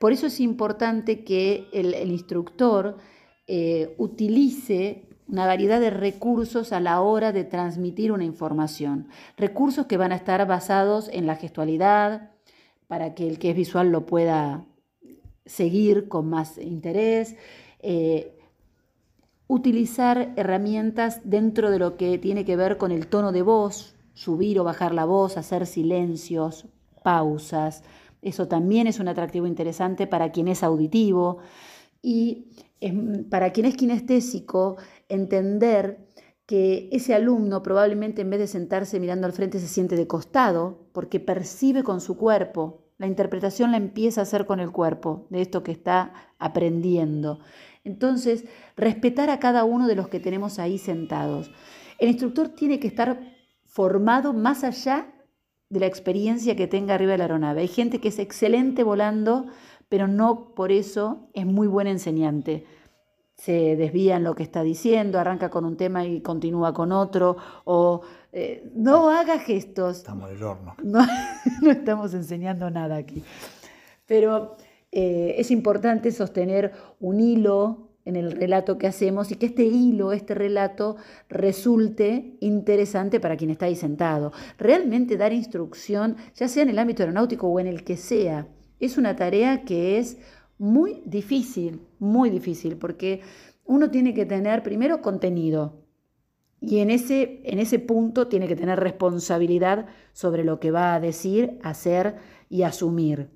Por 0.06 0.14
eso 0.14 0.28
es 0.28 0.40
importante 0.40 1.24
que 1.24 1.68
el, 1.74 2.12
instructor 2.12 2.98
eh, 3.48 3.96
utilice 3.98 5.10
una 5.28 5.48
variedad 5.48 5.80
de 5.80 5.90
recursos 5.90 6.74
a 6.74 6.80
la 6.80 7.02
hora 7.02 7.32
de 7.32 7.44
transmitir 7.44 8.12
una 8.12 8.24
información. 8.24 9.08
Recursos 9.36 9.88
que 9.88 9.98
van 9.98 10.12
a 10.12 10.18
estar 10.18 10.46
basados 10.46 11.10
en 11.12 11.26
la 11.26 11.38
gestualidad, 11.38 12.30
para 12.86 13.16
que 13.16 13.28
el 13.28 13.40
que 13.40 13.50
es 13.50 13.56
visual 13.56 13.90
lo 13.90 14.06
pueda 14.06 14.68
seguir 15.48 16.08
con 16.08 16.30
más 16.30 16.60
interés. 16.60 17.36
Eh, 17.80 18.38
utilizar 19.48 20.34
herramientas 20.36 21.22
dentro 21.24 21.72
de 21.72 21.80
lo 21.80 21.98
que 21.98 22.20
tiene 22.20 22.46
que 22.46 22.56
ver 22.56 22.78
con 22.78 22.92
el 22.92 23.08
tono 23.08 23.32
de 23.32 23.42
voz, 23.42 23.96
subir 24.14 24.60
o 24.60 24.64
bajar 24.64 24.94
la 24.94 25.06
voz, 25.06 25.36
hacer 25.36 25.66
silencios, 25.66 26.68
pausas, 27.02 27.84
eso 28.26 28.48
también 28.48 28.88
es 28.88 29.00
un 29.00 29.08
atractivo 29.08 29.46
interesante 29.46 30.08
para 30.08 30.32
quien 30.32 30.48
es 30.48 30.64
auditivo 30.64 31.38
y 32.02 32.50
para 33.30 33.52
quien 33.52 33.66
es 33.66 33.76
kinestésico, 33.76 34.78
entender 35.10 36.08
que 36.46 36.90
ese 36.92 37.14
alumno 37.14 37.64
probablemente 37.64 38.22
en 38.22 38.30
vez 38.30 38.40
de 38.40 38.48
sentarse 38.48 39.00
mirando 39.00 39.26
al 39.26 39.34
frente 39.34 39.60
se 39.60 39.68
siente 39.68 39.96
de 39.96 40.08
costado 40.08 40.88
porque 40.92 41.20
percibe 41.20 41.84
con 41.84 42.02
su 42.02 42.18
cuerpo. 42.18 42.88
La 42.98 43.08
interpretación 43.08 43.72
la 43.72 43.78
empieza 43.78 44.22
a 44.22 44.24
hacer 44.24 44.46
con 44.46 44.60
el 44.60 44.72
cuerpo 44.72 45.28
de 45.30 45.42
esto 45.42 45.64
que 45.64 45.72
está 45.72 46.14
aprendiendo. 46.38 47.40
Entonces, 47.84 48.46
respetar 48.76 49.30
a 49.30 49.40
cada 49.40 49.64
uno 49.64 49.88
de 49.88 49.96
los 49.96 50.08
que 50.08 50.20
tenemos 50.20 50.60
ahí 50.60 50.78
sentados. 50.78 51.52
El 52.00 52.10
instructor 52.10 52.50
tiene 52.50 52.80
que 52.80 52.88
estar 52.88 53.20
formado 53.64 54.34
más 54.34 54.64
allá 54.64 55.15
de 55.70 55.80
la 55.80 55.86
experiencia 55.88 56.56
que 56.56 56.68
tenga 56.68 56.94
arriba 56.96 57.14
de 57.14 57.18
la 57.18 57.24
aeronave. 57.26 57.62
Hay 57.62 57.68
gente 57.68 58.00
que 58.00 58.10
es 58.10 58.20
excelente 58.20 58.84
volando, 58.84 59.48
pero 59.90 60.08
no 60.08 60.54
por 60.56 60.72
eso 60.72 61.30
es 61.34 61.46
muy 61.46 61.68
buen 61.68 61.88
enseñante. 61.88 62.66
Se 63.36 63.76
desvía 63.76 64.16
en 64.16 64.24
lo 64.24 64.36
que 64.36 64.44
está 64.44 64.64
diciendo, 64.64 65.20
arranca 65.20 65.50
con 65.50 65.66
un 65.66 65.76
tema 65.76 66.06
y 66.06 66.22
continúa 66.22 66.74
con 66.74 66.92
otro, 66.92 67.36
o 67.66 68.02
eh, 68.32 68.72
no 68.76 69.10
haga 69.10 69.40
gestos. 69.40 69.98
Estamos 69.98 70.30
en 70.30 70.38
el 70.38 70.44
horno. 70.44 70.76
No, 70.84 71.72
estamos 71.72 72.14
enseñando 72.14 72.70
nada 72.70 72.96
aquí. 72.96 73.24
Pero 74.06 74.56
eh, 74.92 75.36
es 75.38 75.52
importante 75.52 76.12
sostener 76.12 76.72
un 77.00 77.20
hilo 77.20 77.85
en 78.06 78.16
el 78.16 78.32
relato 78.32 78.78
que 78.78 78.88
hacemos 78.88 79.32
y 79.32 79.36
que 79.36 79.48
este 79.48 79.66
hilo, 79.66 80.14
este 80.14 80.36
relato, 80.36 80.96
resulte 81.28 82.38
interesante 82.40 83.20
para 83.20 83.36
quien 83.36 83.50
está 83.50 83.66
ahí 83.66 83.76
sentado. 83.76 84.32
Realmente 84.58 85.18
dar 85.18 85.34
instrucción, 85.34 86.16
ya 86.36 86.48
sea 86.48 86.64
en 86.64 86.70
el 86.70 86.80
ámbito 86.80 87.04
aeronáutico 87.04 87.48
o 87.48 87.60
en 87.60 87.68
el 87.68 87.84
que 87.84 87.98
sea, 87.98 88.48
es 88.80 88.98
una 88.98 89.16
tarea 89.16 89.64
que 89.64 89.98
es 89.98 90.18
muy 90.58 91.02
difícil, 91.06 91.82
muy 92.00 92.30
difícil, 92.30 92.78
porque 92.78 93.22
uno 93.66 93.90
tiene 93.90 94.14
que 94.14 94.26
tener 94.26 94.62
primero 94.62 95.02
contenido 95.02 95.86
y 96.62 96.80
en 96.80 96.90
ese, 96.90 97.42
en 97.44 97.60
ese 97.60 97.80
punto 97.80 98.28
tiene 98.28 98.48
que 98.48 98.56
tener 98.56 98.80
responsabilidad 98.80 99.88
sobre 100.14 100.44
lo 100.44 100.60
que 100.60 100.72
va 100.72 100.94
a 100.94 101.00
decir, 101.00 101.60
hacer 101.64 102.16
y 102.50 102.64
asumir. 102.64 103.30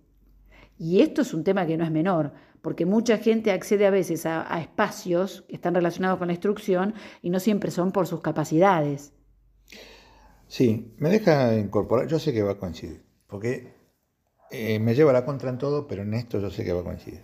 Y 0.77 1.01
esto 1.01 1.21
es 1.21 1.33
un 1.33 1.43
tema 1.43 1.65
que 1.65 1.77
no 1.77 1.83
es 1.83 1.91
menor 1.91 2.33
porque 2.61 2.85
mucha 2.85 3.17
gente 3.17 3.51
accede 3.51 3.85
a 3.85 3.89
veces 3.89 4.25
a, 4.25 4.59
espacios 4.61 5.45
que 5.47 5.55
están 5.55 5.75
relacionados 5.75 6.19
con 6.19 6.27
la 6.27 6.33
instrucción 6.33 6.93
y 7.21 7.29
no 7.29 7.39
siempre 7.39 7.71
son 7.71 7.91
por 7.91 8.07
sus 8.07 8.21
capacidades. 8.21 9.13
Sí, 10.47 10.95
me 10.97 11.09
deja 11.09 11.55
incorporar, 11.57 12.07
yo 12.07 12.19
sé 12.19 12.33
que 12.33 12.43
va 12.43 12.53
a 12.53 12.57
coincidir, 12.57 13.03
porque 13.27 13.73
eh, 14.51 14.79
me 14.79 14.95
lleva 14.95 15.13
la 15.13 15.25
contra 15.25 15.49
en 15.49 15.57
todo, 15.57 15.87
pero 15.87 16.01
en 16.01 16.13
esto 16.13 16.39
yo 16.39 16.49
sé 16.49 16.63
que 16.63 16.73
va 16.73 16.81
a 16.81 16.85
coincidir. 16.85 17.23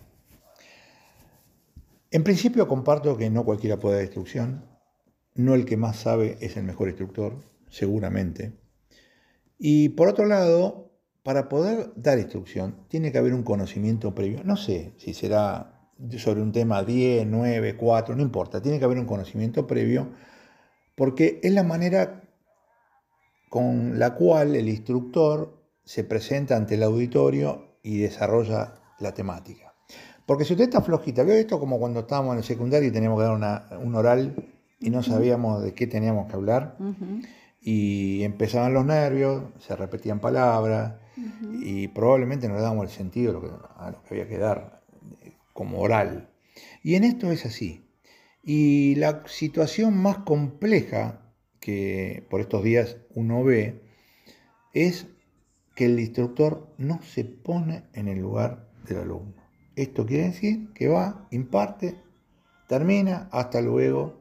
En 2.10 2.22
principio 2.22 2.68
comparto 2.68 3.16
que 3.16 3.28
no 3.30 3.44
cualquiera 3.44 3.78
puede 3.78 3.96
dar 3.96 4.04
instrucción, 4.04 4.64
no 5.34 5.54
el 5.54 5.64
que 5.64 5.76
más 5.76 5.96
sabe 5.96 6.38
es 6.40 6.56
el 6.56 6.64
mejor 6.64 6.88
instructor, 6.88 7.34
seguramente. 7.68 8.52
Y 9.58 9.90
por 9.90 10.08
otro 10.08 10.26
lado, 10.26 10.85
para 11.26 11.48
poder 11.48 11.90
dar 11.96 12.20
instrucción 12.20 12.76
tiene 12.86 13.10
que 13.10 13.18
haber 13.18 13.34
un 13.34 13.42
conocimiento 13.42 14.14
previo. 14.14 14.44
No 14.44 14.56
sé 14.56 14.92
si 14.96 15.12
será 15.12 15.90
sobre 16.18 16.40
un 16.40 16.52
tema 16.52 16.84
10, 16.84 17.26
9, 17.26 17.76
4, 17.76 18.14
no 18.14 18.22
importa. 18.22 18.62
Tiene 18.62 18.78
que 18.78 18.84
haber 18.84 19.00
un 19.00 19.06
conocimiento 19.06 19.66
previo 19.66 20.10
porque 20.94 21.40
es 21.42 21.52
la 21.52 21.64
manera 21.64 22.22
con 23.50 23.98
la 23.98 24.14
cual 24.14 24.54
el 24.54 24.68
instructor 24.68 25.64
se 25.84 26.04
presenta 26.04 26.56
ante 26.56 26.76
el 26.76 26.84
auditorio 26.84 27.78
y 27.82 27.98
desarrolla 27.98 28.74
la 29.00 29.12
temática. 29.12 29.74
Porque 30.26 30.44
si 30.44 30.52
usted 30.52 30.66
está 30.66 30.80
flojita, 30.80 31.24
veo 31.24 31.34
esto 31.34 31.58
como 31.58 31.80
cuando 31.80 32.00
estábamos 32.00 32.34
en 32.34 32.38
el 32.38 32.44
secundario 32.44 32.88
y 32.88 32.92
teníamos 32.92 33.18
que 33.18 33.24
dar 33.24 33.80
un 33.82 33.94
oral 33.96 34.32
y 34.78 34.90
no 34.90 35.02
sabíamos 35.02 35.60
de 35.64 35.74
qué 35.74 35.88
teníamos 35.88 36.28
que 36.28 36.36
hablar. 36.36 36.76
Y 37.60 38.22
empezaban 38.22 38.72
los 38.72 38.84
nervios, 38.84 39.42
se 39.58 39.74
repetían 39.74 40.20
palabras 40.20 40.92
y 41.52 41.88
probablemente 41.88 42.48
no 42.48 42.54
le 42.54 42.60
dábamos 42.60 42.84
el 42.84 42.96
sentido 42.96 43.30
a 43.30 43.34
lo, 43.34 43.40
que, 43.40 43.48
a 43.76 43.90
lo 43.90 44.02
que 44.02 44.14
había 44.14 44.28
que 44.28 44.38
dar 44.38 44.82
eh, 45.22 45.32
como 45.52 45.80
oral. 45.80 46.30
Y 46.82 46.94
en 46.94 47.04
esto 47.04 47.30
es 47.30 47.46
así. 47.46 47.86
Y 48.42 48.94
la 48.96 49.22
situación 49.26 49.96
más 49.96 50.18
compleja 50.18 51.22
que 51.60 52.24
por 52.30 52.40
estos 52.40 52.62
días 52.62 52.98
uno 53.14 53.42
ve 53.42 53.82
es 54.72 55.06
que 55.74 55.86
el 55.86 55.98
instructor 55.98 56.72
no 56.78 57.02
se 57.02 57.24
pone 57.24 57.84
en 57.92 58.08
el 58.08 58.20
lugar 58.20 58.68
del 58.86 58.98
alumno. 58.98 59.34
Esto 59.74 60.06
quiere 60.06 60.28
decir 60.28 60.72
que 60.74 60.88
va, 60.88 61.26
imparte, 61.30 61.96
termina, 62.68 63.28
hasta 63.32 63.60
luego, 63.60 64.20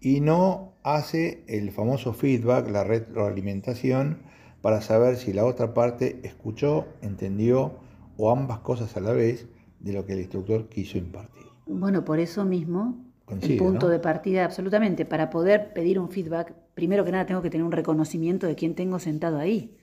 y 0.00 0.20
no 0.20 0.74
hace 0.82 1.44
el 1.48 1.72
famoso 1.72 2.12
feedback, 2.12 2.68
la 2.68 2.84
retroalimentación, 2.84 4.22
para 4.62 4.80
saber 4.80 5.16
si 5.16 5.32
la 5.32 5.44
otra 5.44 5.74
parte 5.74 6.20
escuchó, 6.22 6.86
entendió 7.02 7.72
o 8.16 8.30
ambas 8.30 8.60
cosas 8.60 8.96
a 8.96 9.00
la 9.00 9.12
vez 9.12 9.48
de 9.80 9.92
lo 9.92 10.06
que 10.06 10.12
el 10.12 10.20
instructor 10.20 10.68
quiso 10.68 10.96
impartir. 10.96 11.42
Bueno, 11.66 12.04
por 12.04 12.20
eso 12.20 12.44
mismo, 12.44 13.04
el 13.28 13.56
punto 13.58 13.88
de 13.88 13.98
partida, 13.98 14.44
absolutamente, 14.44 15.04
para 15.04 15.30
poder 15.30 15.72
pedir 15.72 15.98
un 15.98 16.08
feedback, 16.08 16.54
primero 16.74 17.04
que 17.04 17.12
nada 17.12 17.26
tengo 17.26 17.42
que 17.42 17.50
tener 17.50 17.64
un 17.64 17.72
reconocimiento 17.72 18.46
de 18.46 18.54
quién 18.54 18.74
tengo 18.74 18.98
sentado 19.00 19.38
ahí. 19.38 19.76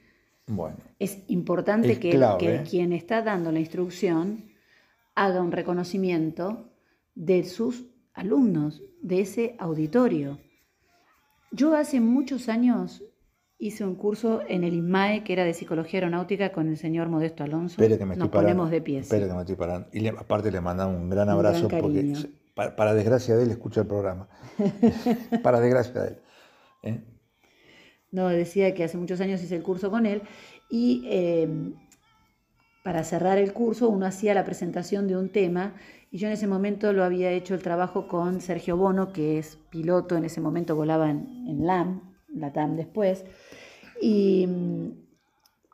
Bueno. 0.48 0.78
Es 0.98 1.20
importante 1.28 2.00
que, 2.00 2.12
que 2.40 2.64
quien 2.68 2.94
está 2.94 3.22
dando 3.22 3.52
la 3.52 3.60
instrucción 3.60 4.46
haga 5.14 5.42
un 5.42 5.52
reconocimiento 5.52 6.72
de 7.16 7.44
sus 7.44 7.86
alumnos, 8.14 8.82
de 9.02 9.22
ese 9.22 9.56
auditorio. 9.60 10.40
Yo 11.52 11.76
hace 11.76 12.00
muchos 12.00 12.48
años 12.48 13.04
hice 13.60 13.86
un 13.86 13.96
curso 13.96 14.42
en 14.48 14.64
el 14.64 14.74
INMAE 14.74 15.24
que 15.24 15.34
era 15.34 15.44
de 15.44 15.54
psicología 15.54 16.00
aeronáutica 16.00 16.52
con 16.52 16.68
el 16.68 16.78
señor 16.78 17.10
Modesto 17.10 17.44
Alonso. 17.44 17.74
Espere 17.74 17.98
que 17.98 18.06
me 18.06 18.16
Nos 18.16 18.30
ponemos 18.30 18.72
de 18.72 18.82
pie. 18.82 19.00
Espere 19.00 19.28
que 19.28 19.34
me 19.34 19.42
estoy 19.42 19.56
parando. 19.56 19.88
Y 19.94 20.08
aparte 20.08 20.52
le 20.52 20.62
mandamos 20.62 20.96
un 20.96 21.10
gran 21.10 21.30
abrazo 21.30 21.68
porque, 21.68 22.14
para, 22.56 22.94
desgracia 22.94 23.36
de 23.36 23.44
él, 23.44 23.52
escucha 23.52 23.82
el 23.82 23.88
programa. 23.88 24.28
para 25.44 25.60
desgracia 25.60 26.02
de 26.02 26.08
él. 26.08 26.18
¿eh? 26.84 27.04
No, 28.12 28.30
decía 28.30 28.74
que 28.74 28.84
hace 28.84 28.98
muchos 28.98 29.22
años 29.22 29.44
hice 29.44 29.58
el 29.58 29.64
curso 29.64 29.92
con 29.92 30.06
él 30.06 30.24
y 30.70 31.04
eh, 31.08 31.48
para 32.84 33.04
cerrar 33.04 33.38
el 33.38 33.54
curso 33.54 33.90
uno 33.90 34.06
hacía 34.06 34.34
la 34.34 34.46
presentación 34.46 35.08
de 35.08 35.16
un 35.16 35.30
tema 35.30 35.76
y 36.12 36.18
yo 36.18 36.28
en 36.28 36.34
ese 36.34 36.48
momento 36.48 36.92
lo 36.92 37.04
había 37.04 37.32
hecho 37.32 37.54
el 37.54 37.62
trabajo 37.62 38.08
con 38.08 38.42
Sergio 38.42 38.78
Bono, 38.78 39.14
que 39.14 39.38
es 39.38 39.58
piloto, 39.70 40.18
en 40.18 40.26
ese 40.26 40.42
momento 40.42 40.76
volaba 40.76 41.12
en, 41.12 41.66
LAM, 41.66 42.02
la 42.34 42.52
TAM 42.52 42.76
después, 42.76 43.26
y 44.02 44.48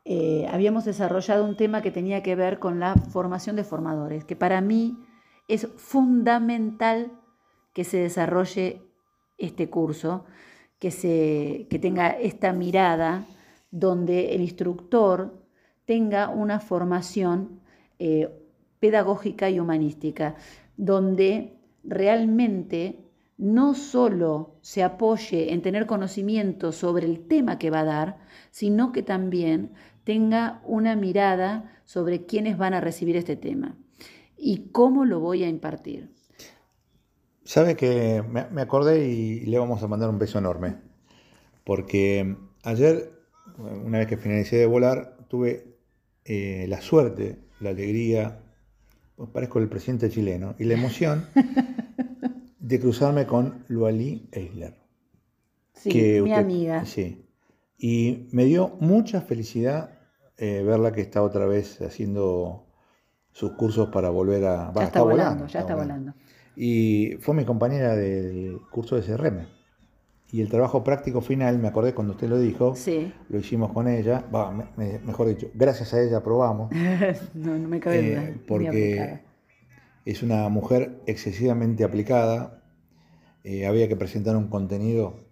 eh, 0.03 0.47
habíamos 0.49 0.85
desarrollado 0.85 1.45
un 1.45 1.57
tema 1.57 1.81
que 1.81 1.91
tenía 1.91 2.21
que 2.21 2.35
ver 2.35 2.59
con 2.59 2.79
la 2.79 2.95
formación 2.95 3.55
de 3.55 3.63
formadores, 3.63 4.23
que 4.23 4.35
para 4.35 4.61
mí 4.61 4.97
es 5.47 5.67
fundamental 5.77 7.11
que 7.73 7.83
se 7.83 7.97
desarrolle 7.97 8.81
este 9.37 9.69
curso, 9.69 10.25
que, 10.79 10.91
se, 10.91 11.67
que 11.69 11.79
tenga 11.79 12.09
esta 12.09 12.53
mirada 12.53 13.25
donde 13.71 14.35
el 14.35 14.41
instructor 14.41 15.45
tenga 15.85 16.29
una 16.29 16.59
formación 16.59 17.61
eh, 17.99 18.29
pedagógica 18.79 19.49
y 19.49 19.59
humanística, 19.59 20.35
donde 20.77 21.57
realmente 21.83 23.04
no 23.37 23.73
solo 23.73 24.55
se 24.61 24.83
apoye 24.83 25.53
en 25.53 25.61
tener 25.61 25.85
conocimiento 25.85 26.71
sobre 26.71 27.05
el 27.05 27.27
tema 27.27 27.57
que 27.59 27.69
va 27.69 27.81
a 27.81 27.85
dar, 27.85 28.17
sino 28.51 28.91
que 28.91 29.03
también 29.03 29.73
tenga 30.03 30.61
una 30.65 30.95
mirada 30.95 31.81
sobre 31.83 32.25
quiénes 32.25 32.57
van 32.57 32.73
a 32.73 32.81
recibir 32.81 33.17
este 33.17 33.35
tema 33.35 33.75
y 34.37 34.69
cómo 34.71 35.05
lo 35.05 35.19
voy 35.19 35.43
a 35.43 35.49
impartir. 35.49 36.09
Sabe 37.43 37.75
que 37.75 38.23
me 38.51 38.61
acordé 38.61 39.07
y 39.07 39.41
le 39.41 39.59
vamos 39.59 39.83
a 39.83 39.87
mandar 39.87 40.09
un 40.09 40.17
beso 40.17 40.39
enorme, 40.39 40.77
porque 41.63 42.35
ayer, 42.63 43.11
una 43.57 43.99
vez 43.99 44.07
que 44.07 44.17
finalicé 44.17 44.57
de 44.57 44.65
volar, 44.65 45.17
tuve 45.27 45.75
eh, 46.23 46.65
la 46.67 46.81
suerte, 46.81 47.37
la 47.59 47.69
alegría, 47.69 48.39
parezco 49.31 49.59
el 49.59 49.69
presidente 49.69 50.09
chileno, 50.09 50.55
y 50.57 50.63
la 50.63 50.73
emoción 50.73 51.27
de 52.65 52.79
cruzarme 52.79 53.27
con 53.27 53.63
Lualí 53.67 54.27
Eisler. 54.31 54.73
Sí, 55.73 56.19
mi 56.23 56.33
amiga. 56.33 56.83
Sí. 56.85 57.27
Y 57.77 58.27
me 58.31 58.45
dio 58.45 58.75
mucha 58.79 59.21
felicidad 59.21 59.91
eh, 60.37 60.63
verla 60.65 60.91
que 60.91 61.01
está 61.01 61.21
otra 61.21 61.45
vez 61.45 61.79
haciendo 61.81 62.65
sus 63.31 63.51
cursos 63.51 63.89
para 63.89 64.09
volver 64.09 64.45
a... 64.45 64.73
ya 64.73 64.83
está, 64.83 65.03
volando, 65.03 65.45
ya 65.45 65.59
está, 65.59 65.75
volando. 65.75 66.13
Y 66.55 67.17
fue 67.19 67.35
mi 67.35 67.45
compañera 67.45 67.95
del 67.95 68.59
curso 68.71 68.95
de 68.95 69.03
CRM. 69.03 69.45
Y 70.31 70.41
el 70.41 70.49
trabajo 70.49 70.83
práctico 70.83 71.21
final, 71.21 71.59
me 71.59 71.67
acordé 71.67 71.93
cuando 71.93 72.13
usted 72.13 72.27
lo 72.27 72.39
dijo, 72.39 72.73
lo 73.29 73.39
hicimos 73.39 73.71
con 73.73 73.87
ella, 73.87 74.25
mejor 75.05 75.27
dicho, 75.27 75.47
gracias 75.53 75.93
a 75.93 76.01
ella 76.01 76.17
aprobamos. 76.17 76.71
no, 77.35 77.59
no 77.59 77.67
me 77.67 77.79
cabe 77.79 78.09
duda. 78.09 78.23
Eh, 78.23 78.41
porque 78.47 79.24
es 80.05 80.21
una 80.21 80.47
mujer 80.49 81.01
excesivamente 81.07 81.83
aplicada, 81.83 82.63
eh, 83.43 83.65
había 83.65 83.87
que 83.87 83.95
presentar 83.95 84.35
un 84.35 84.47
contenido 84.47 85.25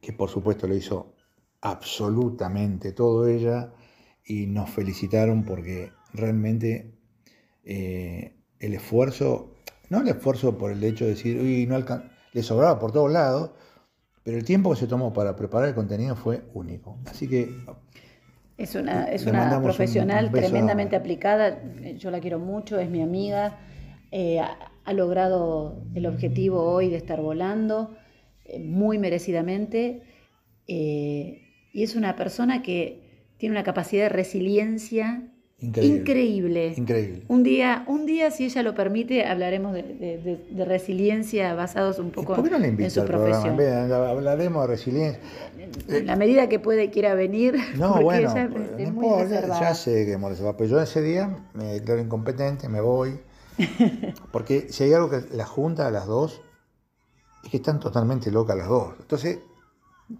que 0.00 0.12
por 0.12 0.30
supuesto 0.30 0.66
lo 0.66 0.74
hizo 0.74 1.14
absolutamente 1.60 2.92
todo 2.92 3.26
ella 3.26 3.72
y 4.24 4.46
nos 4.46 4.70
felicitaron 4.70 5.44
porque 5.44 5.92
realmente 6.12 6.94
eh, 7.64 8.36
el 8.60 8.74
esfuerzo, 8.74 9.54
no 9.90 10.00
el 10.00 10.08
esfuerzo 10.08 10.56
por 10.56 10.70
el 10.72 10.82
hecho 10.82 11.04
de 11.04 11.10
decir, 11.10 11.40
uy, 11.40 11.66
no 11.66 11.78
le 12.32 12.42
sobraba 12.42 12.78
por 12.78 12.92
todos 12.92 13.10
lados, 13.10 13.50
pero 14.22 14.38
el 14.38 14.44
tiempo 14.44 14.70
que 14.70 14.76
se 14.76 14.86
tomó 14.86 15.12
para 15.12 15.34
preparar 15.34 15.68
el 15.68 15.74
contenido 15.74 16.14
fue 16.14 16.44
único. 16.54 16.98
Así 17.06 17.28
que... 17.28 17.48
Es 18.58 18.76
una, 18.76 19.06
es 19.06 19.26
una 19.26 19.60
profesional 19.60 20.30
tremendamente 20.30 20.94
aplicada, 20.94 21.60
yo 21.96 22.12
la 22.12 22.20
quiero 22.20 22.38
mucho, 22.38 22.78
es 22.78 22.88
mi 22.88 23.02
amiga, 23.02 23.58
eh, 24.12 24.40
ha, 24.40 24.92
logrado 24.92 25.82
el 25.94 26.06
objetivo 26.06 26.62
hoy 26.62 26.90
de 26.90 26.96
estar 26.96 27.20
volando 27.22 27.96
eh, 28.44 28.58
muy 28.58 28.98
merecidamente 28.98 30.02
eh, 30.66 31.40
y 31.72 31.82
es 31.82 31.96
una 31.96 32.14
persona 32.14 32.62
que 32.62 33.00
tiene 33.38 33.54
una 33.54 33.64
capacidad 33.64 34.04
de 34.04 34.08
resiliencia 34.10 35.32
Increíble. 35.62 36.74
Increíble. 36.76 37.22
Un 37.28 37.44
día, 37.44 37.84
un 37.86 38.04
día, 38.04 38.32
si 38.32 38.44
ella 38.44 38.64
lo 38.64 38.74
permite, 38.74 39.24
hablaremos 39.24 39.72
de, 39.72 40.64
resiliencia 40.66 41.54
basados 41.54 42.00
un 42.00 42.10
poco 42.10 42.34
¿Por 42.34 42.44
qué 42.44 42.50
no 42.50 42.58
le 42.58 42.66
en 42.66 42.90
su 42.90 43.04
profesión. 43.04 43.60
hablaremos 43.60 44.62
de 44.62 44.66
resiliencia. 44.66 45.20
En 45.88 46.06
la 46.06 46.16
medida 46.16 46.48
que 46.48 46.58
puede 46.58 46.90
quiera 46.90 47.14
venir. 47.14 47.56
No, 47.76 48.02
bueno, 48.02 48.34
no 48.34 49.60
ya 49.60 49.74
sé 49.74 50.04
que 50.04 50.16
va, 50.16 50.56
pero 50.56 50.68
yo 50.68 50.80
ese 50.80 51.00
día 51.00 51.38
me 51.54 51.74
declaro 51.74 52.00
incompetente, 52.00 52.68
me 52.68 52.80
voy. 52.80 53.20
Porque 54.32 54.68
si 54.70 54.84
hay 54.84 54.92
algo 54.92 55.10
que 55.10 55.22
la 55.34 55.46
junta 55.46 55.86
a 55.86 55.90
las 55.90 56.06
dos, 56.06 56.40
es 57.44 57.50
que 57.50 57.56
están 57.58 57.80
totalmente 57.80 58.30
locas 58.30 58.56
las 58.56 58.68
dos. 58.68 58.94
Entonces, 59.00 59.40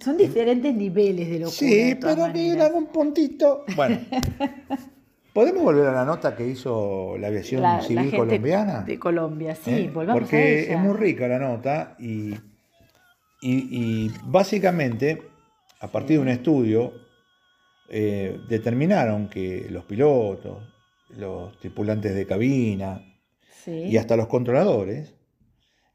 son 0.01 0.16
diferentes 0.16 0.74
niveles 0.74 1.28
de 1.28 1.39
locura. 1.41 1.53
Sí, 1.53 1.97
pero 2.01 2.33
que 2.33 2.72
un 2.74 2.87
puntito. 2.87 3.64
Bueno, 3.76 3.99
¿Podemos 5.33 5.62
volver 5.62 5.87
a 5.87 5.93
la 5.93 6.05
nota 6.05 6.37
que 6.37 6.47
hizo 6.47 7.16
la 7.18 7.28
aviación 7.28 7.83
civil 7.83 8.14
colombiana? 8.14 8.83
De 8.83 8.99
Colombia, 8.99 9.55
sí, 9.55 9.70
¿Eh? 9.70 9.91
volvamos 9.93 10.20
Porque 10.20 10.37
a 10.37 10.49
ella. 10.49 10.74
es 10.74 10.78
muy 10.78 10.95
rica 10.95 11.26
la 11.26 11.39
nota 11.39 11.97
y, 11.99 12.35
y, 13.41 14.11
básicamente, 14.24 15.22
a 15.80 15.89
partir 15.89 16.16
de 16.16 16.22
un 16.22 16.28
estudio, 16.28 16.93
eh, 17.89 18.41
determinaron 18.47 19.28
que 19.28 19.68
los 19.70 19.85
pilotos, 19.85 20.68
los 21.16 21.59
tripulantes 21.61 22.14
de 22.14 22.26
cabina 22.26 23.03
y 23.66 23.96
hasta 23.96 24.16
los 24.16 24.26
controladores, 24.28 25.14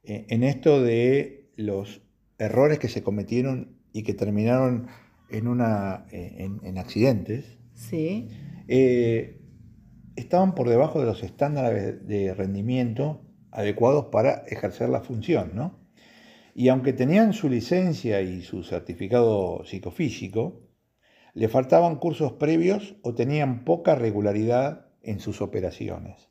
eh, 0.04 0.26
en 0.30 0.44
esto 0.44 0.82
de 0.82 1.52
los 1.56 2.02
errores 2.38 2.80
que 2.80 2.88
se 2.88 3.04
cometieron 3.04 3.78
y 3.94 4.04
que 4.04 4.14
terminaron 4.14 4.88
en, 5.30 5.48
una, 5.48 6.06
en, 6.12 6.60
en 6.64 6.78
accidentes, 6.78 7.58
sí 7.74 8.30
eh, 8.68 9.40
estaban 10.16 10.56
por 10.56 10.68
debajo 10.68 11.00
de 11.00 11.06
los 11.06 11.24
estándares 11.24 12.06
de 12.06 12.34
rendimiento 12.34 13.22
adecuados 13.52 14.06
para 14.12 14.44
ejercer 14.48 14.90
la 14.90 15.02
función, 15.02 15.52
¿no? 15.54 15.80
Y 16.54 16.70
aunque 16.70 16.92
tenían 16.92 17.34
su 17.34 17.50
licencia 17.50 18.22
y 18.22 18.42
su 18.42 18.64
certificado 18.64 19.64
psicofísico, 19.64 20.64
le 21.34 21.48
faltaban 21.50 21.98
cursos 21.98 22.34
previos 22.34 22.96
o 23.04 23.14
tenían 23.14 23.64
poca 23.64 23.94
regularidad 23.94 24.88
en 25.04 25.20
sus 25.20 25.42
operaciones. 25.42 26.27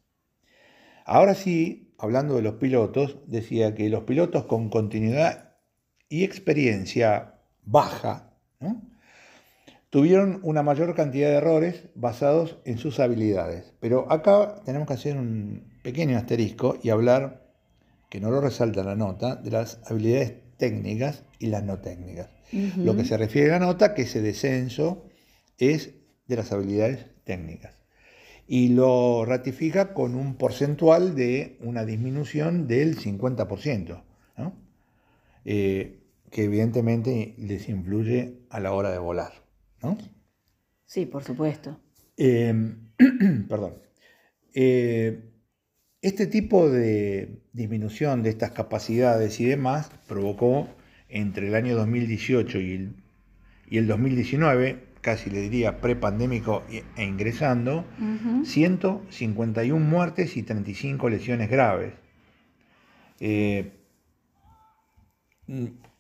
Ahora 1.07 1.35
sí, 1.35 1.95
hablando 1.99 2.35
de 2.35 2.43
los 2.43 2.55
pilotos, 2.55 3.19
decía 3.29 3.77
que 3.77 3.89
los 3.89 4.03
pilotos 4.03 4.47
con 4.47 4.69
continuidad 4.69 5.55
y 6.09 6.25
experiencia 6.25 7.35
baja 7.65 8.33
tuvieron 9.89 10.41
una 10.43 10.65
mayor 10.65 10.97
cantidad 10.97 11.29
de 11.29 11.37
errores 11.37 11.85
basados 11.95 12.59
en 12.65 12.79
sus 12.79 12.99
habilidades. 12.99 13.73
Pero 13.79 14.11
acá 14.11 14.57
tenemos 14.65 14.89
que 14.89 14.95
hacer 14.95 15.17
un 15.17 15.79
pequeño 15.85 16.19
asterisco 16.19 16.77
y 16.83 16.91
hablar, 16.91 17.47
que 18.11 18.21
no 18.21 18.33
lo 18.33 18.41
resalta 18.41 18.83
la 18.83 18.97
nota, 18.97 19.37
de 19.37 19.53
las 19.53 19.81
habilidades 19.89 20.35
técnicas 20.57 21.23
y 21.39 21.47
las 21.47 21.63
no 21.63 21.79
técnicas. 21.79 22.31
Lo 22.77 22.97
que 22.97 23.05
se 23.05 23.17
refiere 23.17 23.51
a 23.51 23.61
la 23.61 23.67
nota, 23.67 23.95
que 23.95 24.03
ese 24.03 24.23
descenso 24.23 25.05
es 25.57 25.95
de 26.27 26.37
las 26.37 26.51
habilidades 26.51 27.07
técnicas. 27.23 27.86
Y 28.47 28.69
lo 28.69 29.25
ratifica 29.25 29.93
con 29.93 30.15
un 30.15 30.37
porcentual 30.37 31.15
de 31.17 31.59
una 31.61 31.85
disminución 31.85 32.69
del 32.69 32.97
50%, 32.97 34.05
eh, 35.45 36.01
que 36.31 36.45
evidentemente 36.45 37.35
les 37.39 37.69
influye 37.69 38.41
a 38.51 38.61
la 38.61 38.73
hora 38.73 38.91
de 38.91 38.99
volar. 38.99 39.33
¿no? 39.83 39.99
Sí, 40.85 41.07
por 41.07 41.25
supuesto. 41.25 41.81
Em, 42.17 42.93
perdón. 43.49 43.75
Eh, 44.55 45.33
este 46.03 46.27
tipo 46.27 46.71
de 46.71 47.43
disminución 47.53 48.23
de 48.23 48.31
estas 48.31 48.53
capacidades 48.53 49.41
y 49.41 49.47
demás 49.47 49.91
provocó 50.07 50.69
entre 51.09 51.49
el 51.49 51.55
año 51.55 51.75
2018 51.75 52.61
y 52.61 52.73
el, 52.73 52.97
y 53.69 53.79
el 53.79 53.87
2019, 53.87 54.86
casi 55.07 55.31
le 55.31 55.41
diría 55.41 55.81
prepandémico 55.81 56.65
e 56.69 57.05
ingresando, 57.05 57.85
151 58.45 59.79
muertes 59.79 60.37
y 60.37 60.43
35 60.43 61.09
lesiones 61.09 61.49
graves. 61.49 61.93
Eh, 63.21 63.71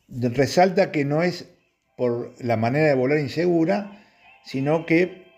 resalta 0.08 0.90
que 0.90 1.04
no 1.04 1.22
es 1.22 1.48
por 1.96 2.34
la 2.40 2.56
manera 2.56 2.88
de 2.88 2.96
volar 2.96 3.20
insegura, 3.20 4.04
sino 4.44 4.86
que 4.86 5.28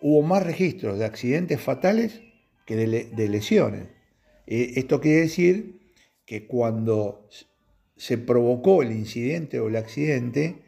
hubo 0.00 0.22
más 0.22 0.42
registros 0.42 0.98
de 0.98 1.04
accidentes 1.04 1.60
fatales 1.60 2.20
que 2.66 2.74
de, 2.74 3.28
lesiones. 3.28 3.90
Eh, 4.48 4.72
esto 4.74 5.00
quiere 5.00 5.20
decir 5.20 5.78
que 6.26 6.48
cuando 6.48 7.28
se 7.96 8.18
provocó 8.18 8.82
el 8.82 8.90
incidente 8.90 9.60
o 9.60 9.68
el 9.68 9.76
accidente, 9.76 10.63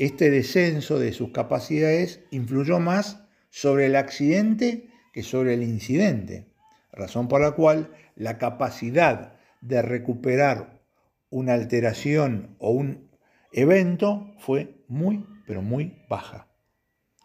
este 0.00 0.30
descenso 0.30 0.98
de 0.98 1.12
sus 1.12 1.30
capacidades 1.30 2.20
influyó 2.30 2.80
más 2.80 3.22
sobre 3.50 3.84
el 3.84 3.96
accidente 3.96 4.88
que 5.12 5.22
sobre 5.22 5.52
el 5.52 5.62
incidente, 5.62 6.46
razón 6.90 7.28
por 7.28 7.42
la 7.42 7.50
cual 7.50 7.90
la 8.16 8.38
capacidad 8.38 9.34
de 9.60 9.82
recuperar 9.82 10.80
una 11.28 11.52
alteración 11.52 12.56
o 12.58 12.70
un 12.70 13.10
evento 13.52 14.32
fue 14.38 14.82
muy, 14.88 15.26
pero 15.46 15.60
muy 15.60 16.02
baja. 16.08 16.48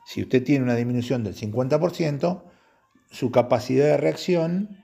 Si 0.06 0.22
usted 0.22 0.44
tiene 0.44 0.66
una 0.66 0.76
disminución 0.76 1.24
del 1.24 1.34
50%, 1.34 2.44
su 3.10 3.32
capacidad 3.32 3.86
de 3.86 3.98
reacción, 3.98 4.84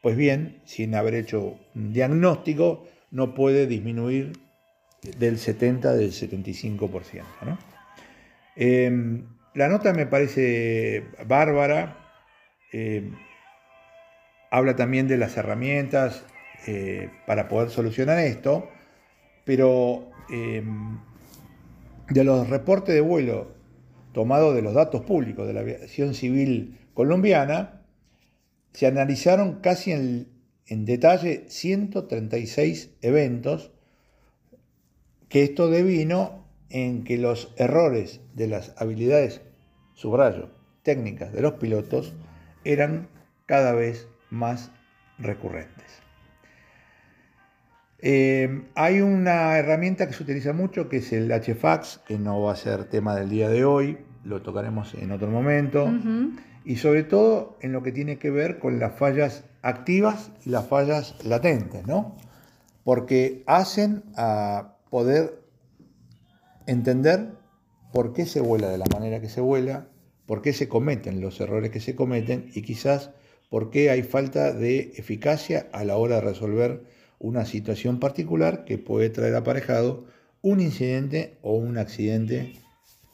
pues 0.00 0.16
bien, 0.16 0.62
sin 0.64 0.94
haber 0.94 1.14
hecho 1.14 1.58
un 1.74 1.92
diagnóstico, 1.92 2.84
no 3.10 3.34
puede 3.34 3.66
disminuir 3.66 4.45
del 5.18 5.38
70, 5.38 5.94
del 5.94 6.12
75%. 6.12 7.58
Em, 8.56 9.24
la 9.54 9.68
nota 9.68 9.92
me 9.92 10.06
parece 10.06 11.04
bárbara, 11.26 11.96
em, 12.72 13.12
habla 14.50 14.76
también 14.76 15.08
de 15.08 15.18
las 15.18 15.36
herramientas 15.36 16.24
eh, 16.66 17.10
para 17.26 17.48
poder 17.48 17.70
solucionar 17.70 18.18
esto, 18.18 18.68
pero 19.44 20.10
em, 20.30 20.98
de 22.08 22.24
los 22.24 22.48
reportes 22.48 22.94
de 22.94 23.00
vuelo 23.00 23.54
tomados 24.16 24.54
de 24.54 24.62
los 24.62 24.72
datos 24.72 25.02
públicos 25.02 25.46
de 25.46 25.52
la 25.52 25.60
aviación 25.60 26.14
civil 26.14 26.78
colombiana, 26.94 27.82
se 28.72 28.86
analizaron 28.86 29.60
casi 29.60 29.92
en, 29.92 30.28
en 30.66 30.86
detalle 30.86 31.44
136 31.48 32.96
eventos, 33.02 33.72
que 35.28 35.42
esto 35.42 35.68
devino 35.68 36.44
en 36.70 37.04
que 37.04 37.18
los 37.18 37.52
errores 37.56 38.20
de 38.34 38.48
las 38.48 38.74
habilidades, 38.76 39.42
subrayo, 39.94 40.50
técnicas 40.82 41.32
de 41.32 41.42
los 41.42 41.54
pilotos 41.54 42.14
eran 42.64 43.08
cada 43.46 43.72
vez 43.72 44.08
más 44.30 44.70
recurrentes. 45.18 45.86
Eh, 47.98 48.64
hay 48.74 49.00
una 49.00 49.56
herramienta 49.56 50.06
que 50.06 50.12
se 50.12 50.22
utiliza 50.22 50.52
mucho 50.52 50.88
que 50.88 50.98
es 50.98 51.12
el 51.12 51.30
HFAX, 51.30 52.02
que 52.06 52.18
no 52.18 52.42
va 52.42 52.52
a 52.52 52.56
ser 52.56 52.84
tema 52.84 53.16
del 53.16 53.30
día 53.30 53.48
de 53.48 53.64
hoy, 53.64 53.98
lo 54.24 54.42
tocaremos 54.42 54.94
en 54.94 55.12
otro 55.12 55.28
momento, 55.28 55.88
y 56.64 56.76
sobre 56.76 57.04
todo 57.04 57.56
en 57.60 57.72
lo 57.72 57.82
que 57.82 57.92
tiene 57.92 58.18
que 58.18 58.30
ver 58.30 58.58
con 58.58 58.78
las 58.78 58.96
fallas 58.96 59.44
activas 59.62 60.32
y 60.44 60.50
las 60.50 60.66
fallas 60.66 61.14
latentes, 61.24 61.86
¿no? 61.86 62.16
Porque 62.84 63.42
hacen 63.46 64.04
a 64.16 64.75
poder 64.90 65.42
entender 66.66 67.32
por 67.92 68.12
qué 68.12 68.26
se 68.26 68.40
vuela 68.40 68.68
de 68.68 68.78
la 68.78 68.86
manera 68.92 69.20
que 69.20 69.28
se 69.28 69.40
vuela, 69.40 69.88
por 70.26 70.42
qué 70.42 70.52
se 70.52 70.68
cometen 70.68 71.20
los 71.20 71.40
errores 71.40 71.70
que 71.70 71.80
se 71.80 71.94
cometen 71.94 72.50
y 72.54 72.62
quizás 72.62 73.10
por 73.48 73.70
qué 73.70 73.90
hay 73.90 74.02
falta 74.02 74.52
de 74.52 74.92
eficacia 74.96 75.68
a 75.72 75.84
la 75.84 75.96
hora 75.96 76.16
de 76.16 76.22
resolver 76.22 76.84
una 77.18 77.46
situación 77.46 78.00
particular 78.00 78.64
que 78.64 78.78
puede 78.78 79.10
traer 79.10 79.34
aparejado 79.36 80.04
un 80.42 80.60
incidente 80.60 81.38
o 81.42 81.54
un 81.56 81.78
accidente 81.78 82.54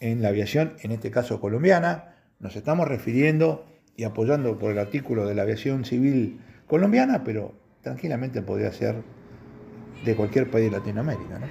en 0.01 0.23
la 0.23 0.29
aviación, 0.29 0.75
en 0.83 0.91
este 0.91 1.11
caso 1.11 1.41
colombiana. 1.41 2.17
Nos 2.41 2.57
estamos 2.57 2.89
refiriendo 2.89 3.65
y 3.97 4.05
apoyando 4.05 4.59
por 4.59 4.73
el 4.73 4.79
artículo 4.79 5.27
de 5.27 5.35
la 5.35 5.43
aviación 5.43 5.85
civil 5.85 6.41
colombiana, 6.67 7.23
pero 7.25 7.55
tranquilamente 7.83 8.43
podría 8.43 8.73
ser 8.73 8.97
de 10.05 10.17
cualquier 10.17 10.51
país 10.51 10.71
de 10.71 10.79
Latinoamérica. 10.79 11.39
¿no? 11.39 11.47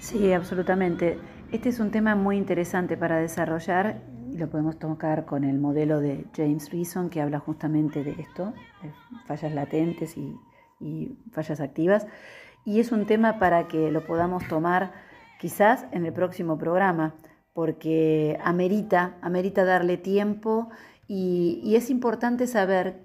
Sí, 0.00 0.32
absolutamente. 0.32 1.18
Este 1.52 1.68
es 1.68 1.80
un 1.80 1.90
tema 1.90 2.14
muy 2.14 2.36
interesante 2.36 2.96
para 2.96 3.18
desarrollar 3.18 4.02
y 4.32 4.38
lo 4.38 4.48
podemos 4.48 4.78
tocar 4.78 5.24
con 5.24 5.44
el 5.44 5.58
modelo 5.58 6.00
de 6.00 6.24
James 6.36 6.70
Reason 6.70 7.10
que 7.10 7.20
habla 7.20 7.40
justamente 7.40 8.04
de 8.04 8.12
esto, 8.12 8.54
de 8.82 8.92
fallas 9.26 9.52
latentes 9.52 10.16
y 10.16 11.18
fallas 11.32 11.60
activas. 11.60 12.06
Y 12.64 12.80
es 12.80 12.92
un 12.92 13.06
tema 13.06 13.38
para 13.38 13.68
que 13.68 13.90
lo 13.90 14.04
podamos 14.04 14.46
tomar 14.48 14.92
quizás 15.40 15.86
en 15.92 16.04
el 16.04 16.12
próximo 16.12 16.58
programa, 16.58 17.14
porque 17.52 18.38
amerita, 18.44 19.16
amerita 19.22 19.64
darle 19.64 19.96
tiempo 19.96 20.68
y, 21.08 21.74
es 21.74 21.90
importante 21.90 22.46
saber 22.46 23.00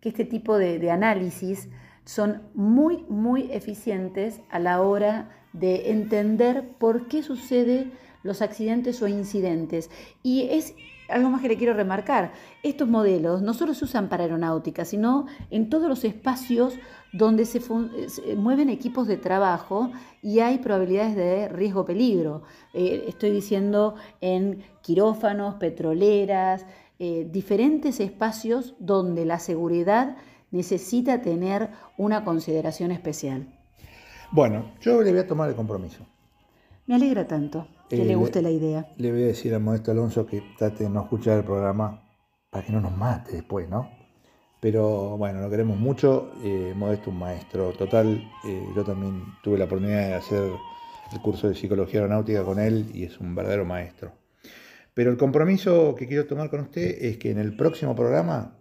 que 0.00 0.10
este 0.10 0.24
tipo 0.24 0.58
de 0.58 0.90
análisis 0.90 1.70
son 2.06 2.42
muy, 2.54 3.04
muy 3.08 3.50
eficientes 3.52 4.40
a 4.48 4.58
la 4.58 4.80
hora 4.80 5.28
de 5.52 5.90
entender 5.90 6.70
por 6.78 7.08
qué 7.08 7.22
sucede 7.22 7.90
los 8.22 8.40
accidentes 8.40 9.02
o 9.02 9.08
incidentes. 9.08 9.90
Y 10.22 10.48
es 10.50 10.74
algo 11.08 11.30
más 11.30 11.40
que 11.40 11.48
le 11.48 11.56
quiero 11.56 11.74
remarcar, 11.74 12.32
estos 12.62 12.88
modelos 12.88 13.42
no 13.42 13.54
solo 13.54 13.74
se 13.74 13.84
usan 13.84 14.08
para 14.08 14.24
aeronáutica, 14.24 14.84
sino 14.84 15.26
en 15.50 15.68
todos 15.68 15.88
los 15.88 16.04
espacios 16.04 16.74
donde 17.12 17.44
se, 17.44 17.60
mueven 18.36 18.70
equipos 18.70 19.06
de 19.06 19.16
trabajo 19.16 19.90
y 20.22 20.40
hay 20.40 20.58
probabilidades 20.58 21.16
de 21.16 21.48
riesgo-peligro. 21.48 22.42
Eh, 22.74 23.04
estoy 23.08 23.30
diciendo 23.30 23.94
en 24.20 24.64
quirófanos, 24.82 25.54
petroleras, 25.56 26.66
eh, 26.98 27.28
diferentes 27.30 28.00
espacios 28.00 28.74
donde 28.78 29.26
la 29.26 29.38
seguridad 29.38 30.16
necesita 30.50 31.20
tener 31.22 31.70
una 31.96 32.24
consideración 32.24 32.90
especial. 32.90 33.46
Bueno, 34.32 34.72
yo 34.80 35.02
le 35.02 35.10
voy 35.10 35.20
a 35.20 35.26
tomar 35.26 35.48
el 35.48 35.54
compromiso. 35.54 36.06
Me 36.86 36.94
alegra 36.94 37.26
tanto 37.26 37.66
que 37.88 38.04
le 38.04 38.12
eh, 38.12 38.16
guste 38.16 38.42
la 38.42 38.50
idea. 38.50 38.88
Le 38.96 39.12
voy 39.12 39.22
a 39.22 39.26
decir 39.26 39.54
a 39.54 39.58
Modesto 39.58 39.90
Alonso 39.90 40.26
que 40.26 40.42
trate 40.58 40.84
de 40.84 40.90
no 40.90 41.02
escuchar 41.02 41.38
el 41.38 41.44
programa 41.44 42.02
para 42.50 42.64
que 42.64 42.72
no 42.72 42.80
nos 42.80 42.96
mate 42.96 43.32
después, 43.32 43.68
¿no? 43.68 43.90
Pero 44.60 45.16
bueno, 45.16 45.40
lo 45.40 45.50
queremos 45.50 45.78
mucho. 45.78 46.32
Eh, 46.42 46.74
Modesto 46.76 47.10
un 47.10 47.18
maestro 47.18 47.72
total. 47.72 48.22
Eh, 48.44 48.66
yo 48.74 48.84
también 48.84 49.22
tuve 49.42 49.58
la 49.58 49.66
oportunidad 49.66 50.08
de 50.08 50.14
hacer 50.14 50.52
el 51.12 51.20
curso 51.20 51.48
de 51.48 51.54
psicología 51.54 52.00
aeronáutica 52.00 52.44
con 52.44 52.58
él 52.58 52.90
y 52.92 53.04
es 53.04 53.20
un 53.20 53.34
verdadero 53.34 53.64
maestro. 53.64 54.12
Pero 54.94 55.10
el 55.10 55.16
compromiso 55.16 55.94
que 55.94 56.06
quiero 56.06 56.26
tomar 56.26 56.50
con 56.50 56.60
usted 56.60 57.02
es 57.02 57.18
que 57.18 57.30
en 57.30 57.38
el 57.38 57.56
próximo 57.56 57.94
programa 57.94 58.58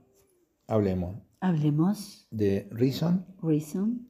hablemos. 0.68 1.16
Hablemos. 1.50 2.28
De 2.32 2.68
Reason. 2.72 3.26
Reason 3.42 4.08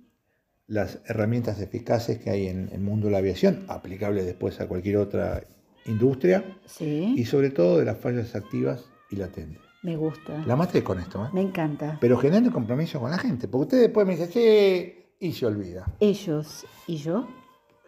las 0.67 0.99
herramientas 1.05 1.59
eficaces 1.61 2.17
que 2.17 2.31
hay 2.31 2.47
en 2.47 2.69
el 2.71 2.81
mundo 2.81 3.05
de 3.05 3.11
la 3.11 3.19
aviación, 3.19 3.65
aplicables 3.67 4.25
después 4.25 4.59
a 4.61 4.67
cualquier 4.67 4.97
otra 4.97 5.43
industria 5.86 6.43
Sí, 6.65 7.13
y 7.15 7.25
sobre 7.25 7.51
todo 7.51 7.77
de 7.77 7.86
las 7.86 7.97
fallas 7.99 8.33
activas 8.36 8.83
y 9.11 9.17
latentes. 9.17 9.61
me 9.83 9.95
gusta. 9.95 10.43
La 10.47 10.55
maté 10.55 10.83
con 10.83 10.99
esto, 10.99 11.23
¿eh? 11.23 11.29
Me 11.33 11.41
encanta. 11.41 11.99
pero 12.01 12.17
generando 12.17 12.51
compromiso 12.51 12.99
con 12.99 13.11
la 13.11 13.19
gente, 13.19 13.47
porque 13.47 13.61
usted 13.65 13.81
después 13.81 14.07
me 14.07 14.15
dice, 14.15 14.25
sí, 14.31 15.05
y 15.19 15.31
se 15.33 15.45
olvida. 15.45 15.86
Ellos 15.99 16.65
y 16.88 16.97
yo 16.97 17.27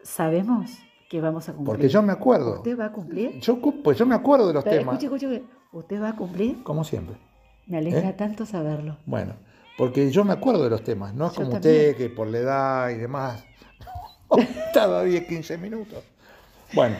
sabemos 0.03 0.69
que 1.09 1.19
vamos 1.19 1.49
a 1.49 1.53
cumplir. 1.53 1.65
Porque 1.77 1.89
yo 1.89 2.03
me 2.03 2.13
acuerdo. 2.13 2.57
¿Usted 2.57 2.77
va 2.77 2.85
a 2.85 2.91
cumplir? 2.91 3.39
Yo, 3.39 3.59
pues 3.59 3.97
yo 3.97 4.05
me 4.05 4.13
acuerdo 4.13 4.49
de 4.49 4.53
los 4.53 4.63
Pero 4.63 4.77
temas, 4.77 5.01
escuche, 5.03 5.25
escuche, 5.25 5.43
¿usted 5.73 5.99
va 5.99 6.09
a 6.09 6.15
cumplir? 6.15 6.61
como 6.61 6.83
siempre. 6.83 7.15
Me 7.67 7.77
alegra 7.77 8.09
¿Eh? 8.09 8.13
tanto 8.13 8.45
saberlo. 8.45 8.97
Bueno, 9.05 9.35
porque 9.77 10.09
yo 10.11 10.23
me 10.23 10.33
acuerdo 10.33 10.63
de 10.63 10.69
los 10.69 10.83
temas, 10.83 11.13
no 11.13 11.27
es 11.27 11.31
Yo 11.33 11.37
como 11.43 11.51
también. 11.51 11.75
usted 11.91 11.97
que 11.97 12.09
por 12.09 12.27
la 12.27 12.37
edad 12.39 12.89
y 12.89 12.95
demás 12.95 13.43
estaba 14.67 15.03
10, 15.03 15.25
15 15.27 15.57
minutos. 15.57 16.03
Bueno, 16.73 16.95